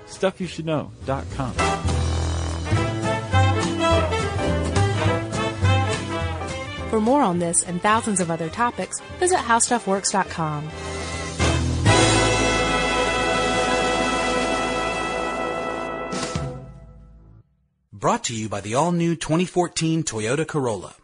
stuffyoushouldknow.com. 0.06 1.54
For 6.90 7.00
more 7.00 7.22
on 7.22 7.38
this 7.38 7.62
and 7.64 7.82
thousands 7.82 8.20
of 8.20 8.30
other 8.30 8.48
topics, 8.48 9.00
visit 9.18 9.38
howstuffworks.com. 9.38 10.70
Brought 17.92 18.24
to 18.24 18.34
you 18.34 18.48
by 18.48 18.60
the 18.60 18.74
all-new 18.76 19.16
2014 19.16 20.04
Toyota 20.04 20.46
Corolla. 20.46 20.94